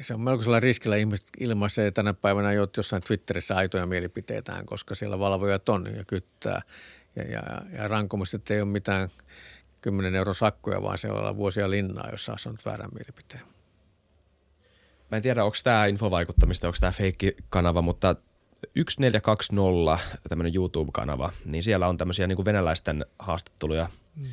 se 0.00 0.14
on 0.14 0.20
melko 0.20 0.42
sellainen 0.42 0.62
riskillä 0.66 0.96
ihmiset 0.96 1.26
ilmaisee 1.40 1.90
tänä 1.90 2.14
päivänä 2.14 2.52
jo 2.52 2.68
jossain 2.76 3.02
Twitterissä 3.02 3.56
aitoja 3.56 3.86
mielipiteitään, 3.86 4.66
koska 4.66 4.94
siellä 4.94 5.18
valvojat 5.18 5.68
on 5.68 5.86
ja 5.96 6.04
kyttää. 6.04 6.62
Ja, 7.16 7.22
ja, 7.22 7.42
ja 7.72 7.88
rankomiset 7.88 8.50
ei 8.50 8.60
ole 8.60 8.68
mitään 8.68 9.08
10 9.80 10.14
euro 10.14 10.34
sakkoja, 10.34 10.82
vaan 10.82 10.98
se 10.98 11.08
on 11.08 11.36
vuosia 11.36 11.70
linnaa, 11.70 12.08
jos 12.10 12.24
saa 12.24 12.38
sanonut 12.38 12.64
väärän 12.64 12.90
mielipiteen 12.94 13.42
mä 15.10 15.16
en 15.16 15.22
tiedä, 15.22 15.44
onko 15.44 15.56
tämä 15.64 15.86
infovaikuttamista, 15.86 16.68
onko 16.68 16.76
tämä 16.80 16.92
feikki-kanava, 16.92 17.82
mutta 17.82 18.14
1420, 18.14 19.98
tämmöinen 20.28 20.54
YouTube-kanava, 20.54 21.32
niin 21.44 21.62
siellä 21.62 21.88
on 21.88 21.96
tämmöisiä 21.96 22.26
niin 22.26 22.44
venäläisten 22.44 23.06
haastatteluja, 23.18 23.88
mm. 24.16 24.26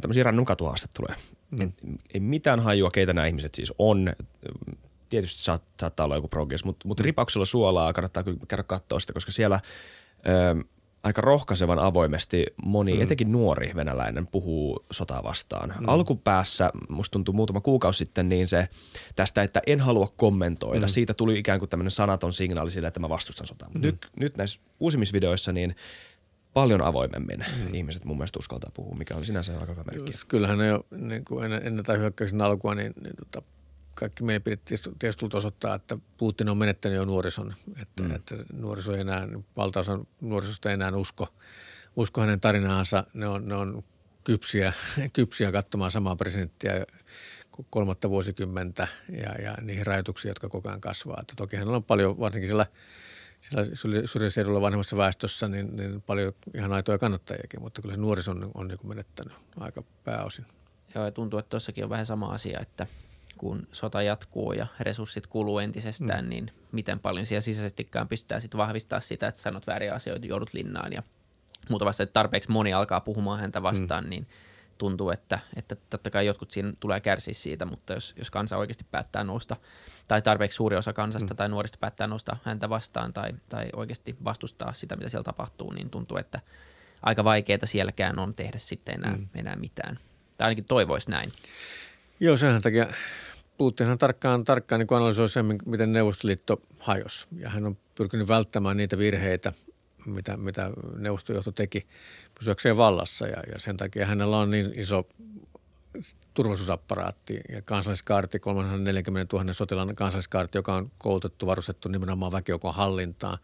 tämmöisiä 0.00 0.22
random 0.22 0.44
katuhaastatteluja. 0.44 1.14
Mm. 1.50 1.72
ei 2.14 2.20
mitään 2.20 2.60
hajua, 2.60 2.90
keitä 2.90 3.12
nämä 3.12 3.26
ihmiset 3.26 3.54
siis 3.54 3.72
on. 3.78 4.12
Tietysti 5.08 5.42
saat, 5.42 5.62
saattaa 5.80 6.04
olla 6.04 6.14
joku 6.14 6.28
progress, 6.28 6.64
mutta, 6.64 6.88
mutta 6.88 7.02
ripauksella 7.02 7.44
suolaa 7.44 7.92
kannattaa 7.92 8.22
kyllä 8.22 8.38
käydä 8.48 8.62
katsoa 8.62 9.00
sitä, 9.00 9.12
koska 9.12 9.32
siellä 9.32 9.60
ö, 10.26 10.64
aika 11.02 11.20
rohkaisevan 11.20 11.78
avoimesti 11.78 12.46
moni, 12.64 12.94
mm. 12.94 13.00
etenkin 13.00 13.32
nuori 13.32 13.72
venäläinen, 13.76 14.26
puhuu 14.26 14.84
sotaa 14.90 15.22
vastaan. 15.22 15.74
Mm. 15.80 15.88
Alkupäässä, 15.88 16.70
musta 16.88 17.12
tuntuu 17.12 17.34
muutama 17.34 17.60
kuukausi 17.60 17.98
sitten, 17.98 18.28
niin 18.28 18.48
se 18.48 18.68
tästä, 19.16 19.42
että 19.42 19.62
en 19.66 19.80
halua 19.80 20.12
kommentoida, 20.16 20.86
mm. 20.86 20.90
siitä 20.90 21.14
tuli 21.14 21.38
ikään 21.38 21.58
kuin 21.58 21.68
tämmöinen 21.68 21.90
sanaton 21.90 22.32
signaali 22.32 22.70
sille, 22.70 22.88
että 22.88 23.00
mä 23.00 23.08
vastustan 23.08 23.46
sotaa. 23.46 23.68
Mm. 23.74 23.80
Nyt, 23.80 23.96
nyt 24.16 24.36
näissä 24.36 24.60
uusimmissa 24.80 25.12
videoissa, 25.12 25.52
niin 25.52 25.76
paljon 26.54 26.82
avoimemmin 26.82 27.38
mm. 27.38 27.74
ihmiset 27.74 28.04
mun 28.04 28.16
mielestä 28.16 28.38
uskaltaa 28.38 28.70
puhua, 28.74 28.94
mikä 28.94 29.16
on 29.16 29.24
sinänsä 29.24 29.52
aika 29.52 29.72
hyvä 29.72 29.84
merkki. 29.84 30.10
Kyllähän 30.28 30.58
ne 30.58 30.66
jo 30.66 30.86
niin 30.90 31.24
kuin 31.24 31.44
ennen, 31.44 31.66
ennen 31.66 31.84
hyökkäyksen 31.98 32.40
alkua, 32.40 32.74
niin, 32.74 32.92
niin 33.02 33.16
tota, 33.16 33.42
kaikki 33.94 34.24
mielipidetiedustelut 34.24 35.34
osoittaa, 35.34 35.74
että 35.74 35.98
Putin 36.16 36.48
on 36.48 36.58
menettänyt 36.58 36.96
jo 36.96 37.04
nuorison, 37.04 37.54
että, 37.82 38.02
mm. 38.02 38.14
että 38.14 38.34
nuoriso 38.52 38.94
ei 38.94 39.00
enää, 39.00 39.28
valtaosa 39.56 39.98
nuorisosta 40.20 40.68
ei 40.68 40.74
enää 40.74 40.96
usko, 40.96 41.28
usko 41.96 42.20
hänen 42.20 42.40
tarinaansa. 42.40 43.04
Ne 43.14 43.28
on, 43.28 43.48
ne 43.48 43.54
on 43.54 43.84
kypsiä, 44.24 44.72
kypsiä 45.12 45.52
katsomaan 45.52 45.90
samaa 45.90 46.16
presidenttiä 46.16 46.86
kolmatta 47.70 48.10
vuosikymmentä 48.10 48.88
ja, 49.08 49.42
ja 49.42 49.56
niihin 49.60 49.86
rajoituksiin, 49.86 50.30
jotka 50.30 50.48
koko 50.48 50.68
ajan 50.68 50.80
kasvaa. 50.80 51.18
Että 51.20 51.34
toki 51.36 51.56
hänellä 51.56 51.76
on 51.76 51.84
paljon, 51.84 52.18
varsinkin 52.18 52.48
siellä, 52.48 52.66
siellä 53.40 54.06
syrjäseudulla 54.06 54.60
vanhemmassa 54.60 54.96
väestössä, 54.96 55.48
niin, 55.48 55.76
niin 55.76 56.02
paljon 56.02 56.32
ihan 56.54 56.72
aitoja 56.72 56.98
kannattajiakin, 56.98 57.62
mutta 57.62 57.82
kyllä 57.82 57.94
se 57.94 58.00
nuoriso 58.00 58.30
on, 58.30 58.50
on 58.54 58.68
niin 58.68 58.78
menettänyt 58.84 59.34
aika 59.60 59.82
pääosin. 60.04 60.46
Joo, 60.94 61.04
ja 61.04 61.10
tuntuu, 61.10 61.38
että 61.38 61.50
tuossakin 61.50 61.84
on 61.84 61.90
vähän 61.90 62.06
sama 62.06 62.32
asia, 62.32 62.60
että 62.60 62.86
kun 63.42 63.68
sota 63.72 64.02
jatkuu 64.02 64.52
ja 64.52 64.66
resurssit 64.80 65.26
kuluu 65.26 65.58
entisestään, 65.58 66.24
mm. 66.24 66.28
niin 66.28 66.50
miten 66.72 67.00
paljon 67.00 67.26
siellä 67.26 67.40
sisäisestikään 67.40 68.08
pystytään 68.08 68.40
sitten 68.40 68.58
vahvistaa 68.58 69.00
sitä, 69.00 69.28
että 69.28 69.40
sanot 69.40 69.66
vääriä 69.66 69.94
asioita, 69.94 70.26
joudut 70.26 70.52
linnaan 70.52 70.92
ja 70.92 71.02
muuta 71.68 71.84
vasta, 71.84 72.02
että 72.02 72.12
tarpeeksi 72.12 72.50
moni 72.50 72.72
alkaa 72.72 73.00
puhumaan 73.00 73.40
häntä 73.40 73.62
vastaan, 73.62 74.04
mm. 74.04 74.10
niin– 74.10 74.26
tuntuu, 74.82 75.10
että, 75.10 75.38
että 75.56 75.76
totta 75.90 76.10
kai 76.10 76.26
jotkut 76.26 76.50
siinä 76.50 76.72
tulee 76.80 77.00
kärsiä 77.00 77.34
siitä, 77.34 77.64
mutta 77.64 77.92
jos, 77.92 78.14
jos 78.18 78.30
kansa 78.30 78.56
oikeasti 78.56 78.84
päättää 78.90 79.24
nousta, 79.24 79.56
tai 80.08 80.22
tarpeeksi 80.22 80.56
suuri 80.56 80.76
osa 80.76 80.92
kansasta 80.92 81.34
mm. 81.34 81.36
tai 81.36 81.48
nuorista 81.48 81.78
päättää 81.80 82.06
nousta 82.06 82.36
häntä 82.44 82.68
vastaan 82.68 83.12
tai, 83.12 83.32
tai 83.48 83.68
oikeasti 83.76 84.16
vastustaa 84.24 84.72
sitä, 84.72 84.96
mitä 84.96 85.08
siellä 85.08 85.24
tapahtuu, 85.24 85.72
niin 85.72 85.90
tuntuu, 85.90 86.16
että 86.16 86.40
aika 87.02 87.24
vaikeaa 87.24 87.58
sielläkään 87.64 88.18
on 88.18 88.34
tehdä 88.34 88.58
sitten 88.58 88.94
enää, 88.94 89.16
mm. 89.16 89.28
enää 89.34 89.56
mitään. 89.56 89.98
Tai 90.36 90.44
ainakin 90.44 90.64
toivoisi 90.64 91.10
näin. 91.10 91.32
Joo, 92.20 92.36
senhän 92.36 92.62
takia 92.62 92.86
Putinhan 93.58 93.98
tarkkaan, 93.98 94.44
tarkkaan 94.44 94.78
niin 94.78 94.88
analysoi 94.96 95.28
sen, 95.28 95.58
miten 95.66 95.92
Neuvostoliitto 95.92 96.62
hajosi. 96.78 97.26
Ja 97.38 97.50
hän 97.50 97.66
on 97.66 97.76
pyrkinyt 97.94 98.28
välttämään 98.28 98.76
niitä 98.76 98.98
virheitä, 98.98 99.52
mitä, 100.06 100.36
mitä 100.36 100.70
neuvostojohto 100.96 101.52
teki 101.52 101.86
pysyäkseen 102.38 102.76
vallassa 102.76 103.26
ja, 103.26 103.42
ja 103.52 103.58
sen 103.58 103.76
takia 103.76 104.06
hänellä 104.06 104.38
on 104.38 104.50
niin 104.50 104.72
iso 104.74 105.08
turvallisuusapparaatti 106.34 107.40
ja 107.48 107.62
kansalliskaarti, 107.62 108.38
340 108.38 109.36
000 109.36 109.52
sotilaan 109.52 109.94
kansalliskaarti, 109.94 110.58
joka 110.58 110.74
on 110.74 110.90
koulutettu, 110.98 111.46
varustettu 111.46 111.88
nimenomaan 111.88 112.32
väkijoukon 112.32 112.74
hallintaan, 112.74 113.38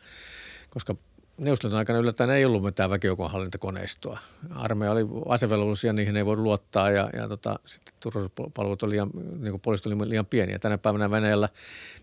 koska 0.70 0.94
Neuvostoliiton 1.38 1.78
aikana 1.78 1.98
yllättäen 1.98 2.30
ei 2.30 2.44
ollut 2.44 2.62
mitään 2.62 2.90
väkijoukon 2.90 3.30
hallintakoneistoa. 3.30 4.18
Armeija 4.54 4.92
oli 4.92 5.06
asevelvollisia, 5.28 5.92
niihin 5.92 6.16
ei 6.16 6.26
voinut 6.26 6.42
luottaa 6.42 6.90
ja, 6.90 7.10
ja 7.16 7.28
tota, 7.28 7.58
sitten 7.66 7.94
turvallisuuspalvelut 8.00 8.82
oli 8.82 8.90
liian, 8.90 9.10
niin 9.14 9.60
kuin 9.60 9.76
oli 9.86 10.08
liian 10.08 10.26
pieniä. 10.26 10.58
Tänä 10.58 10.78
päivänä 10.78 11.10
Venäjällä 11.10 11.48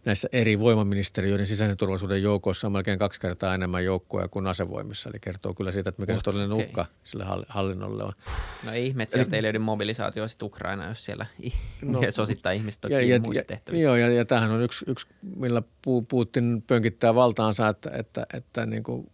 näissä 0.05 0.29
eri 0.31 0.59
voimaministeriöiden 0.59 1.47
sisäisen 1.47 1.77
turvallisuuden 1.77 2.23
joukoissa 2.23 2.67
on 2.67 2.71
melkein 2.71 2.99
kaksi 2.99 3.21
kertaa 3.21 3.55
enemmän 3.55 3.85
joukkoja 3.85 4.27
kuin 4.27 4.47
asevoimissa. 4.47 5.09
Eli 5.09 5.19
kertoo 5.19 5.53
kyllä 5.53 5.71
siitä, 5.71 5.89
että 5.89 6.01
mikä 6.01 6.13
What? 6.13 6.21
se 6.21 6.23
todellinen 6.23 6.53
okay. 6.53 6.65
uhka 6.65 6.85
sille 7.03 7.25
hallinnolle 7.47 8.03
on. 8.03 8.13
No 8.65 8.71
ei 8.71 8.87
ihme, 8.87 9.03
että 9.03 9.13
sieltä 9.13 9.35
ei 9.35 9.43
löydy 9.43 9.59
mobilisaatio 9.59 10.27
sitten 10.27 10.45
Ukraina, 10.45 10.87
jos 10.87 11.05
siellä 11.05 11.25
no, 11.81 11.99
osittaa 12.21 12.51
ihmiset 12.51 12.81
toki 12.81 12.93
ja, 12.93 13.01
ja, 13.01 13.19
muissa 13.19 13.43
tehtävissä. 13.43 13.85
Joo, 13.85 13.95
ja, 13.95 14.09
ja 14.09 14.25
tämähän 14.25 14.51
on 14.51 14.61
yksi, 14.61 14.85
yksi 14.87 15.07
millä 15.35 15.61
Putin 16.07 16.63
pönkittää 16.67 17.15
valtaansa, 17.15 17.67
että, 17.67 17.91
että, 17.93 18.25
että 18.33 18.65
niin 18.65 18.83
kuin 18.83 19.07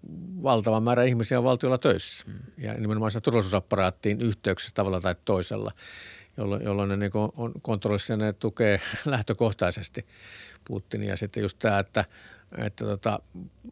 valtava 0.44 0.80
määrä 0.80 1.04
ihmisiä 1.04 1.38
on 1.38 1.44
valtiolla 1.44 1.78
töissä 1.78 2.26
mm. 2.28 2.34
ja 2.58 2.74
nimenomaan 2.74 3.12
turvallisuusapparaattiin 3.24 4.22
yhteyksissä 4.22 4.76
tavalla 4.76 5.02
tai 5.02 5.16
toisella, 5.26 5.72
jolloin, 6.38 6.64
jolloin 6.64 6.90
ne 6.90 6.98
niin 6.98 7.12
on 7.38 7.52
kontrollissa 7.62 8.18
ne 8.18 8.34
tukee 8.34 8.82
lähtökohtaisesti 9.06 10.06
Putinia. 10.68 11.10
Ja 11.10 11.18
sitten 11.18 11.44
just 11.44 11.60
tämä, 11.60 11.80
että, 11.80 12.06
että 12.58 12.86
tota, 12.86 13.20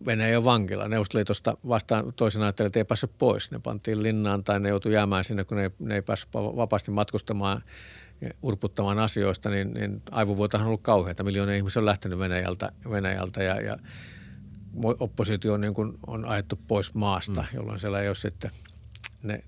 Venäjä 0.06 0.38
on 0.38 0.44
vankila. 0.44 0.88
Neuvostoliitosta 0.88 1.58
vastaan 1.68 2.14
toisen 2.16 2.42
ajattelijan, 2.42 2.68
että 2.68 2.80
ei 2.80 2.86
päässyt 2.86 3.18
pois. 3.18 3.52
Ne 3.52 3.60
pantiin 3.64 4.04
linnaan 4.04 4.44
tai 4.44 4.60
ne 4.60 4.70
joutui 4.70 4.94
jäämään 4.94 5.24
sinne, 5.24 5.44
kun 5.44 5.58
ne, 5.58 5.72
ne 5.80 5.96
ei 5.96 6.02
päässyt 6.02 6.34
vapaasti 6.34 6.92
matkustamaan 6.92 7.64
urputtamaan 8.42 9.00
asioista, 9.00 9.50
niin, 9.50 9.74
niin 9.74 10.02
aivovuotahan 10.12 10.66
on 10.66 10.68
ollut 10.68 10.82
kauheita. 10.82 11.24
Miljoonia 11.24 11.56
ihmisiä 11.56 11.80
on 11.80 11.86
lähtenyt 11.86 12.20
Venäjältä, 12.20 12.72
Venäjältä 12.90 13.44
ja, 13.44 13.62
ja 13.62 13.78
oppositio 15.00 15.54
on, 15.54 15.62
niin 15.62 15.74
kuin, 15.74 15.94
on 16.08 16.26
ajettu 16.26 16.60
pois 16.68 16.94
maasta, 16.94 17.42
mm. 17.42 17.48
jolloin 17.54 17.80
siellä 17.80 18.02
ei 18.02 18.08
ole 18.08 18.16
sitten 18.16 18.52
ne 19.24 19.44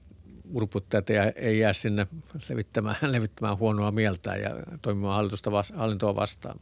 urputtajat 0.54 1.10
ei, 1.10 1.18
ei 1.36 1.60
jää 1.60 1.74
sinne 1.74 2.08
levittämään, 2.50 2.96
levittämään 3.12 3.58
huonoa 3.58 3.92
mieltä 3.92 4.36
ja 4.36 4.50
toimimaan 4.82 5.16
hallitusta, 5.16 5.52
hallintoa 5.76 6.16
vastaan. 6.16 6.60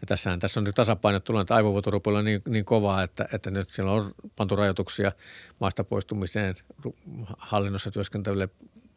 Ja 0.00 0.06
tässähän 0.06 0.38
tässä 0.38 0.60
on 0.60 0.64
nyt 0.64 0.74
tasapainot 0.74 1.24
tullut, 1.24 1.40
että 1.40 1.54
aivovuotorupu 1.54 2.10
on 2.10 2.24
niin, 2.24 2.42
niin 2.48 2.64
kovaa, 2.64 3.02
että, 3.02 3.28
että 3.32 3.50
nyt 3.50 3.68
siellä 3.68 3.92
on 3.92 4.12
pantu 4.36 4.56
rajoituksia 4.56 5.12
maasta 5.60 5.84
poistumiseen 5.84 6.54
hallinnossa 7.38 7.90
työskentelylle, 7.90 8.48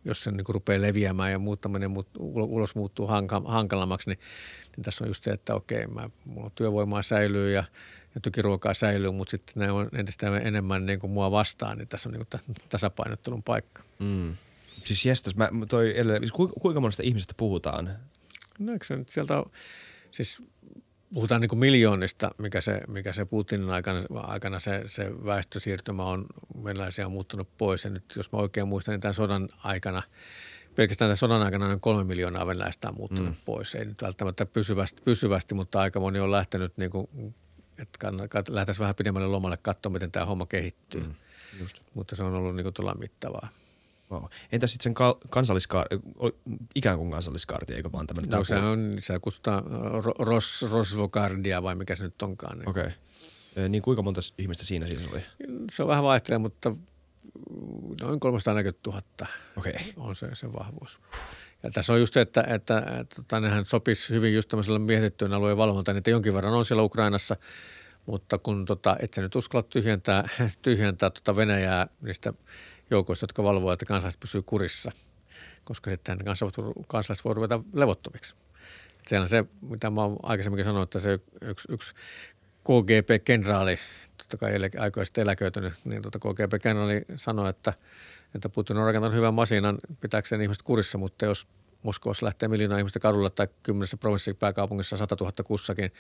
jos 0.06 0.24
se 0.24 0.32
niin 0.32 0.46
rupeaa 0.50 0.82
leviämään 0.82 1.32
ja 1.32 1.40
muuttaminen 1.40 1.92
muut, 1.92 2.08
ulos 2.20 2.76
muuttuu 2.76 3.08
hankalammaksi, 3.46 4.10
niin, 4.10 4.20
niin 4.76 4.84
tässä 4.84 5.04
on 5.04 5.10
just 5.10 5.24
se, 5.24 5.32
että 5.32 5.56
okei, 5.56 5.88
mä, 5.88 6.10
mulla 6.26 6.52
työvoimaa 6.56 7.02
säilyy 7.02 7.52
ja 7.52 7.64
ja 8.16 8.22
tukiruokaa 8.22 8.74
säilyy, 8.74 9.12
mutta 9.12 9.32
sitten 9.32 9.54
ne 9.56 9.72
on 9.72 9.90
entistä 9.94 10.38
enemmän 10.38 10.86
niin 10.86 11.00
kuin 11.00 11.12
mua 11.12 11.32
vastaan, 11.32 11.78
niin 11.78 11.88
tässä 11.88 12.10
on 12.10 12.14
niin 12.14 12.26
kuin 12.32 12.58
tasapainottelun 12.70 13.44
paikka. 13.44 13.84
Mm. 14.00 14.36
Siis 14.84 15.06
jästäs, 15.06 15.36
mä 15.36 15.50
toi, 15.70 15.94
siis 16.20 16.32
kuinka 16.62 16.80
monesta 16.80 17.04
ihmisestä 17.04 17.34
puhutaan? 17.38 17.90
No 18.60 18.74
eikö 18.74 18.86
se 18.86 18.96
nyt 18.96 19.10
sieltä 19.10 19.38
ole, 19.38 19.46
siis 20.12 20.44
puhutaan 21.14 21.42
niin 21.42 21.50
kuin 21.50 21.60
miljoonista, 21.60 22.32
mikä 22.38 22.62
se, 22.62 22.82
mikä 22.88 23.14
se 23.14 23.26
Putinin 23.26 23.70
aikana, 23.70 24.00
aikana 24.14 24.60
se, 24.60 24.84
se 24.86 25.12
väestösiirtymä 25.26 26.04
on 26.04 26.26
venäläisiä 26.64 27.06
on 27.06 27.12
muuttunut 27.12 27.48
pois. 27.58 27.84
Ja 27.84 27.90
nyt 27.90 28.04
jos 28.16 28.32
mä 28.32 28.40
oikein 28.40 28.68
muistan, 28.68 28.94
niin 28.94 29.02
tämän 29.02 29.14
sodan 29.14 29.50
aikana, 29.64 30.04
pelkästään 30.76 31.08
tämän 31.08 31.18
sodan 31.18 31.42
aikana 31.42 31.68
noin 31.68 31.80
kolme 31.80 32.04
miljoonaa 32.04 32.48
venäläistä 32.48 32.90
on 32.90 32.96
muuttunut 32.98 33.30
mm. 33.30 33.42
pois. 33.46 33.76
Ei 33.76 33.86
nyt 33.86 34.02
välttämättä 34.02 34.46
pysyvästi, 34.46 35.02
pysyvästi, 35.02 35.56
mutta 35.56 35.80
aika 35.80 36.00
moni 36.00 36.20
on 36.20 36.32
lähtenyt 36.32 36.78
niin 36.78 36.92
kuin 36.92 37.36
että 37.78 38.12
lähtäisiin 38.50 38.82
vähän 38.84 38.96
pidemmälle 38.96 39.28
lomalle 39.28 39.58
katsoa, 39.58 39.92
miten 39.92 40.12
tämä 40.12 40.26
homma 40.26 40.46
kehittyy. 40.46 41.02
Mm, 41.02 41.16
just. 41.60 41.78
Mutta 41.94 42.16
se 42.16 42.24
on 42.24 42.34
ollut 42.34 42.56
niin 42.56 42.74
kuin 42.74 43.00
mittavaa. 43.00 43.50
Wow. 44.12 44.24
Entä 44.52 44.68
sitten 44.68 44.84
sen 44.84 45.20
kansalliskaarti, 45.30 45.96
ikään 46.76 46.98
kuin 46.98 47.12
kansalliskaarti, 47.12 47.74
eikö 47.74 47.92
vaan 47.92 48.08
tämmöinen? 48.08 48.38
No 48.38 48.44
se 48.44 48.56
on, 48.56 48.96
se 49.00 49.20
kutsutaan 49.20 49.64
Ros, 50.20 50.66
Rosvokardia 50.72 51.64
vai 51.64 51.76
mikä 51.76 51.96
se 51.96 52.04
nyt 52.04 52.22
onkaan. 52.22 52.60
Niin. 52.60 52.70
Okei. 52.70 52.84
Okay. 52.84 53.70
Niin 53.70 53.82
kuinka 53.82 54.02
monta 54.02 54.22
ihmistä 54.38 54.66
siinä 54.66 54.88
siis 54.88 55.08
oli? 55.14 55.22
Se 55.72 55.84
on 55.84 55.90
vähän 55.90 56.04
vaihtelee, 56.04 56.38
mutta 56.38 56.76
noin 58.02 58.20
340 58.20 58.90
000 58.90 59.02
okay. 59.58 59.74
on 59.98 60.16
se, 60.16 60.30
se 60.34 60.54
vahvuus. 60.54 61.00
Ja 61.66 61.72
tässä 61.72 61.94
on 61.94 62.00
just 62.00 62.14
se, 62.14 62.22
että, 62.22 62.42
että, 62.42 62.78
että, 62.78 63.00
että 63.00 63.16
tota, 63.16 63.40
nehän 63.40 63.66
sopisi 63.66 64.14
hyvin 64.14 64.34
just 64.34 64.50
tämmöisellä 64.50 64.80
miehitettyyn 64.80 65.34
alueen 65.34 65.58
valvontaan, 65.58 65.98
että 65.98 66.10
jonkin 66.10 66.34
verran 66.34 66.54
on 66.54 66.66
siellä 66.66 66.84
Ukrainassa, 66.84 67.36
mutta 68.06 68.38
kun 68.38 68.66
tota, 68.66 68.96
et 69.00 69.14
sä 69.14 69.22
nyt 69.22 69.36
uskalla 69.36 69.68
tyhjentää, 69.70 70.30
tyhjentää 70.62 71.10
tota 71.10 71.36
Venäjää 71.36 71.88
niistä 72.02 72.34
joukoista, 72.90 73.24
jotka 73.24 73.44
valvoo, 73.44 73.72
että 73.72 73.86
kansalaiset 73.86 74.20
pysyy 74.20 74.42
kurissa, 74.42 74.92
koska 75.64 75.92
sitten 75.92 76.18
kansalaiset 76.88 77.26
voi 77.26 77.34
ruveta 77.34 77.60
levottomiksi. 77.74 78.36
Siellä 79.08 79.24
on 79.24 79.30
se, 79.30 79.46
mitä 79.62 79.90
mä 79.90 80.02
aikaisemminkin 80.24 80.66
sanonut, 80.66 80.96
että 80.96 81.00
se 81.00 81.20
yksi, 81.42 81.68
yksi 81.72 81.94
KGP-kenraali, 82.64 83.80
totta 84.18 84.38
kai 84.38 84.52
aikoina 84.80 85.06
sitten 85.06 85.22
eläköitynyt, 85.22 85.74
niin 85.86 86.02
tota 86.02 86.20
KGP-kenraali 86.20 87.02
sanoi, 87.16 87.50
että– 87.50 87.74
että 88.36 88.50
Putin 88.50 88.78
on 88.78 88.86
rakentanut 88.86 89.16
hyvän 89.16 89.34
masinan 89.34 89.78
pitääkseen 90.02 90.42
ihmiset 90.42 90.64
kurissa, 90.64 90.98
mutta 90.98 91.26
jos 91.26 91.48
Moskovassa 91.84 92.26
lähtee 92.26 92.50
miljoonaa 92.50 92.78
ihmistä 92.78 93.00
kadulla 93.00 93.30
tai 93.30 93.48
kymmenessä 93.64 93.98
provinssipääkaupungissa 93.98 94.98
100 94.98 95.16
000 95.20 95.32
kussakin, 95.44 95.92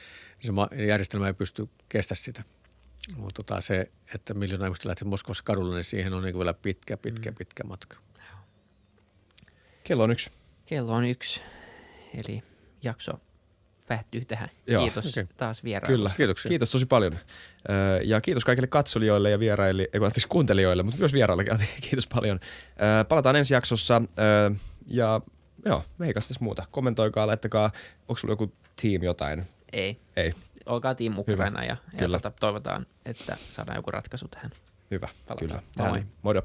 niin 0.43 0.69
se 0.69 0.85
järjestelmä 0.85 1.27
ei 1.27 1.33
pysty 1.33 1.69
kestä 1.89 2.15
sitä. 2.15 2.43
Mutta 3.15 3.43
tota 3.43 3.61
se, 3.61 3.91
että 4.15 4.33
miljoonaa 4.33 4.67
ihmistä 4.67 4.89
lähtee 4.89 5.07
Moskovassa 5.07 5.43
kadulla, 5.43 5.75
niin 5.75 5.83
siihen 5.83 6.13
on 6.13 6.23
niin 6.23 6.37
vielä 6.37 6.53
pitkä, 6.53 6.97
pitkä, 6.97 7.31
mm. 7.31 7.35
pitkä 7.35 7.63
matka. 7.63 7.97
Kello 9.83 10.03
on 10.03 10.11
yksi. 10.11 10.31
Kello 10.65 10.93
on 10.93 11.05
yksi, 11.05 11.41
eli 12.13 12.43
jakso 12.83 13.19
päättyy 13.87 14.25
tähän. 14.25 14.49
Joo. 14.67 14.83
Kiitos 14.83 15.05
okay. 15.05 15.27
taas 15.37 15.63
vierailusta. 15.63 15.97
Kyllä, 15.97 16.17
Kiitoksia. 16.17 16.49
kiitos 16.49 16.71
tosi 16.71 16.85
paljon. 16.85 17.19
Ja 18.03 18.21
kiitos 18.21 18.45
kaikille 18.45 18.67
katsolijoille 18.67 19.31
ja 19.31 19.39
vieraille, 19.39 19.89
ei 19.93 20.11
siis 20.11 20.25
kuuntelijoille, 20.25 20.83
mutta 20.83 20.99
myös 20.99 21.13
vieraille. 21.13 21.45
Kiitos 21.89 22.07
paljon. 22.07 22.39
Palataan 23.09 23.35
ensi 23.35 23.53
jaksossa 23.53 24.01
ja 24.87 25.21
joo, 25.65 25.83
meikäs 25.97 26.27
tässä 26.27 26.43
muuta. 26.43 26.65
Kommentoikaa, 26.71 27.27
laittakaa, 27.27 27.71
onko 27.99 28.17
sulla 28.17 28.31
joku 28.31 28.53
team 28.81 29.03
jotain? 29.03 29.45
Ei. 29.73 29.99
Ei. 30.15 30.33
Olkaa 30.65 30.95
team 30.95 31.17
Ukraina 31.17 31.63
ja, 31.63 31.77
ja 32.01 32.09
tota, 32.09 32.31
toivotaan, 32.39 32.85
että 33.05 33.37
saadaan 33.39 33.75
joku 33.75 33.91
ratkaisu 33.91 34.27
tähän. 34.27 34.51
Hyvä, 34.91 35.07
Palataan. 35.07 35.37
kyllä. 35.37 35.53
Moi 35.53 35.63
Tähän, 35.75 35.91
moi. 35.91 36.05
moido. 36.21 36.41